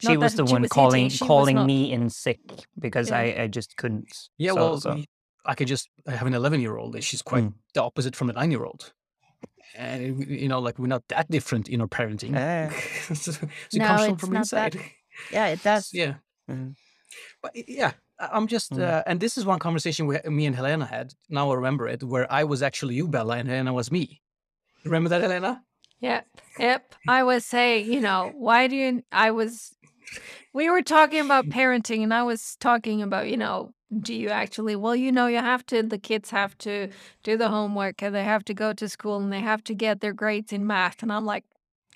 [0.00, 2.40] she not was the she one was calling hitting, calling not- me in sick
[2.78, 3.18] because Yeah.
[3.18, 4.28] I I just couldn't.
[4.38, 5.06] Yeah, So- well, so- we-
[5.46, 7.54] I could just I have an 11 year old and she's quite Mm.
[7.74, 8.92] the opposite from a nine year old.
[9.76, 12.32] And, you know, like we're not that different in our parenting.
[12.32, 12.70] Yeah.
[13.14, 14.90] so, so it No, comes from, it's from not that- inside.
[15.32, 16.14] yeah it does Yeah.
[16.50, 16.74] Mhm.
[17.42, 18.80] But yeah, I- I'm just, Mm.
[18.82, 21.12] uh, and this is one conversation we, me and Helena had.
[21.28, 24.22] Now I remember it, where I was actually you, Bella, and Helena was me.
[24.84, 25.62] Remember that, Helena?
[26.00, 26.26] Yep.
[26.58, 26.94] Yep.
[27.08, 29.72] I was saying, you know, why do you I was
[30.54, 34.74] we were talking about parenting and I was talking about, you know, do you actually
[34.76, 36.88] well, you know, you have to the kids have to
[37.22, 40.00] do the homework and they have to go to school and they have to get
[40.00, 41.44] their grades in math and I'm like,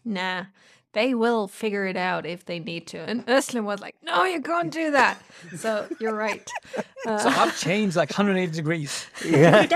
[0.05, 0.45] nah.
[0.93, 2.99] They will figure it out if they need to.
[2.99, 5.23] And Özlem was like, no, you can't do that.
[5.57, 6.51] So you're right.
[6.75, 6.83] So
[7.13, 9.07] Uh, I've changed like 180 degrees.
[9.25, 9.67] Yeah.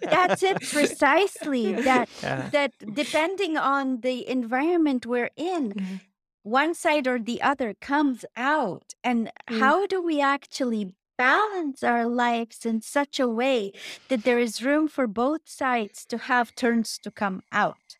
[0.00, 2.48] that's it precisely that Yeah.
[2.50, 6.00] that depending on the environment we're in Mhm.
[6.42, 9.58] One side or the other comes out and Mm.
[9.60, 13.72] how do we actually balance our lives in such a way
[14.08, 17.98] that there is room for both sides to have turns to come out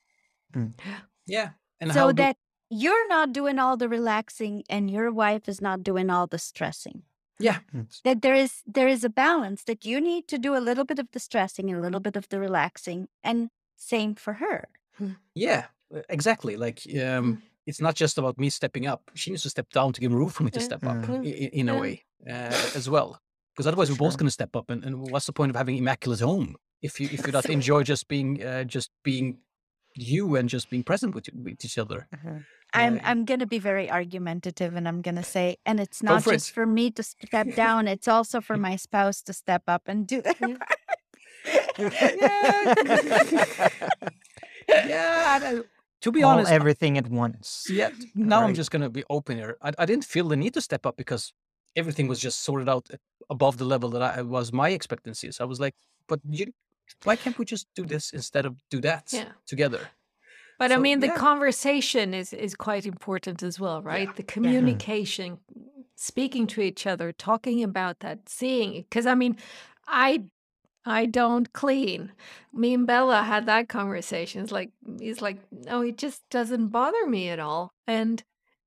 [1.27, 1.51] Yeah.
[1.81, 2.37] And so how do- that
[2.71, 7.03] you're not doing all the relaxing and your wife is not doing all the stressing
[7.43, 7.61] yeah,
[8.05, 10.99] that there is there is a balance that you need to do a little bit
[10.99, 14.69] of the stressing and a little bit of the relaxing and same for her
[15.35, 16.57] yeah, uh, exactly.
[16.59, 19.11] Like, um, it's not just about me stepping up.
[19.15, 21.27] She needs to step down to give room for me to step up Mm.
[21.27, 23.21] i- i- in a way uh, as well.
[23.53, 24.71] because otherwise we're both going to step up.
[24.71, 27.83] And, and what's the point of having immaculate home if you if you don't enjoy
[27.83, 29.39] just being uh, just being
[29.97, 32.07] you and just being present with, with each other?
[32.15, 32.45] Mhm.
[32.73, 36.31] I'm Uh, I'm gonna be very argumentative and I'm gonna say, and it's not for
[36.31, 36.37] it.
[36.37, 40.07] just for me to step down, it's also for my spouse to step up and
[40.07, 40.39] do that.
[44.69, 45.25] yeah.
[45.35, 45.67] I don't-
[46.03, 47.67] to be All honest, everything at once.
[47.69, 47.91] yeah.
[48.15, 49.57] Now I'm just going to be open here.
[49.63, 51.33] I, I didn't feel the need to step up because
[51.77, 52.89] everything was just sorted out
[53.29, 55.41] above the level that I was my expectancies.
[55.41, 55.75] I was like,
[56.09, 56.53] but you,
[57.05, 59.33] why can't we just do this instead of do that Yeah.
[59.47, 59.81] together?
[60.59, 61.17] But I mean, the yeah.
[61.17, 64.15] conversation is is quite important as well, right?
[64.15, 65.39] The communication,
[65.97, 68.73] speaking to each other, talking about that, seeing.
[68.83, 69.37] Because I mean,
[69.87, 70.25] I
[70.91, 72.13] I don't clean.
[72.53, 74.43] Me and Bella had that conversation.
[74.43, 77.73] It's like he's like, no, it just doesn't bother me at all.
[77.87, 78.23] And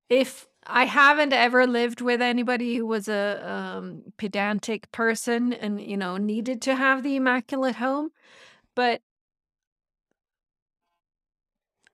[0.09, 5.97] if I haven't ever lived with anybody who was a um, pedantic person and you
[5.97, 8.11] know needed to have the immaculate home,
[8.75, 9.01] but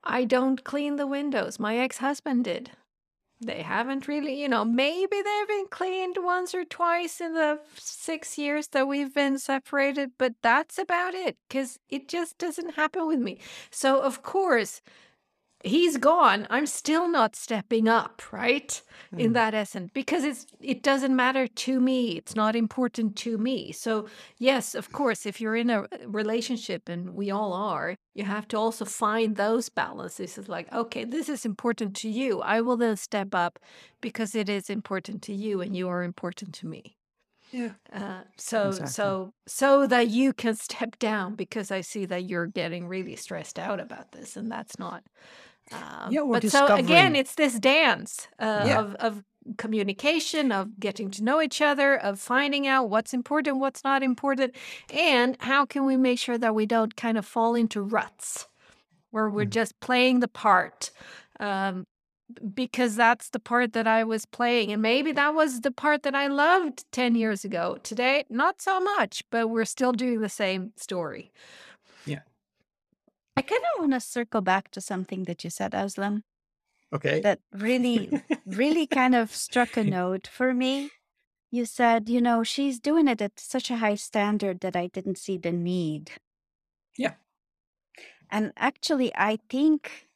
[0.04, 1.60] I don't clean the windows.
[1.60, 2.72] My ex-husband did.
[3.42, 8.38] They haven't really, you know, maybe they've been cleaned once or twice in the six
[8.38, 13.20] years that we've been separated, but that's about it because it just doesn't happen with
[13.20, 13.40] me.
[13.72, 14.82] So, of course,
[15.64, 16.48] he's gone.
[16.50, 18.82] I'm still not stepping up, right?
[19.18, 22.12] In that essence, because it's it doesn't matter to me.
[22.12, 23.72] It's not important to me.
[23.72, 24.08] So,
[24.38, 28.58] yes, of course, if you're in a relationship, and we all are, you have to
[28.58, 30.38] also find those balances.
[30.38, 32.42] It's like, okay, this is important to you.
[32.42, 33.60] I will then step up
[34.00, 36.98] because it is important to you, and you are important to me.
[37.52, 37.74] Yeah.
[37.92, 38.88] Uh, so Exactly.
[38.88, 43.58] so so that you can step down because I see that you're getting really stressed
[43.58, 45.04] out about this, and that's not.
[45.72, 48.80] Um, Yeah, but so again, it's this dance uh, Yeah.
[48.82, 49.24] of of
[49.58, 54.56] communication, of getting to know each other, of finding out what's important, what's not important,
[54.92, 58.48] and how can we make sure that we don't kind of fall into ruts
[59.12, 60.92] where we're just playing the part.
[61.40, 61.86] Um,
[62.54, 64.72] because that's the part that I was playing.
[64.72, 67.78] And maybe that was the part that I loved 10 years ago.
[67.84, 71.32] Today, not so much, but we're still doing the same story.
[73.40, 76.24] I kind of want to circle back to something that you said, Özlem,
[76.92, 77.22] Okay.
[77.22, 78.10] that really,
[78.46, 80.92] really kind of struck a note for me.
[81.52, 85.18] You said, you know, she's doing it at such a high standard that I didn't
[85.18, 86.12] see the need.
[86.98, 87.14] Yeah.
[88.30, 90.10] And actually, I think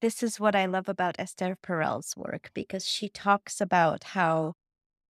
[0.00, 4.54] this is what I love about Esther Perel's work because she talks about how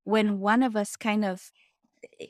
[0.05, 1.53] when one of us kind of
[2.21, 2.27] eh,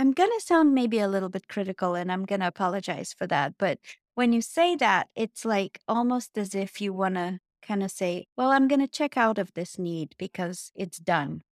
[0.00, 3.26] I'm going to sound maybe a little bit critical and I'm going to apologize for
[3.26, 3.78] that, but
[4.14, 8.24] when you say that, it's like almost as if you want to kind of say,
[8.34, 11.42] well, I'm going to check out of this need because it's done.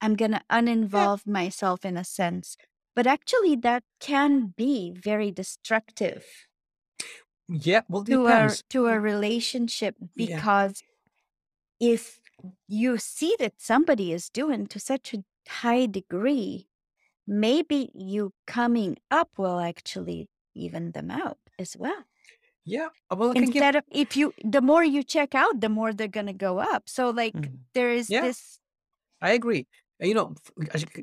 [0.00, 2.56] I'm going to uninvolve myself in a sense.
[2.96, 6.24] But actually, that can be very destructive
[7.48, 7.82] Yeah.
[7.90, 8.62] Well, to a, depends.
[8.70, 10.36] to a relationship Yeah.
[10.36, 10.82] because
[11.78, 12.20] if
[12.68, 16.68] you see that somebody is doing to such a high degree,
[17.26, 22.04] maybe you coming up will actually even them out as well.
[22.64, 22.88] Yeah.
[23.10, 23.64] uh, Well, I can give.
[23.64, 26.88] Instead of if you, the more you check out, the more they're gonna go up.
[26.88, 27.64] So like Mhm.
[27.74, 28.20] there is Yeah.
[28.20, 28.60] this.
[29.20, 29.66] I agree.
[30.00, 30.34] You know,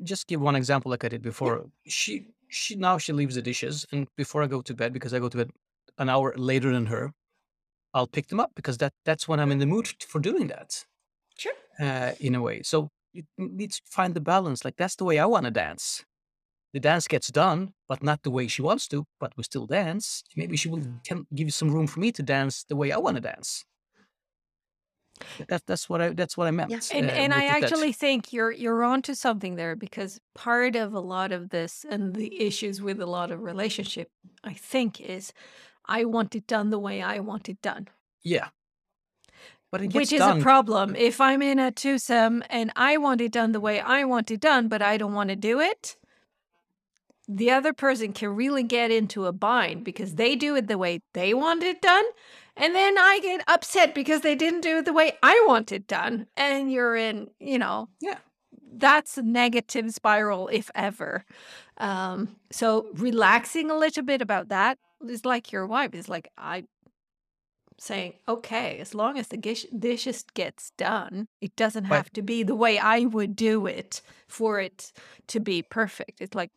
[0.04, 1.70] just give one example like I did before.
[1.86, 5.18] She she now she leaves the dishes, and before I go to bed, because I
[5.20, 5.50] go to bed
[5.98, 7.12] an hour later than her,
[7.94, 10.86] I'll pick them up because that that's when I'm in the mood for doing that.
[11.36, 11.54] Sure.
[11.80, 14.64] Uh, in a way, so you need to find the balance.
[14.64, 16.04] Like that's the way I want to dance.
[16.72, 19.06] The dance gets done, but not the way she wants to.
[19.18, 20.22] But we still dance.
[20.36, 22.98] Maybe she will can give you some room for me to dance the way I
[22.98, 23.64] want to dance.
[25.48, 26.72] That, that's what I that's what I meant.
[26.92, 27.64] And uh, and I that.
[27.64, 32.14] actually think you're you're onto something there because part of a lot of this and
[32.14, 34.10] the issues with a lot of relationship,
[34.44, 35.32] I think, is
[35.86, 37.88] I want it done the way I want it done.
[38.22, 38.48] Yeah.
[39.72, 40.40] But Which is done.
[40.40, 40.96] a problem.
[40.96, 44.40] If I'm in a twosome and I want it done the way I want it
[44.40, 45.96] done, but I don't want to do it,
[47.36, 51.00] the other person can really get into a bind because they do it the way
[51.14, 52.04] they want it done.
[52.56, 55.86] And then I get upset because they didn't do it the way I want it
[55.86, 56.26] done.
[56.36, 58.18] And you're in, you know, Yeah.
[58.72, 61.24] that's a negative spiral, if ever.
[61.78, 64.78] Um, so relaxing a little bit about that
[65.08, 66.64] is like your wife is like, I
[67.78, 72.22] saying, okay, as long as the gish- dishes gets done, it doesn't But- have to
[72.22, 74.92] be the way I would do it for it
[75.28, 76.20] to be perfect.
[76.20, 76.50] It's like,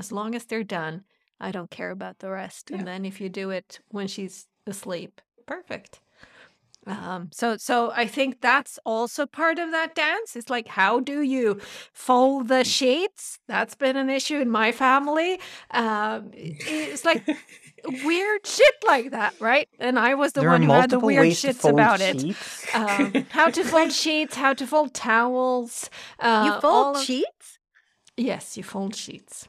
[0.00, 1.04] as long as they're done,
[1.38, 2.70] I don't care about the rest.
[2.70, 2.78] Yeah.
[2.78, 6.00] And then if you do it when she's asleep, perfect.
[6.86, 10.34] Um, so so I think that's also part of that dance.
[10.34, 11.60] It's like how do you
[11.92, 13.38] fold the sheets?
[13.46, 15.38] That's been an issue in my family.
[15.72, 17.22] Um, it's like
[18.04, 19.68] weird shit like that, right?
[19.78, 22.24] And I was the there one who had the weird shits about it.
[22.74, 25.90] Um, how to fold sheets, how to fold towels.
[26.18, 27.58] Uh, you fold of- sheets?
[28.16, 29.48] Yes, you fold sheets.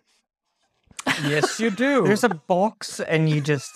[1.23, 2.03] Yes, you do.
[2.03, 3.71] There's a box, and you just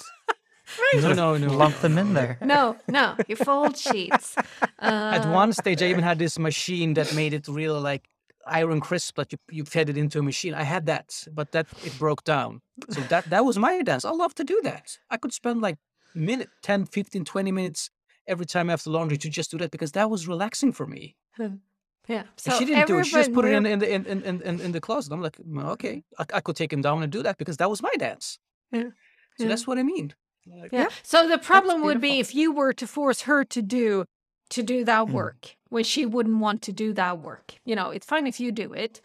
[0.95, 1.47] no, no, no.
[1.53, 2.37] lump them in there.
[2.41, 4.35] No, no, you fold sheets.
[4.79, 8.09] At Uh, one stage, I even had this machine that made it real like
[8.47, 10.53] iron crisp that you, you fed it into a machine.
[10.53, 12.61] I had that, but that it broke down.
[12.89, 14.05] So that that was my dance.
[14.05, 14.97] I love to do that.
[15.09, 15.77] I could spend like
[16.13, 17.89] minute 10, 15, 20 minutes
[18.27, 21.15] every time after laundry to just do that because that was relaxing for me.
[22.07, 22.21] yeah.
[22.21, 23.05] And So she didn't do it.
[23.05, 25.11] She just put it in in the in, in, in, in the closet.
[25.13, 27.69] I'm like, "Mm, okay, I, I could take him down and do that because that
[27.69, 28.39] was my dance.
[28.71, 28.89] Yeah,
[29.37, 29.47] So yeah.
[29.49, 30.13] that's what I mean.
[30.47, 30.89] Like, Yeah.
[31.03, 34.05] So the problem would be if you were to force her to do
[34.49, 35.11] to do that Mm.
[35.11, 37.53] work when she wouldn't want to do that work.
[37.65, 39.01] You know, it's fine if you do it,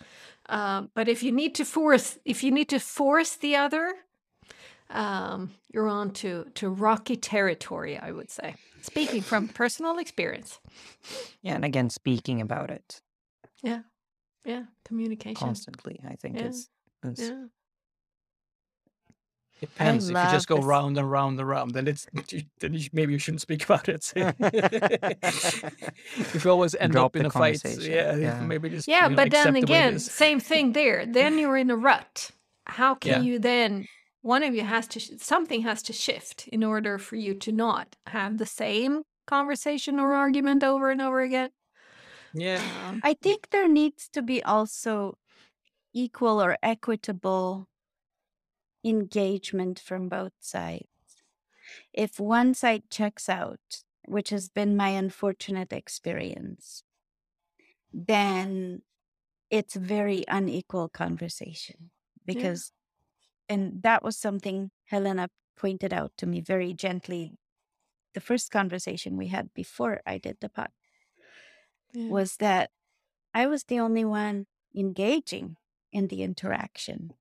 [0.48, 3.94] um, but if you need to force if you need to force the other,
[4.90, 7.96] um, you're on to to rocky territory.
[7.96, 10.58] I would say, speaking from personal experience.
[11.42, 13.00] Yeah, and again, speaking about it
[13.62, 13.82] Yeah,
[14.44, 14.64] Yeah.
[14.84, 15.34] communication.
[15.36, 16.46] constantly, I think Yeah.
[16.48, 16.68] is,
[17.04, 17.46] is Yeah.
[19.60, 20.08] Depends.
[20.08, 20.64] If you just go this.
[20.64, 22.06] round and round and round, then it's
[22.60, 24.10] then you, maybe you shouldn't speak about it.
[24.16, 24.34] if
[26.44, 28.40] you always end Drop up in the a fight, yeah, yeah.
[28.40, 31.04] maybe just Yeah, you know, but then accept the again, same thing there.
[31.04, 32.30] Then you're in a rut.
[32.66, 33.20] How can Yeah.
[33.20, 33.86] you then?
[34.22, 35.00] One of you has to.
[35.00, 39.98] sh- Something has to shift in order for you to not have the same conversation
[40.00, 41.50] or argument over and over again.
[42.32, 45.18] Yeah, Um, I think there needs to be also
[45.94, 47.68] equal or equitable
[48.84, 51.22] engagement from both sides.
[51.92, 56.82] If one side checks out, which has been my unfortunate experience,
[57.92, 58.82] then
[59.50, 61.90] it's very unequal conversation
[62.26, 62.72] because
[63.50, 67.34] and that was something Helena pointed out to me very gently
[68.14, 70.70] the first conversation we had before I did the pod
[71.94, 72.70] was that
[73.34, 75.56] I was the only one engaging
[75.92, 77.12] in the interaction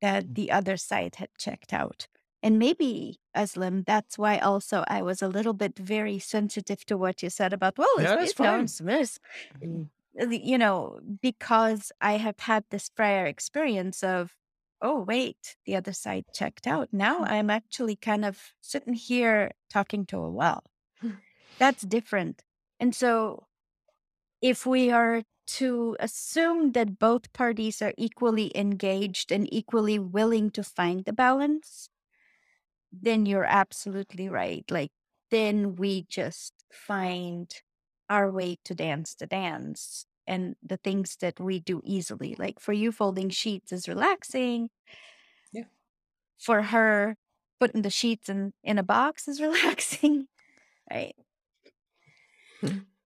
[0.00, 2.08] that the other side had checked out.
[2.42, 7.22] And maybe, Özlem, that's why also I was a little bit very sensitive to what
[7.22, 8.66] you said about, well, Yeah, it's, it fine.
[8.86, 9.18] this.
[10.20, 14.34] Uh, You know, because I have had this prior experience of,
[14.82, 16.88] oh, wait, the other side checked out.
[16.92, 17.30] Now mm.
[17.30, 20.64] I'm actually kind of sitting here talking to a well.
[21.58, 22.42] That's different.
[22.78, 23.46] And so
[24.42, 30.62] if we are to assume that both parties are equally engaged and equally willing to
[30.62, 31.88] find the balance,
[32.92, 34.64] then you're absolutely right.
[34.70, 34.90] Like,
[35.30, 37.50] then we just find
[38.08, 42.36] our way to dance the dance and the things that we do easily.
[42.38, 44.70] Like, for you, folding sheets is relaxing.
[45.52, 45.64] Yeah.
[46.38, 47.16] For her,
[47.60, 50.26] putting the sheets in, in a box is relaxing.
[50.90, 51.14] Right.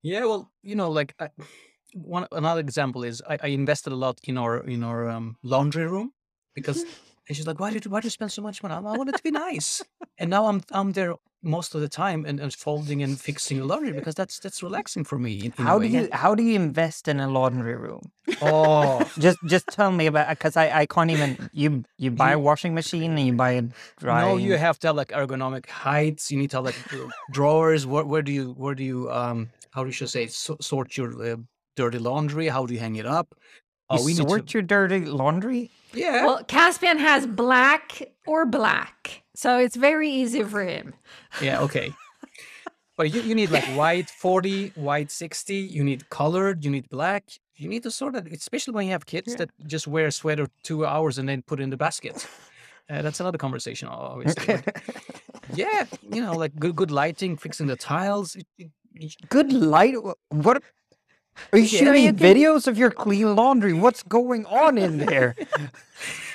[0.02, 0.24] yeah.
[0.24, 1.28] Well, you know, like I,
[1.94, 5.86] one another example is I, I invested a lot in our in our um, laundry
[5.86, 6.12] room
[6.54, 6.84] because
[7.28, 8.74] and she's like, why did why do you spend so much money?
[8.74, 9.82] I want it to be nice,
[10.18, 13.64] and now I'm I'm there most of the time and, and folding and fixing the
[13.64, 15.38] laundry because that's that's relaxing for me.
[15.38, 15.92] In, in how do way.
[16.02, 18.10] you how do you invest in a laundry room?
[18.42, 22.38] Oh, Just just tell me about because I I can't even you you buy a
[22.38, 23.62] washing machine and you buy a
[23.98, 24.28] drying.
[24.28, 26.30] No, you have to have like ergonomic heights.
[26.30, 27.86] You need to have like uh, drawers.
[27.86, 31.10] Where, where do you where do you um how do you say so, sort your
[31.32, 31.36] uh,
[31.76, 32.48] dirty laundry?
[32.48, 33.28] How do you hang it up?
[33.32, 34.58] You Oh, we need sort to.
[34.58, 35.70] your dirty laundry.
[35.92, 36.24] Yeah.
[36.24, 40.94] Well, Caspian has black or black, so it's very easy for him.
[41.42, 41.60] yeah.
[41.60, 41.92] Okay.
[42.96, 45.54] But you, you need like white 40, white 60.
[45.54, 46.64] You need colored.
[46.64, 47.24] You need black.
[47.56, 49.36] You need to sort it, especially when you have kids Yeah.
[49.38, 52.26] that just wear a sweater two hours and then put it in the basket.
[52.90, 54.60] Uh, that's another conversation, obviously.
[55.54, 58.36] yeah, you know, like good good lighting, fixing the tiles.
[59.30, 59.94] Good light.
[60.28, 60.62] What?
[61.52, 61.78] Are you Yeah.
[61.78, 63.72] shooting you can- videos of your clean laundry?
[63.72, 65.36] What's going on in there?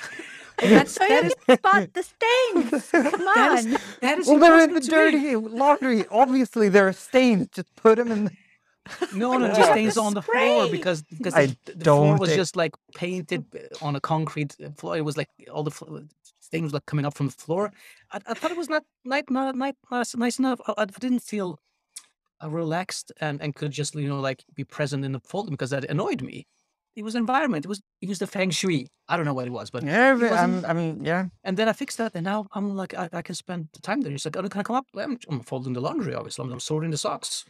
[0.58, 2.90] That's, So that you is can spot the stains.
[2.90, 3.76] Come on.
[4.00, 5.20] that is well, they're in the important to me.
[5.22, 6.04] dirty laundry.
[6.10, 7.48] Obviously, there are stains.
[7.52, 8.24] Just put them in.
[8.24, 8.32] The...
[9.14, 12.20] No, no, it just stains on the floor because because I the, the floor don't
[12.20, 13.44] was think- just like painted
[13.82, 14.96] on a concrete uh, floor.
[14.96, 16.04] It was like all the flo-
[16.40, 17.72] stains like coming up from the floor.
[18.12, 20.60] I, I thought it was not nice, not, not nice, nice enough.
[20.66, 21.58] I, I didn't feel
[22.42, 25.70] uh, relaxed and and could just you know like be present in the folder because
[25.70, 26.46] that annoyed me.
[26.96, 27.64] It was environment.
[27.64, 28.88] It was it was the feng shui.
[29.08, 31.26] I don't know what it was, but Yeah, it but wasn't- I'm, I'm, yeah.
[31.44, 34.00] and then I fixed that, and now I'm like I, I can spend the time
[34.02, 34.10] there.
[34.12, 34.86] He's like, oh, can I come up?
[34.96, 36.44] I'm, I'm folding the laundry, obviously.
[36.44, 37.44] I'm, I'm sorting the socks,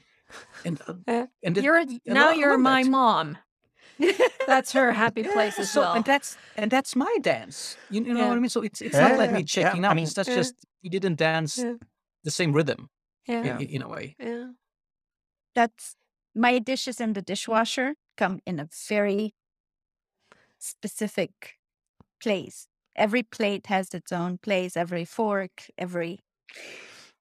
[0.64, 2.90] and uh, Uh, and it- You're I now lo- I you're love my that.
[2.90, 3.38] mom.
[4.46, 5.94] That's her happy place as so, well.
[5.94, 7.76] and that's and that's my dance.
[7.90, 8.28] You, you know Yeah.
[8.28, 8.50] what I mean?
[8.50, 9.68] So it's it's Yeah, not like yeah, me yeah.
[9.88, 9.92] out.
[9.92, 10.36] I mean- that's Yeah.
[10.42, 11.74] just you didn't dance Yeah.
[12.24, 12.88] the same rhythm
[13.28, 13.56] yeah.
[13.56, 14.14] i- i- in a way.
[14.18, 14.48] Yeah.
[15.54, 15.96] That's
[16.34, 19.34] my dishes in the dishwasher come in a very
[20.58, 21.54] specific
[22.20, 22.66] place.
[22.96, 26.20] Every plate has its own place, every fork, every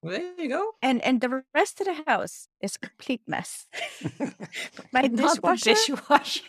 [0.02, 0.72] Well, there you go.
[0.82, 3.68] and and the rest of the house is a complete mess.
[4.94, 6.44] my Not dishwasher, dishwasher.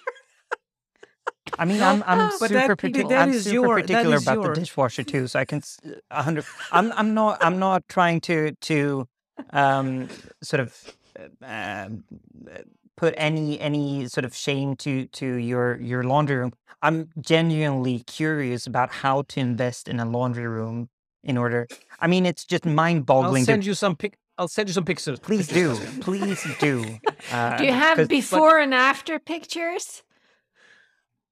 [1.59, 3.16] I mean, I'm, I'm but super, that- particular.
[3.16, 5.62] I'm super your- particular about your- the dishwasher too, so I can,
[6.10, 6.44] hundred.
[6.73, 9.09] I'm, I'm not, I'm not trying to, to,
[9.51, 10.09] um,
[10.43, 12.05] sort of, uh, um,
[12.51, 12.59] uh,
[12.97, 16.52] put any, any sort of shame to, to your, your laundry room.
[16.82, 20.89] I'm genuinely curious about how to invest in a laundry room
[21.24, 21.66] in order.
[22.01, 23.43] I mean, it's just I'll mind-boggling.
[23.43, 24.18] to- send you some pic.
[24.39, 25.18] I'll send you some pictures.
[25.18, 26.98] Please do, please do.
[27.32, 30.02] Uh, Do you have before and after pictures?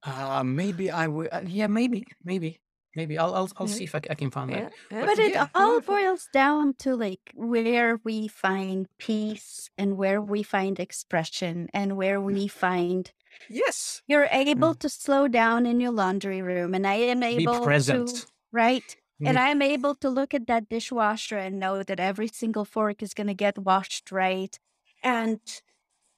[0.03, 1.29] Uh, maybe I will.
[1.31, 2.61] Uh, yeah, maybe, maybe,
[2.95, 3.19] maybe.
[3.19, 4.61] I'll I'll, I'll see if I can find Yeah.
[4.61, 4.73] that.
[4.91, 5.07] yeah.
[5.07, 10.43] but it yeah, all boils down to like where we find peace and where we
[10.43, 13.13] find expression and where we find
[13.49, 14.03] Yes.
[14.07, 18.09] you're able to slow down in your laundry room and I am Be able present.
[18.09, 19.41] to right and Mm.
[19.41, 23.29] I'm able to look at that dishwasher and know that every single fork is going
[23.29, 24.59] to get washed right.
[25.03, 25.41] And,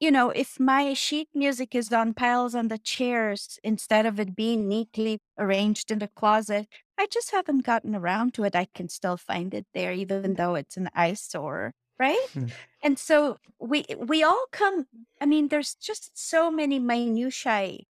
[0.01, 4.36] you know, if my sheet music is on piles on the chairs instead of it
[4.36, 6.68] being neatly arranged in the closet,
[6.98, 8.55] I just haven't gotten around to it.
[8.56, 12.28] I can still find it there, even though it's an eyesore, right?
[12.35, 12.52] Mm.
[12.82, 14.86] And so we we all come.
[15.20, 17.85] I mean, there's just so many minutiae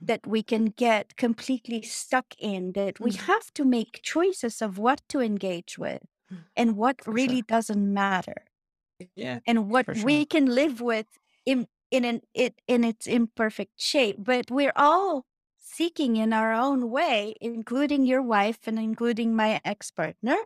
[0.00, 3.18] that we can get completely stuck in that we Mm.
[3.26, 6.44] have to make choices of what to engage with Mm.
[6.56, 7.42] and what For really sure.
[7.42, 8.46] doesn't matter
[9.14, 9.40] Yeah.
[9.46, 11.06] and what For we can live with
[11.48, 15.24] in in an, it in its imperfect shape but we're all
[15.58, 20.36] seeking in our own way including your wife and including my ex-partner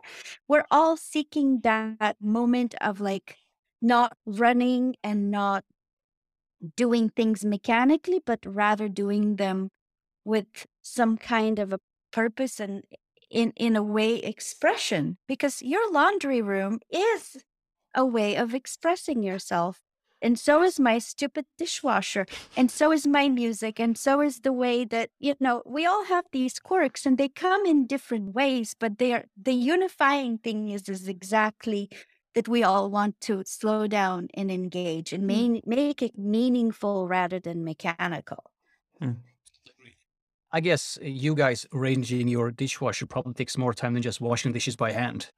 [0.47, 3.37] we're all seeking that moment of like
[3.81, 5.65] not running and not
[6.75, 9.69] doing things mechanically but rather doing them
[10.25, 11.79] with some kind of a
[12.11, 12.83] purpose and
[13.31, 17.37] in in a way expression because your laundry room is
[17.95, 19.82] a way of expressing yourself
[20.23, 22.25] and so is my stupid dishwasher
[22.57, 26.05] and so is my music and so is the way that you know we all
[26.05, 30.69] have these quirks and they come in different ways but they are the unifying thing
[30.69, 31.89] is is exactly
[32.33, 37.39] that we all want to slow down and engage and main, make it meaningful rather
[37.39, 38.51] than mechanical.
[40.51, 44.51] I guess uh, you guys arranging your dishwasher probably takes more time than just washing
[44.51, 45.31] dishes by hand.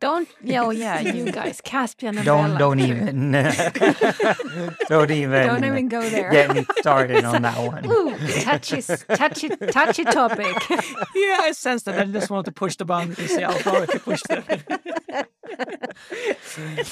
[0.00, 0.28] Don't.
[0.42, 2.58] Yeah, oh yeah, you guys, Caspian and don't Bella.
[2.58, 3.32] don't even
[4.88, 6.30] don't even Don't even go there.
[6.30, 7.86] get me started on that one.
[7.86, 10.54] Ooh, touchy, touchy, touchy topic.
[11.14, 11.98] yeah, I sense that.
[11.98, 15.28] I just wanted to push the boundary and see how far I can push that.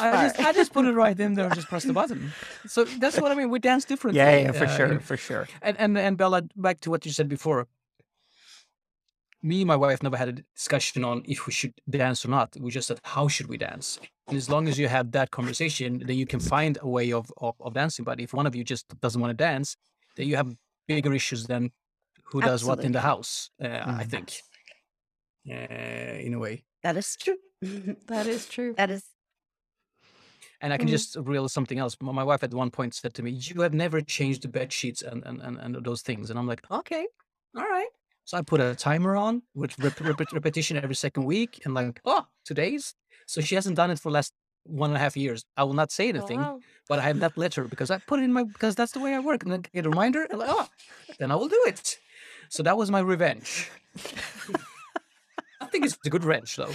[0.01, 2.33] I just, I just put it right in there and just press the button.
[2.67, 3.51] So that's what I mean.
[3.51, 4.19] We dance differently.
[4.19, 5.49] Yeah, yeah, for uh, sure, for sure.
[5.61, 7.67] And, and and Bella, back to what you said before.
[9.45, 12.57] Me and my wife never had a discussion on if we should dance or not.
[12.61, 13.99] We just said how should we dance.
[14.29, 17.33] And as long as you have that conversation, then you can find a way of
[17.39, 18.05] of, of dancing.
[18.05, 19.77] But if one of you just doesn't want to dance,
[20.17, 20.55] then you have
[20.87, 21.73] bigger issues than
[22.25, 23.51] who does what in the house.
[23.61, 23.69] Uh,
[24.03, 24.11] I Mhm.
[24.13, 24.29] think,
[25.51, 25.55] uh,
[26.27, 26.65] in a way.
[26.83, 27.39] that is true
[28.07, 28.75] That is true.
[28.75, 29.05] that is
[30.61, 30.91] And I can Mm.
[30.93, 31.97] just realize something else.
[32.01, 34.73] My my wife at one point said to me, "You have never changed the bed
[34.73, 37.07] sheets and and, and, and those things." And I'm like, "Okay,
[37.57, 37.89] all right."
[38.33, 42.01] So I put a timer on with rep- rep- repetition every second week, and like,
[42.07, 42.95] oh, today's.
[43.27, 44.33] So she hasn't done it for the last
[44.65, 45.45] one and a half years.
[45.59, 46.61] I will not say oh, anything, Wow.
[46.89, 49.01] but I have not let her because I put it in my because that's the
[49.01, 49.43] way I work.
[49.43, 50.67] And then get a reminder, and like, oh,
[51.19, 51.99] then I will do it.
[52.49, 53.71] So that was my revenge.
[55.61, 56.73] I think it's a good wrench, though.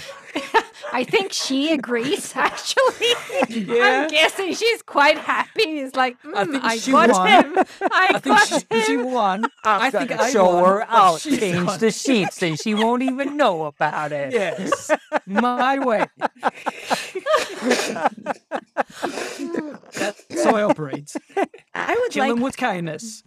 [0.94, 2.34] I think she agrees.
[2.36, 3.08] Actually,
[3.50, 4.04] Yeah.
[4.04, 5.80] I'm guessing she's quite happy.
[5.80, 7.28] It's like mm, I I, think she got won.
[7.28, 7.54] him.
[7.58, 9.12] I, I think got she, she him.
[9.12, 9.46] won.
[9.64, 11.80] I think I show won, her but out, she's change won.
[11.80, 14.34] the sheets, and she won't even know about it.
[14.34, 14.92] Yes,
[15.26, 16.06] my way.
[19.94, 21.14] That's how I operate.
[21.74, 23.24] i would Kill like them with kindness.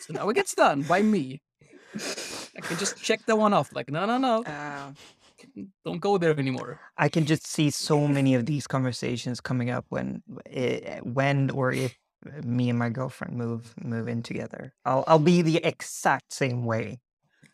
[0.00, 1.40] So now it gets done by me.
[2.56, 3.74] I can just check that one off.
[3.74, 4.44] Like, no, no, no.
[5.84, 6.80] don't go there anymore.
[6.96, 10.22] I can just see so many of these conversations coming up when
[11.02, 11.96] when or if
[12.42, 14.72] me and my girlfriend move move in together.
[14.84, 17.00] I'll I'll be the exact same way.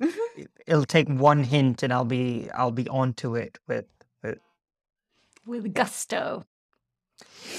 [0.00, 0.46] Mhm.
[0.66, 3.86] It'll take one hint and I'll be I'll be onto it with
[4.22, 4.38] with,
[5.44, 6.44] With gusto.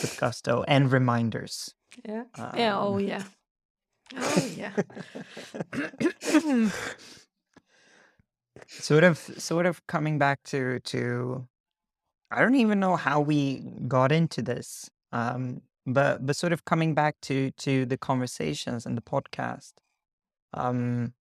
[0.02, 1.74] With gusto and reminders.
[2.06, 2.24] Yeah.
[2.56, 2.78] yeah.
[2.80, 3.24] Oh, Um, yeah.
[4.18, 4.72] Oh, yeah.
[8.68, 11.48] sort of sort of coming back to to
[12.30, 14.90] I don't even know how we got into this.
[15.12, 19.74] Um but but sort of coming back to to the conversations and the podcast.
[20.54, 21.14] Um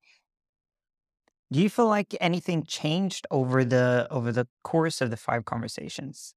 [1.52, 6.34] do you feel like anything changed over the over the course of the five conversations?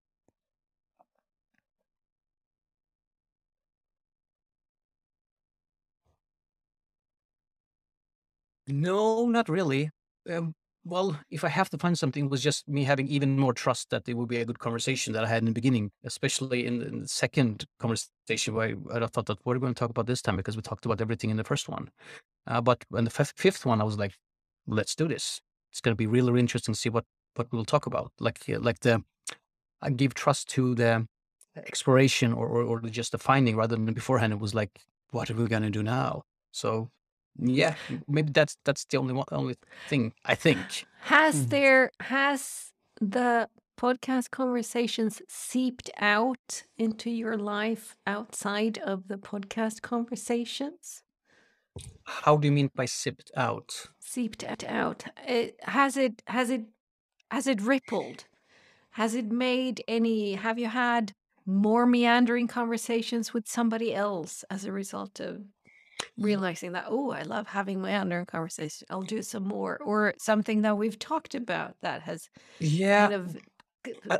[8.67, 9.89] No, not really.
[10.29, 10.53] Um,
[10.85, 13.89] well, if I have to find something, it was just me having even more trust
[13.89, 16.79] that it would be a good conversation that I had in the beginning, especially in
[16.79, 19.79] the, in the second conversation where I, I thought that what are we going to
[19.79, 21.89] talk about this time because we talked about everything in the first one.
[22.47, 24.13] Uh, but in the fifth, fifth one, I was like,
[24.67, 25.41] let's do this.
[25.71, 28.11] It's going to be really, really interesting to see what what we'll talk about.
[28.19, 29.03] Like uh, like the
[29.81, 31.07] I give trust to the
[31.55, 34.33] exploration or or, or just the finding rather than beforehand.
[34.33, 34.71] It was like,
[35.11, 36.23] what are we going to do now?
[36.51, 36.89] So
[37.39, 37.75] yeah,
[38.07, 39.55] maybe that's that's the only one, only
[39.87, 40.85] thing I think.
[41.01, 41.49] Has Mm.
[41.49, 51.03] there has the podcast conversations seeped out into your life outside of the podcast conversations?
[52.05, 53.87] How do you mean by seeped out?
[53.99, 55.05] Seeped out.
[55.27, 56.65] It, has it has it
[57.31, 58.25] has it rippled?
[58.91, 61.13] Has it made any have you had
[61.45, 65.41] more meandering conversations with somebody else as a result of
[66.19, 66.23] Mm.
[66.23, 68.85] realizing that oh i love having meandering conversation.
[68.89, 73.37] i'll do some more or something that we've talked about that has Yeah, kind of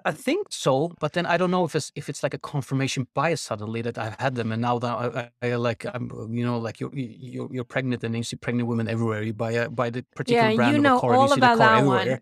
[0.05, 3.07] I, think so, but then I don't know if it's if it's like a confirmation
[3.13, 6.45] bias suddenly that I've had them, and now that I, I, I like I'm you
[6.45, 9.23] know like you're you're you're pregnant and you see pregnant women everywhere.
[9.23, 11.27] You buy a buy the particular Yeah, brand you of know a car all you
[11.29, 12.07] see the about car that one.
[12.07, 12.19] everywhere.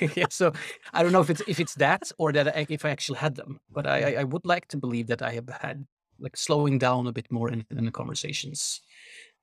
[0.16, 0.52] yeah, so
[0.92, 3.34] I don't know if it's if it's that or that I, if I actually had
[3.34, 5.86] them, but I- I would like to believe that I have had
[6.20, 8.80] like slowing down a bit more in, in the conversations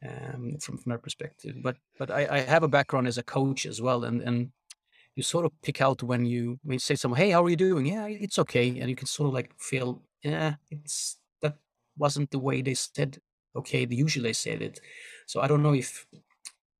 [0.08, 1.56] um, from from that perspective.
[1.62, 4.52] But but I, I have a background as a coach as well, and and
[5.16, 7.56] you sort of pick out when you when you say someone, "Hey, how are you
[7.56, 11.58] doing?" Yeah, it's okay, and you can sort of like feel, yeah, it's that
[11.98, 13.20] wasn't the way they said.
[13.56, 14.80] Okay, they usually said it.
[15.28, 16.06] So I don't know if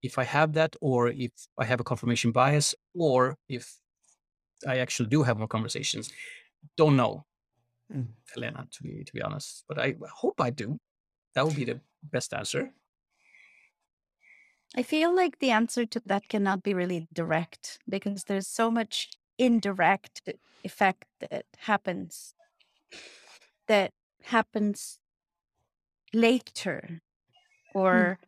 [0.02, 3.80] if I have that, or if I have a confirmation bias, or if
[4.68, 6.12] I actually do have more conversations.
[6.78, 7.26] Don't know,
[7.94, 8.08] Mm.
[8.34, 9.64] Helena, to be to be honest.
[9.68, 10.78] But I hope I do.
[11.34, 12.72] That would be the best answer.
[14.76, 19.10] I feel like the answer to that cannot be really direct because there's so much
[19.38, 20.22] indirect
[20.64, 22.34] effect that happens
[23.68, 23.92] that
[24.24, 25.00] happens
[26.14, 27.02] later
[27.74, 28.20] or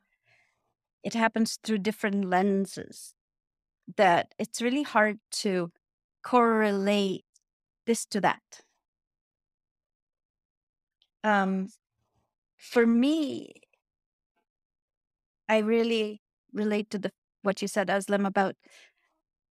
[1.03, 3.13] it happens through different lenses
[3.95, 5.71] that it's really hard to
[6.23, 7.25] correlate
[7.85, 8.61] this to that.
[11.27, 11.67] Um,
[12.55, 13.51] for me,
[15.49, 16.21] I really
[16.53, 18.55] relate to the what you said, Özlem, about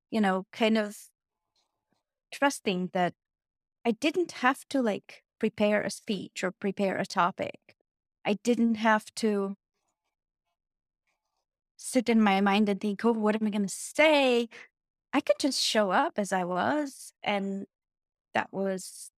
[0.10, 0.96] you know, kind of
[2.32, 3.14] trusting that
[3.84, 7.76] I didn't have to like prepare a speech or prepare a topic.
[8.24, 9.58] I didn't have to
[11.76, 14.48] sit in my mind and think, oh, what am I going to say?
[15.12, 17.66] I could just show up as I was, and
[18.34, 19.12] that was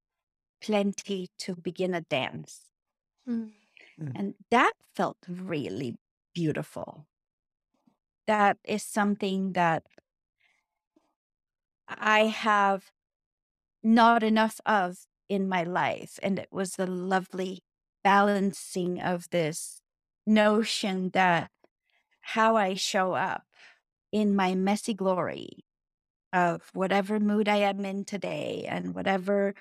[0.67, 2.61] plenty to begin a dance.
[3.27, 3.51] Mm.
[4.15, 5.95] And that felt really
[6.35, 7.07] beautiful.
[8.27, 9.83] That is something that
[11.87, 12.91] I have
[13.81, 14.97] not enough of
[15.29, 16.19] in my life.
[16.21, 17.63] And it was the lovely
[18.03, 19.79] balancing of this
[20.25, 21.49] notion that
[22.35, 23.45] how I show up
[24.11, 25.63] in my messy glory
[26.33, 29.55] of whatever mood I am in today and whatever,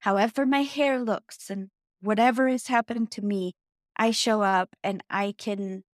[0.00, 1.70] however my hair looks and
[2.00, 3.54] whatever is happening to me,
[3.96, 5.84] I show up and I can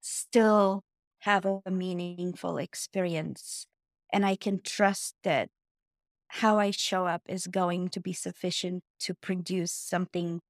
[0.00, 0.84] still
[1.20, 3.66] have a meaningful experience.
[4.12, 5.50] And I can trust that
[6.28, 10.40] how I show up is going to be sufficient to produce something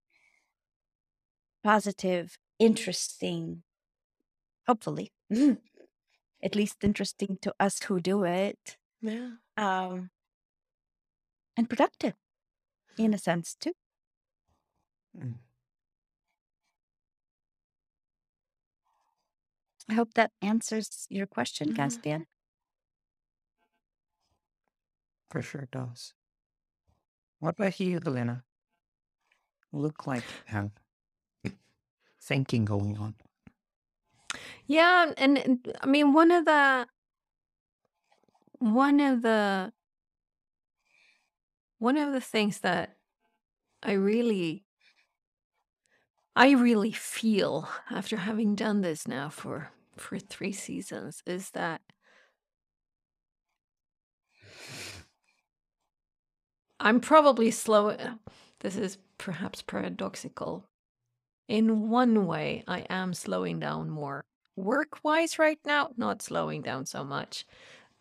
[1.65, 3.65] positive, interesting,
[4.67, 5.13] hopefully,
[6.43, 9.33] at least interesting to us who do it, Yeah.
[9.57, 10.11] um,
[11.57, 12.15] and productive
[12.97, 13.73] in a sense too.
[15.17, 15.35] Mm.
[19.89, 21.77] I hope that answers your question, Mhm.
[21.77, 22.27] Caspian.
[25.31, 26.15] For sure it does.
[27.41, 28.45] What about you, Helena?
[29.73, 30.71] Look like you have
[32.21, 33.15] thinking going on.
[34.67, 36.87] Yeah, and, and I mean one of the
[38.59, 39.73] one of the
[41.83, 42.95] one of the things that
[43.83, 44.63] I really
[46.37, 51.81] I really feel after having done this now for for 3 seasons is that
[56.79, 57.97] I'm probably slow
[58.61, 60.65] this is perhaps paradoxical.
[61.49, 67.03] In one way, I am slowing down more work-wise right now, not slowing down so
[67.03, 67.45] much.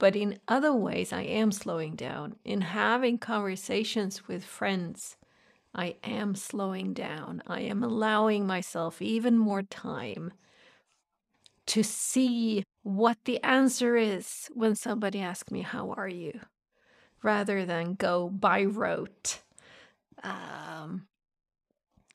[0.02, 2.38] But in other ways, I am slowing down.
[2.44, 5.16] In having conversations with friends,
[5.76, 7.44] I am slowing down.
[7.46, 10.34] I am allowing myself even more time
[11.68, 16.40] to see what the answer is when somebody asks me, How are you?
[17.22, 19.42] rather than go by rote.
[20.24, 21.06] Um,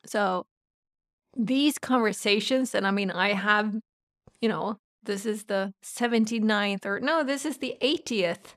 [0.04, 0.44] so
[1.36, 3.76] these conversations, and I mean, I have,
[4.40, 8.54] you know, this is the 79th or no, this is the 80th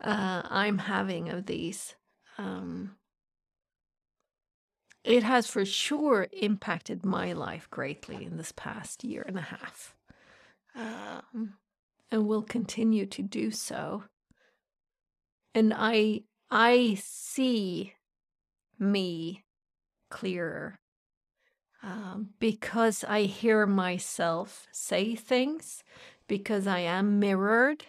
[0.00, 1.94] uh, I'm having of these.
[2.38, 2.96] Um,
[5.04, 9.94] it has for sure impacted my life greatly in this past year and a half,
[10.74, 11.54] um,
[12.10, 14.04] and will continue to do so.
[15.54, 17.94] And I, I see
[18.78, 19.44] me
[20.10, 20.80] clearer
[21.86, 25.84] um, because I hear myself say things,
[26.26, 27.84] because I am mirrored,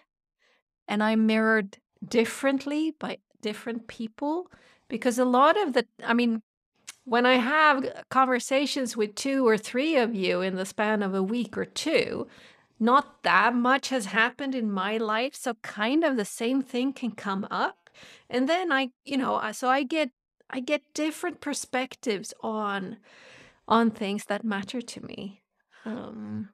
[0.87, 4.51] and I'm mirrored differently by different people.
[4.87, 6.43] Because a lot of the, I mean,
[7.05, 11.23] when I have conversations with two or three of you in the span of a
[11.23, 12.27] week or two,
[12.79, 15.33] not that much has happened in my life.
[15.33, 17.89] So, kind of the same thing can come up.
[18.29, 20.11] And then I, you know, so I get
[20.51, 22.97] I get different perspectives on
[23.67, 25.41] on things that matter to me.
[25.85, 26.49] Um,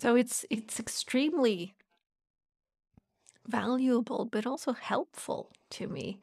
[0.00, 1.74] so it's it's extremely
[3.46, 6.20] valuable, but also helpful to me.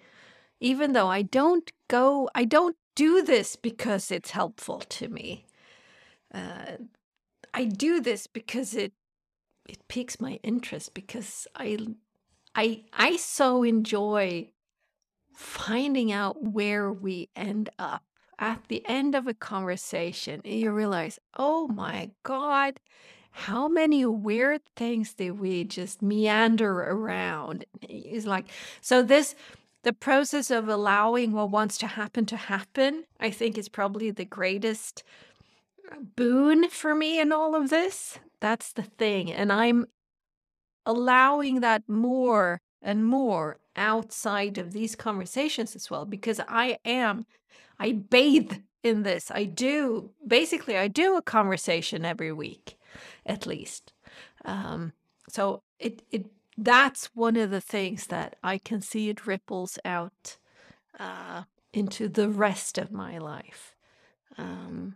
[0.60, 5.45] Even though I don't go, I don't do this because it's helpful to me.
[6.34, 6.78] Uh,
[7.53, 8.94] I do this because it
[9.68, 11.78] it piques my interest because I
[12.56, 14.52] I I so enjoy
[15.36, 18.03] finding out where we end up
[18.41, 22.77] at the end of a conversation you realize oh my god
[23.31, 27.65] how many weird things did we just meander around?
[27.81, 28.47] It's like
[28.81, 29.35] so this
[29.84, 34.26] the process of allowing what wants to happen to happen i think is probably the
[34.26, 35.01] greatest
[35.91, 38.19] uh, boon for me in all of this.
[38.41, 39.88] That's the thing and i'm
[40.85, 47.26] allowing that more and more outside of these conversations as well because I am
[47.81, 48.53] I bathe
[48.83, 49.31] in this.
[49.31, 52.77] I do basically I do a conversation every week
[53.25, 53.91] at least.
[54.45, 54.93] Um
[55.27, 56.27] so it it
[56.57, 60.37] that's one of the things that I can see it ripples out
[60.99, 61.43] uh
[61.73, 63.75] into the rest of my life.
[64.37, 64.95] Um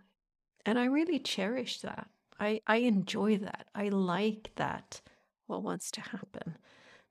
[0.64, 2.08] and I really cherish that.
[2.40, 3.66] I I enjoy that.
[3.74, 5.02] I like that
[5.48, 6.58] what wants to happen.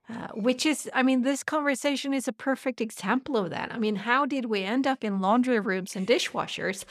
[0.06, 3.72] Uh, which is, I mean, this conversation is a perfect example of that.
[3.72, 6.84] I mean, how did we end up in laundry rooms and dishwashers?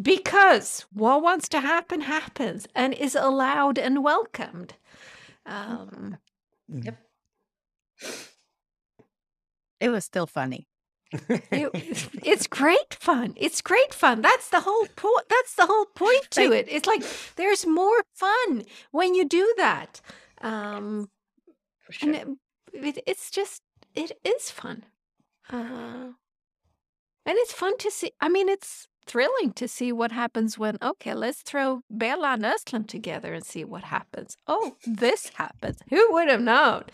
[0.00, 4.74] Because what wants to happen happens and is allowed and welcomed.
[5.44, 6.18] Um,
[6.68, 6.98] Yep.
[9.80, 10.66] It was still funny.
[11.12, 11.70] it,
[12.24, 13.32] it's great fun.
[13.36, 14.20] It's great fun.
[14.20, 15.26] That's the whole point.
[15.28, 16.66] That's the whole point to it.
[16.68, 17.02] It's like
[17.36, 20.00] there's more fun when you do that.
[20.40, 21.08] Um,
[21.90, 22.36] For and sure.
[22.72, 23.62] it, it, it's just
[23.94, 24.84] it is fun.
[25.50, 26.12] Uh,
[27.24, 31.14] and it's fun to see i mean it's thrilling to see what happens when okay
[31.14, 34.36] let's throw bella and Özlem together and see what happens.
[34.46, 35.78] Oh this happens.
[35.88, 36.84] Who would have known?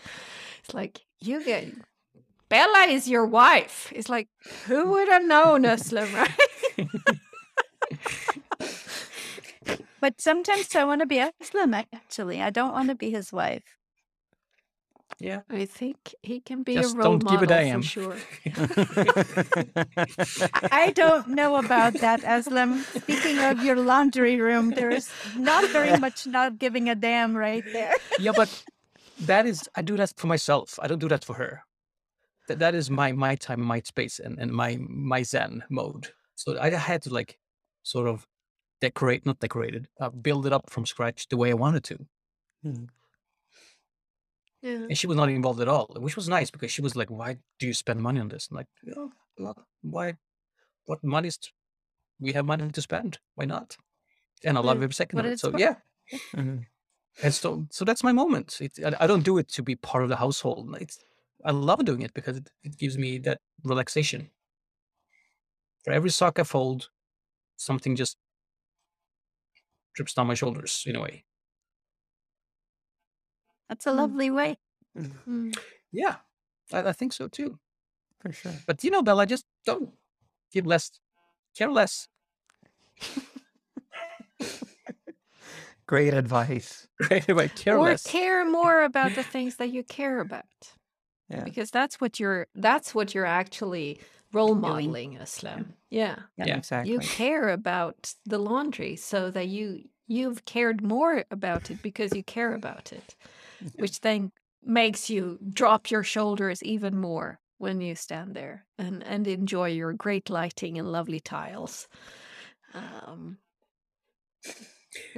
[0.63, 1.67] It's like you get
[2.47, 3.91] bella is your wife.
[3.93, 4.29] It's like
[4.65, 6.87] who would have known Özlem, right?
[10.05, 12.39] But sometimes I want to be Özlem, actually.
[12.39, 13.63] I don't want to be his wife.
[15.19, 15.41] Yeah.
[15.49, 17.81] i think he can be Just a role don't give a model damn.
[17.81, 18.15] for sure
[20.71, 22.83] I don't know about that, Özlem.
[23.01, 27.93] Speaking of your laundry room, there's not very much not giving a damn right there.
[28.19, 28.63] yeah, but
[29.21, 30.79] that is I do that for myself.
[30.81, 31.63] I don't do that for her.
[32.47, 36.09] That that is my my time, my space, and, and my my Zen mode.
[36.35, 37.37] So I had to like
[37.83, 38.27] sort of
[38.81, 41.97] decorate, not decorate it, uh, build it up from scratch the way I wanted to.
[42.65, 42.87] Mm.
[44.65, 44.85] Yeah.
[44.89, 47.37] and she was not involved at all, which was nice because she was like, "Why
[47.59, 48.67] do you spend money on this?" I'm like,
[48.97, 49.57] "Oh, well,
[49.95, 50.07] why?
[50.85, 51.39] What money is?
[52.19, 53.19] We have money to spend.
[53.35, 53.77] Why not?"
[54.43, 55.33] And I love every second what of it.
[55.33, 55.59] it's So for.
[55.65, 55.75] yeah,
[56.33, 56.65] Mhm.
[57.23, 58.59] and so so that's my moment.
[58.61, 60.75] It, I, I don't do it to be part of the household.
[60.81, 60.97] It's
[61.43, 64.31] I love doing it because it, it gives me that relaxation.
[65.83, 66.89] For every sock I fold,
[67.57, 68.17] something just
[69.93, 71.24] drips down my shoulders in a way.
[73.69, 73.97] That's a Mm.
[73.97, 74.57] lovely way.
[74.97, 75.55] Mm.
[75.91, 76.15] Yeah,
[76.71, 77.59] I, I think so too.
[78.19, 78.53] For sure.
[78.67, 79.89] But you know, Bella, just don't
[80.53, 80.91] give less,
[81.57, 82.07] care less.
[85.87, 86.87] Great advice.
[87.07, 87.51] Great advice.
[87.55, 88.03] care or less.
[88.03, 90.45] care more about the things that you care about
[91.29, 91.43] Yeah.
[91.43, 93.99] because that's what you're that's what you're actually
[94.33, 94.61] role Doing.
[94.61, 95.73] modeling Özlem.
[95.91, 96.15] Yeah.
[96.37, 96.57] Yeah.
[96.57, 96.91] Exactly.
[96.91, 102.23] You care about the laundry so that you you've cared more about it because you
[102.23, 103.15] care about it,
[103.77, 104.31] which then
[104.63, 109.93] makes you drop your shoulders even more when you stand there and and enjoy your
[109.93, 111.87] great lighting and lovely tiles.
[112.73, 113.39] Um.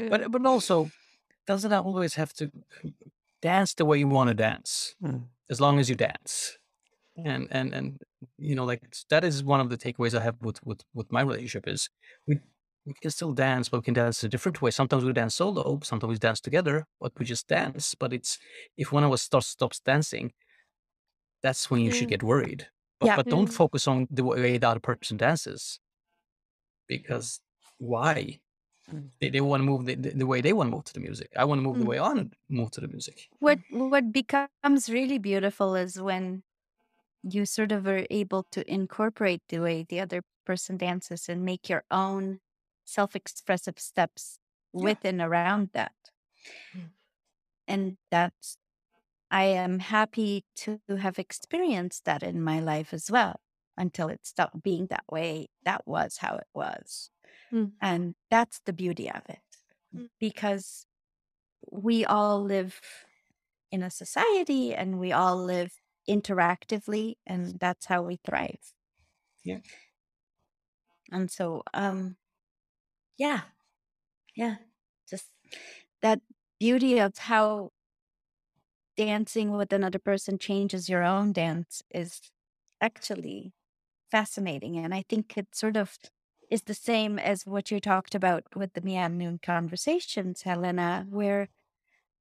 [0.10, 0.90] But but also,
[1.48, 2.52] doesn't that always have to
[3.42, 5.30] dance the way you want to dance, Mm.
[5.50, 6.58] as long as you dance.
[7.18, 8.02] And and and
[8.38, 11.22] you know, like that is one of the takeaways I have with with with my
[11.22, 11.90] relationship is
[12.28, 12.40] we
[12.88, 14.72] we can still dance, but we can dance a different way.
[14.72, 17.96] Sometimes we dance solo, sometimes we dance together, but we just dance.
[17.96, 18.40] But it's
[18.78, 20.34] if one of us starts stops dancing,
[21.42, 22.68] that's when you should get worried.
[23.00, 23.16] But Yeah.
[23.16, 23.54] but don't Yeah.
[23.54, 25.80] focus on the way the other person dances,
[26.88, 27.42] because
[27.78, 28.40] why?
[28.92, 29.12] Mm.
[29.22, 31.02] They, they want to move the, the, the way they want to move to the
[31.02, 31.32] music.
[31.38, 31.88] I want to move the Mm.
[31.88, 33.30] way I want to move to the music.
[33.40, 36.44] What what becomes really beautiful is when
[37.24, 41.70] you sort of are able to incorporate the way the other person dances and make
[41.70, 42.42] your own
[42.88, 44.40] self-expressive steps
[44.80, 44.84] Yeah.
[44.84, 45.94] with and around that.
[46.76, 46.90] Mm.
[47.68, 48.58] And that's
[49.32, 53.42] I am happy to have experienced that in my life as well
[53.78, 55.50] until it stopped being that way.
[55.66, 57.12] That was how it was.
[57.52, 57.78] Mm.
[57.82, 59.40] And that's the beauty of it
[59.94, 60.08] Mm.
[60.20, 60.86] because
[61.72, 62.82] we all live
[63.72, 65.74] in a society and we all live
[66.10, 68.74] interactively and that's how we thrive.
[69.44, 69.60] Yeah.
[71.12, 72.18] And so um
[73.18, 73.42] yeah.
[74.36, 74.58] Yeah.
[75.10, 75.28] Just
[76.02, 76.22] that
[76.60, 77.72] beauty of how
[78.96, 82.22] dancing with another person changes your own dance is
[82.82, 83.54] actually
[84.12, 84.78] fascinating.
[84.78, 85.98] And I think it sort of
[86.52, 91.50] is the same as what you talked about with the Mian Noon conversations, Helena, where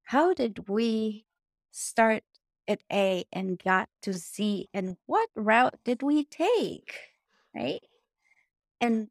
[0.05, 1.27] how did we
[1.73, 2.24] start
[2.68, 6.94] at A and got to Z and what route did we take?
[7.55, 7.82] Right.
[8.81, 9.09] And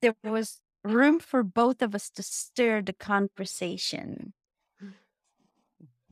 [0.00, 4.32] there was room for both of us to stir the conversation.
[4.82, 4.92] Mm.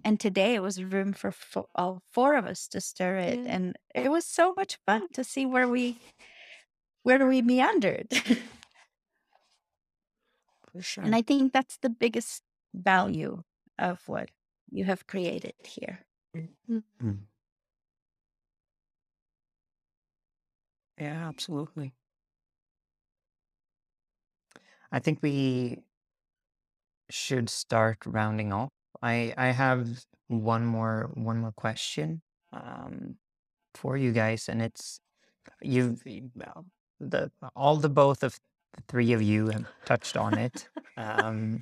[0.05, 3.39] And today it was room for fo- all four of us to stir it.
[3.39, 3.53] Yeah.
[3.55, 5.99] And it was so much fun to see where we
[7.03, 8.09] where we meandered.
[10.73, 11.05] For sure.
[11.05, 12.43] and I think that's the biggest
[12.75, 13.43] value
[13.79, 14.29] of what
[14.71, 16.01] you have created here.
[16.37, 16.49] Mm.
[16.69, 16.83] mm.
[17.03, 17.19] mm.
[20.99, 21.93] Yeah, absolutely.
[24.93, 25.83] I think we
[27.11, 28.71] should start rounding off.
[29.03, 32.23] I I have one more one more question
[32.53, 33.17] um
[33.75, 35.01] for you guys and it's
[35.63, 36.03] you've
[37.01, 38.39] the all the both of
[38.75, 40.69] the three of you have touched on it.
[40.97, 41.61] Um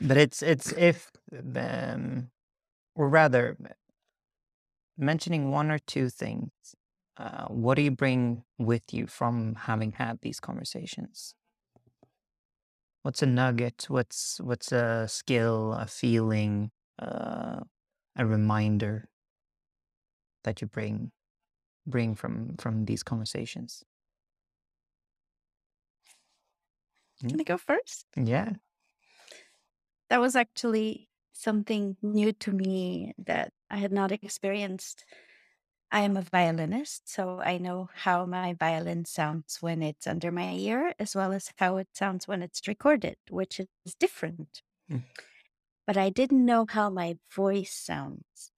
[0.00, 1.10] but it's it's if
[1.56, 2.30] um
[2.94, 3.56] or rather
[4.96, 6.50] mentioning one or two things
[7.16, 11.34] uh, what do you bring with you from having had these conversations
[13.04, 17.60] what's a nugget what's what's a skill a feeling uh,
[18.16, 19.08] a reminder
[20.44, 21.12] that you bring
[21.86, 23.84] bring from from these conversations
[27.28, 28.06] Can I go first?
[28.16, 28.54] yeah
[30.08, 35.04] That was actually something new to me that I had not experienced.
[35.94, 40.52] I am a violinist, so I know how my violin sounds when it's under my
[40.52, 44.62] ear, as well as how it sounds when it's recorded, which is different.
[44.90, 45.04] Mm.
[45.86, 48.52] But I didn't know how my voice sounds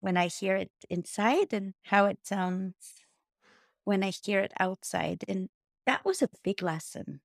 [0.00, 3.04] when I hear it inside and how it sounds
[3.84, 5.24] when I hear it outside.
[5.28, 5.50] And
[5.86, 7.22] that was a big lesson.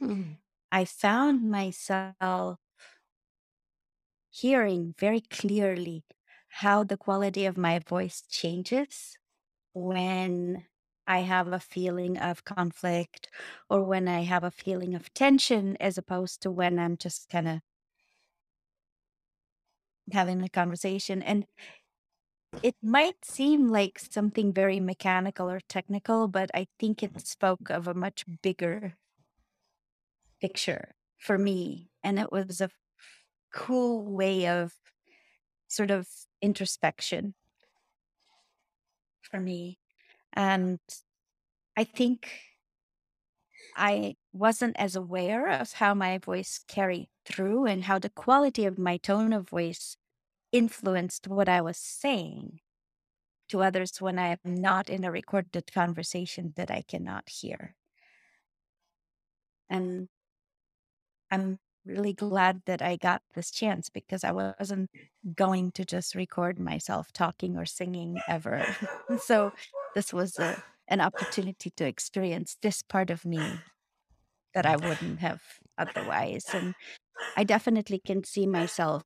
[0.00, 0.36] Mm.
[0.70, 2.58] I found myself
[4.30, 6.04] hearing very clearly
[6.60, 9.16] how the quality of my voice changes
[9.74, 10.66] when
[11.06, 13.30] I have a feeling of conflict
[13.70, 17.48] or when I have a feeling of tension, as opposed to when I'm just kind
[17.48, 17.60] of
[20.12, 21.22] having a conversation.
[21.22, 21.46] And
[22.62, 27.86] it might seem like something very mechanical or technical, but I think it spoke of
[27.86, 28.96] a much bigger
[30.40, 31.90] picture for me.
[32.02, 32.70] And it was a
[33.54, 34.74] cool way of
[35.68, 36.08] sort of
[36.44, 37.34] introspection
[39.22, 39.78] for me.
[40.34, 40.78] And
[41.76, 42.28] I think
[43.76, 48.78] I wasn't as aware of how my voice carried through and how the quality of
[48.78, 49.96] my tone of voice
[50.52, 52.60] influenced what I was saying
[53.48, 57.74] to others when I am not in a recorded conversation that I cannot hear.
[59.68, 60.08] And
[61.30, 64.90] I'm really glad that I got this chance because I wasn't
[65.34, 68.64] going to just record myself talking or singing ever.
[69.22, 69.52] so
[69.94, 73.42] this was a, an opportunity to experience this part of me
[74.54, 75.40] that I wouldn't have
[75.76, 76.46] otherwise.
[76.52, 76.74] And
[77.36, 79.02] I definitely can see myself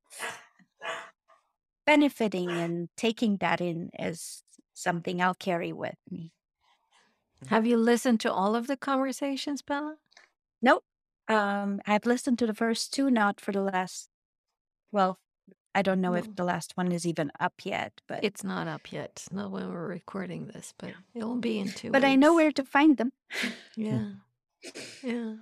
[1.86, 4.42] benefiting and taking that in as
[4.74, 6.32] something I'll carry with me.
[7.46, 9.96] Have you listened to all of the conversations, Bella?
[10.60, 10.84] Nope.
[11.28, 14.09] Um, I've listened to the first two, not for the last.
[14.92, 15.18] Well,
[15.74, 16.18] I don't know No.
[16.18, 19.24] if the last one is even up yet, but It's not up yet.
[19.32, 22.52] Not when we're recording this, but it will be in two but I know where
[22.52, 23.12] to find them.
[23.76, 24.05] Yeah.
[25.02, 25.34] Yeah.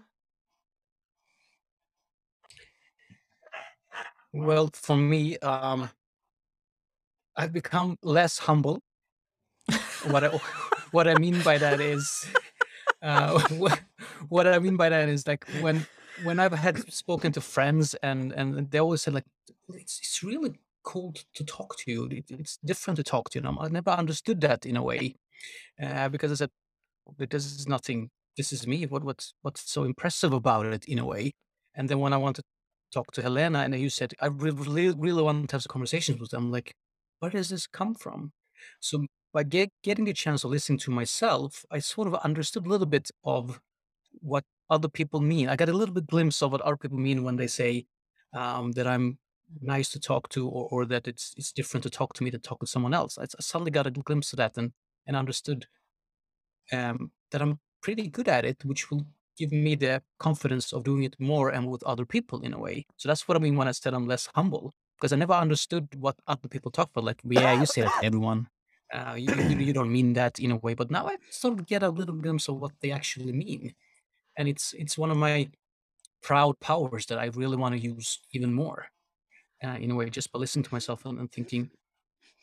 [4.33, 5.91] Well, for me, um,
[7.37, 8.81] I've become less humble.
[10.11, 10.29] What I
[10.93, 12.27] what I mean by that is,
[13.03, 13.81] uh, what,
[14.29, 15.87] what I mean by that is like when
[16.25, 19.27] when I've had spoken to friends and and they always said like
[19.75, 22.07] it's it's really cool to talk to you.
[22.11, 23.47] It, it's different to talk to you.
[23.47, 25.17] And I'm- never understood that in a way
[25.83, 26.51] uh, because I said
[27.19, 28.11] this is nothing.
[28.37, 28.87] This is me.
[28.87, 31.33] What what's what's so impressive about it in a way?
[31.75, 32.49] And then when I wanted to
[32.93, 36.51] talk to Helena, and you said I really really want to have conversations with them,
[36.51, 36.75] like
[37.21, 38.33] where does this come from?
[38.81, 42.69] So by get, getting the chance to listen to myself, I sort of understood a
[42.71, 43.61] little bit of
[44.21, 45.49] what other people mean.
[45.49, 47.87] I got a little bit glimpse of what other people mean when they say
[48.33, 49.19] um, that I'm
[49.63, 52.41] nice to talk to, or, or that it's it's different to talk to me than
[52.41, 53.19] talk to someone else.
[53.19, 54.73] I suddenly got a glimpse of that and
[55.07, 55.67] and understood
[56.73, 59.07] um, that I'm pretty good at it, which will
[59.39, 62.87] give me the confidence of doing it more and with other people in a way.
[62.97, 65.89] So that's what I mean when I said I'm less humble, because I never understood
[65.97, 67.05] what other people talk about.
[67.05, 68.49] Like, yeah, you say that to everyone.
[68.93, 71.67] Uh, you, you, you don't mean that in a way, but now I sort of
[71.67, 73.75] get a little glimpse of what they actually mean,
[74.37, 75.51] and it's it's one of my
[76.23, 78.89] proud powers that I really want to use even more.
[79.65, 81.71] Uh, in a way, just by listening to myself and, and thinking,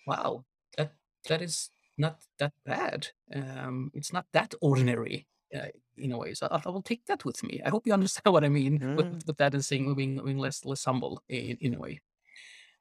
[0.08, 0.44] wow,
[0.78, 0.94] that
[1.30, 3.10] that is not that bad.
[3.34, 5.68] Um, it's not that ordinary uh,
[5.98, 6.34] in a way.
[6.34, 7.62] So I, I will take that with me.
[7.66, 8.98] I hope you understand what I mean Mm.
[8.98, 12.02] with, with that and saying being, being less less humble in, in a way.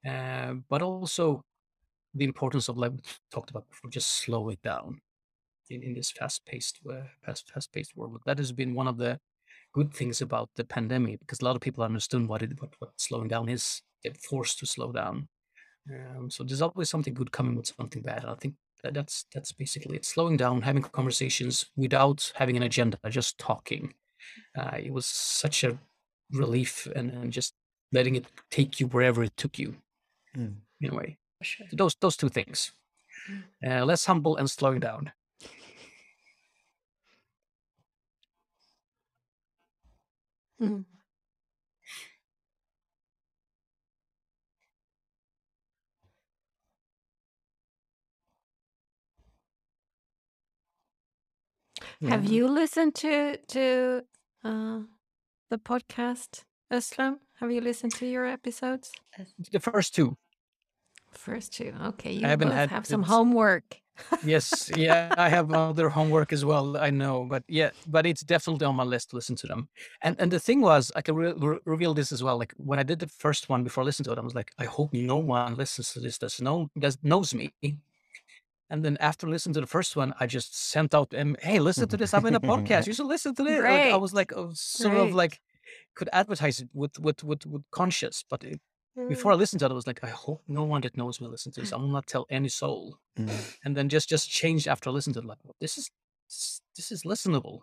[0.06, 1.44] Uh, but also
[2.14, 5.00] the importance of like we talked about before, just slow it down
[5.72, 8.20] in, in this fast paced uh, fast fast paced world.
[8.26, 9.18] That has been one of the
[9.74, 12.90] good things about the pandemic because a lot of people understood what it what, what
[12.96, 13.82] slowing down is.
[14.02, 15.28] They're forced to slow down.
[15.90, 18.24] Um, so there's always something good coming with something bad.
[18.24, 20.04] I think that that's that's basically it.
[20.04, 23.94] Slowing down, having conversations without having an agenda, just talking.
[24.56, 25.78] Uh, it was such a
[26.30, 27.54] relief and, and just
[27.92, 29.76] letting it take you wherever it took you
[30.36, 30.54] Mm.
[30.80, 31.18] in a way.
[31.42, 31.66] Sure.
[31.70, 32.72] So those those two things.
[33.66, 35.12] Uh, less humble and slowing down.
[40.62, 40.84] Mm.
[52.08, 52.30] Have Yeah.
[52.30, 54.04] you listened to to
[54.44, 54.80] uh,
[55.50, 57.18] the podcast, Özlem?
[57.40, 58.92] Have you listened to your episodes?
[59.50, 60.16] The first two.
[61.10, 61.74] First two.
[61.86, 63.81] Okay, you haven't both had have some homework.
[64.24, 66.76] Yes, yeah, I have other homework as well.
[66.76, 69.68] I know, but yeah, but it's definitely on my list to listen to them.
[70.02, 72.38] And and the thing was, I can re- re- reveal this as well.
[72.38, 74.52] Like when I did the first one before I listened to it, I was like,
[74.58, 77.52] I hope no one listens to this that know does knows me.
[78.70, 81.88] And then after listening to the first one, I just sent out, um, "Hey, listen
[81.88, 82.14] to this!
[82.14, 82.86] I'm in a podcast.
[82.86, 85.40] You should listen to this." Like, I was like, oh, sort of like
[85.94, 88.60] could advertise it with with with with conscious, but it,
[89.08, 91.26] before I listened to it, I was like, I hope no one that knows me
[91.28, 91.72] listens to this.
[91.72, 92.98] I will not tell any soul.
[93.18, 93.56] Mm.
[93.64, 95.90] And then just just changed after I listened to it, like this is
[96.76, 97.60] this, is listenable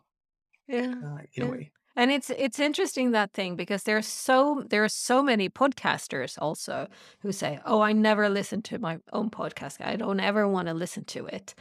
[0.68, 0.94] yeah.
[1.04, 1.52] uh, in a Yeah.
[1.52, 1.72] way.
[1.96, 6.88] And it's it's interesting that thing because there's so there are so many podcasters also
[7.22, 9.82] who say, "Oh, I never listen to my own podcast.
[9.86, 11.56] I don't ever want to listen to it.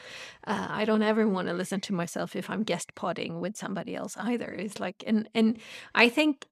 [0.46, 3.96] Uh, I don't ever want to listen to myself if I'm guest podding with somebody
[3.96, 5.58] else either." It's like, and and
[5.94, 6.46] I think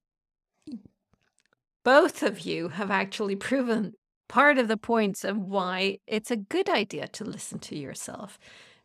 [1.87, 3.93] both of you have actually proven
[4.27, 8.37] part of the points of why it's a good idea to listen to yourself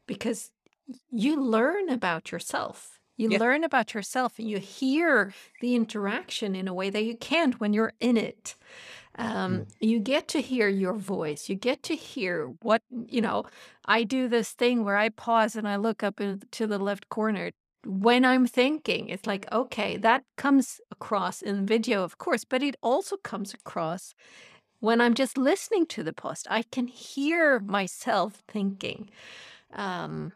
[0.06, 0.52] because
[1.10, 3.00] you learn about yourself.
[3.16, 3.38] You Yeah.
[3.38, 7.72] learn about yourself and you hear the interaction in a way that you can't when
[7.72, 8.56] you're in it.
[9.16, 11.48] Um, You get to hear your voice.
[11.48, 13.44] You get to hear what, you know,
[13.86, 17.08] I do this thing where I pause and I look up in, to the left
[17.10, 17.52] corner
[17.86, 19.08] when I'm thinking.
[19.08, 24.14] It's like, okay, that comes across in video, of course, but it also comes across
[24.80, 26.46] when I'm just listening to the post.
[26.50, 29.10] I can hear myself thinking,
[29.72, 30.32] um,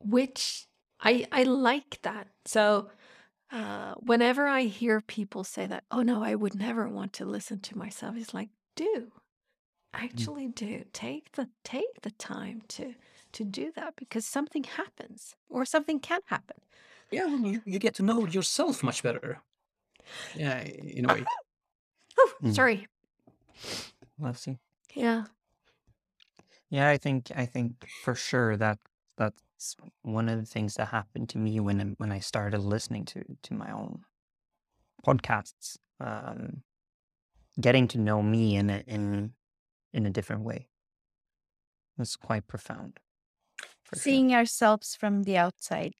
[0.00, 0.66] which
[1.00, 2.28] I I like that.
[2.44, 2.90] So
[3.52, 7.60] uh, whenever I hear people say that, oh no, I would never want to listen
[7.60, 9.12] to myself, it's like, do
[9.94, 12.94] actually do take the take the time to
[13.36, 16.56] to do that because something happens or something can happen.
[17.10, 19.40] Yeah, you, you get to know yourself much better.
[20.36, 20.60] Yeah,
[20.98, 21.24] in a way.
[22.18, 22.54] Oh, Mm.
[22.54, 22.86] sorry.
[24.18, 24.58] Let's see.
[24.94, 25.24] Yeah.
[26.70, 28.78] Yeah, I think I think for sure that
[29.18, 33.04] that's one of the things that happened to me when I- when I started listening
[33.12, 34.04] to to my own
[35.06, 35.78] podcasts.
[36.00, 36.62] Um,
[37.60, 39.34] getting to know me in a, in
[39.92, 40.68] in a different way
[41.98, 42.98] was quite profound.
[43.86, 44.02] For sure.
[44.02, 45.94] Seeing ourselves from the outside.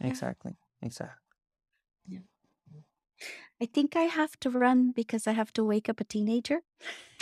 [0.00, 1.18] exactly, exactly.
[3.60, 6.62] I think I have to run because I have to wake up a teenager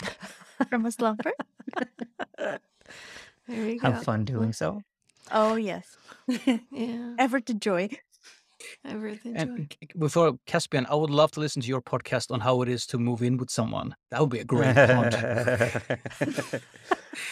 [0.69, 1.33] from a slumber.
[3.47, 3.93] Have go.
[4.01, 4.81] fun doing so.
[5.31, 5.97] Oh, yes.
[6.71, 7.15] Yeah.
[7.19, 7.89] Ever to joy.
[8.85, 9.35] Everything.
[9.37, 12.61] And c- c- before Caspian, I would love to listen to your podcast on how
[12.61, 13.95] it is to move in with someone.
[14.09, 15.13] That would be a great pod.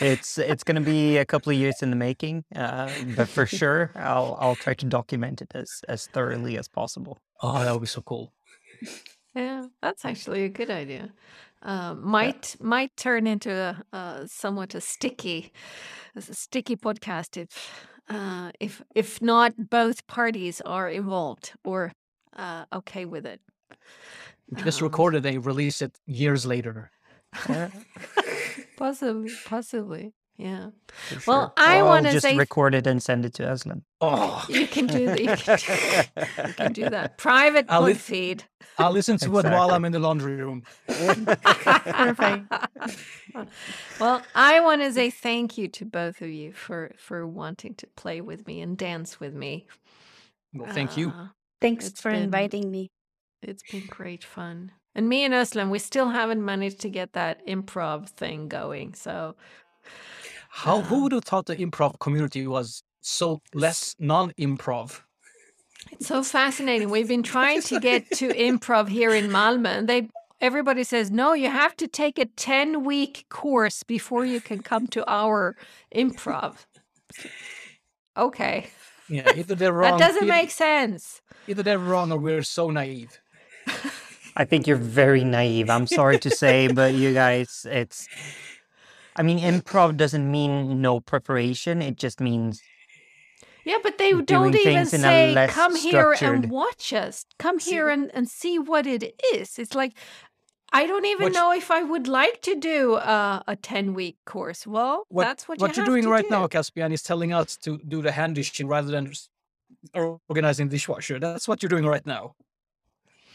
[0.02, 3.46] it's it's going to be a couple of years in the making, uh, but for
[3.60, 7.18] sure, I'll I'll try to document it as as thoroughly as possible.
[7.42, 8.34] Oh, that would be so cool.
[9.36, 11.14] Yeah, that's actually a good idea.
[11.62, 15.52] Uh, might might turn into a, a somewhat a sticky,
[16.16, 17.50] a s- sticky podcast if
[18.10, 21.92] uh, if if not both parties are involved or
[22.36, 23.42] uh, okay with it.
[24.56, 26.92] Just Um, record it and release it years later.
[28.76, 30.70] Possibly, possibly, yeah.
[30.88, 31.54] for Well.
[31.58, 33.82] I Or wanna just say- record it and send it to Özlem.
[34.02, 35.20] Oh, You can do that.
[35.20, 37.18] You can do, you can do that.
[37.30, 38.44] Private I'll pod lis- feed.
[38.78, 40.64] I'll listen to it while I'm in the laundry room.
[40.88, 42.46] Perfect.
[44.00, 47.88] well, I want to say thank you to both of you for for wanting to
[47.96, 49.68] play with me and dance with me.
[50.54, 51.10] Well, thank you.
[51.10, 51.28] Uh,
[51.62, 52.90] Thanks It's for been- inviting me.
[53.42, 54.72] It's been great fun.
[54.96, 58.94] And me and Özlem, we still haven't managed to get that improv thing going.
[58.96, 59.36] So
[60.50, 65.02] How who would have thought the improv community was so less non-improv?
[65.92, 66.90] it's so fascinating.
[66.90, 70.10] We've been trying to get to improv here in Malmö, and they
[70.42, 71.34] everybody says no.
[71.34, 75.56] You have to take a ten week course before you can come to our
[75.96, 76.66] improv.
[78.18, 78.68] Okay,
[79.08, 79.98] Yeah, either they're wrong.
[79.98, 81.22] that doesn't either, make sense.
[81.48, 83.20] either they're wrong or we're so naive.
[84.36, 85.70] I think you're very naive.
[85.70, 88.08] I'm sorry to say, but you guys, it's.
[89.16, 91.82] I mean, improv doesn't mean no preparation.
[91.82, 92.62] It just means
[93.66, 97.26] Yeah, but they don't even a say, come here and watch us.
[97.38, 99.60] Come here and, and see what it is.
[99.60, 99.94] It's like,
[100.72, 104.68] I don't even know if I would like to do uh, a 10 week course.
[104.68, 106.48] Well, What, that's what, what you you're doing right now.
[106.48, 109.12] Caspian, is telling us to do the hand dishing rather than
[110.30, 111.20] organizing dishwasher.
[111.20, 112.36] That's what you're doing right now.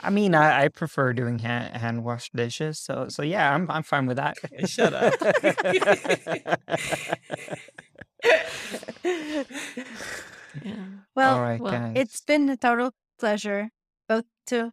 [0.00, 2.78] I mean, I, I prefer doing hand, hand wash dishes.
[2.78, 4.36] So so yeah, I'm I'm fine with that.
[4.68, 5.14] Shut up.
[10.64, 10.84] Yeah.
[11.16, 11.92] Well, All right, well, guys.
[11.96, 13.70] it's been a total pleasure
[14.08, 14.72] both to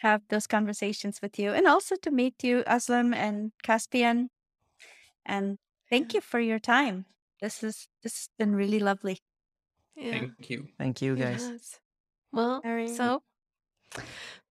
[0.00, 4.28] have those conversations with you and also to meet you, Özlem and Caspian.
[5.26, 5.58] And
[5.90, 7.06] thank you for your time.
[7.40, 9.18] This is this has been really lovely.
[9.96, 10.12] Yeah.
[10.12, 10.68] Thank you.
[10.78, 11.48] Thank you, guys.
[11.50, 11.80] Yes.
[12.32, 12.88] Well, All right.
[12.88, 13.22] so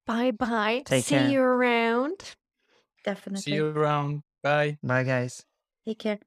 [0.07, 0.81] bye bye.
[0.85, 1.29] Take See care.
[1.29, 2.35] you around.
[3.03, 3.41] Definitely.
[3.41, 4.23] See you around.
[4.41, 4.77] Bye.
[4.81, 5.45] Bye, guys.
[5.85, 6.19] Take care.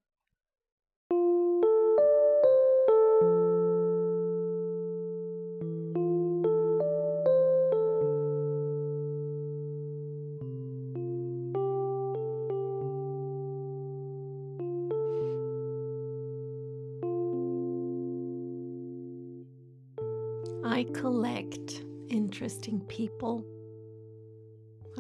[20.63, 23.45] I collect interesting people.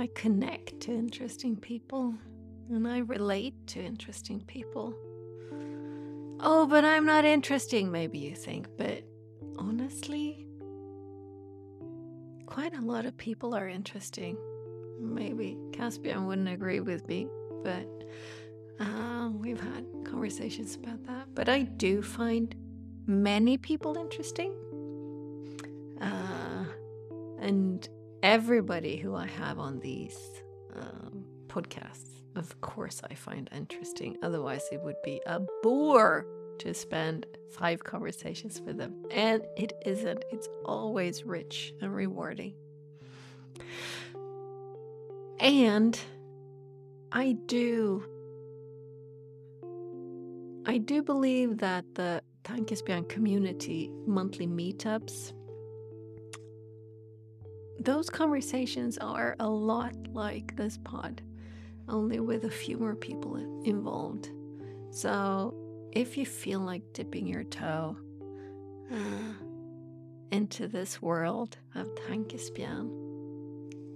[0.00, 2.14] I connect to interesting people.
[2.70, 4.94] And I relate to interesting people.
[6.40, 8.68] Oh, but I'm not interesting, maybe you think.
[8.78, 9.02] But
[9.58, 10.46] honestly,
[12.46, 14.38] quite a lot of people are interesting.
[15.00, 17.26] Maybe Caspian wouldn't agree with me,
[17.62, 17.86] but
[18.78, 21.34] uh, we've had conversations about that.
[21.34, 22.54] But I do find
[23.06, 24.54] many people interesting.
[26.00, 26.64] Uh,
[27.40, 27.88] and
[28.22, 30.18] everybody who I have on these
[30.74, 34.16] um, podcasts, of course, I find interesting.
[34.22, 36.26] Otherwise, it would be a bore
[36.60, 38.94] to spend five conversations with them.
[39.10, 42.54] And it isn't, it's always rich and rewarding.
[45.40, 45.98] And
[47.12, 48.04] I do.
[50.66, 55.32] I do believe that the Tankesbjörn community monthly meetups,
[57.80, 61.22] those conversations are a lot like this pod,
[61.88, 64.28] only with a few more people involved.
[64.90, 65.54] So
[65.92, 67.96] if you feel like dipping your toe
[68.92, 69.32] uh,
[70.30, 72.90] into this world of Tankesbjörn,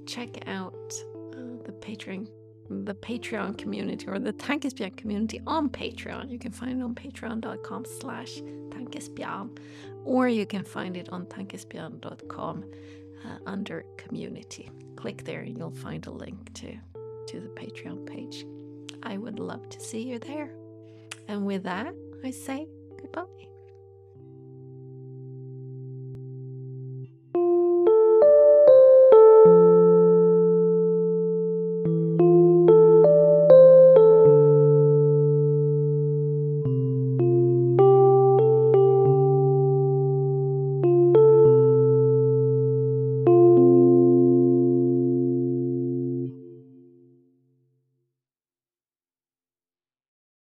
[0.07, 0.95] check out
[1.35, 2.27] uh, the Patreon
[2.71, 6.31] the Patreon community or the Tankesbjörn community on Patreon.
[6.31, 8.41] You can find it on patreon.com slash
[8.71, 9.59] tankesbjörn
[10.05, 12.65] or you can find it on tankesbjörn.com
[13.25, 14.71] uh, under community.
[14.97, 16.77] Click there and you'll find a link to,
[17.29, 18.47] to the Patreon page.
[19.03, 20.51] I would love to see you there.
[21.29, 21.95] And with that,
[22.25, 22.67] I say
[23.01, 23.54] goodbye.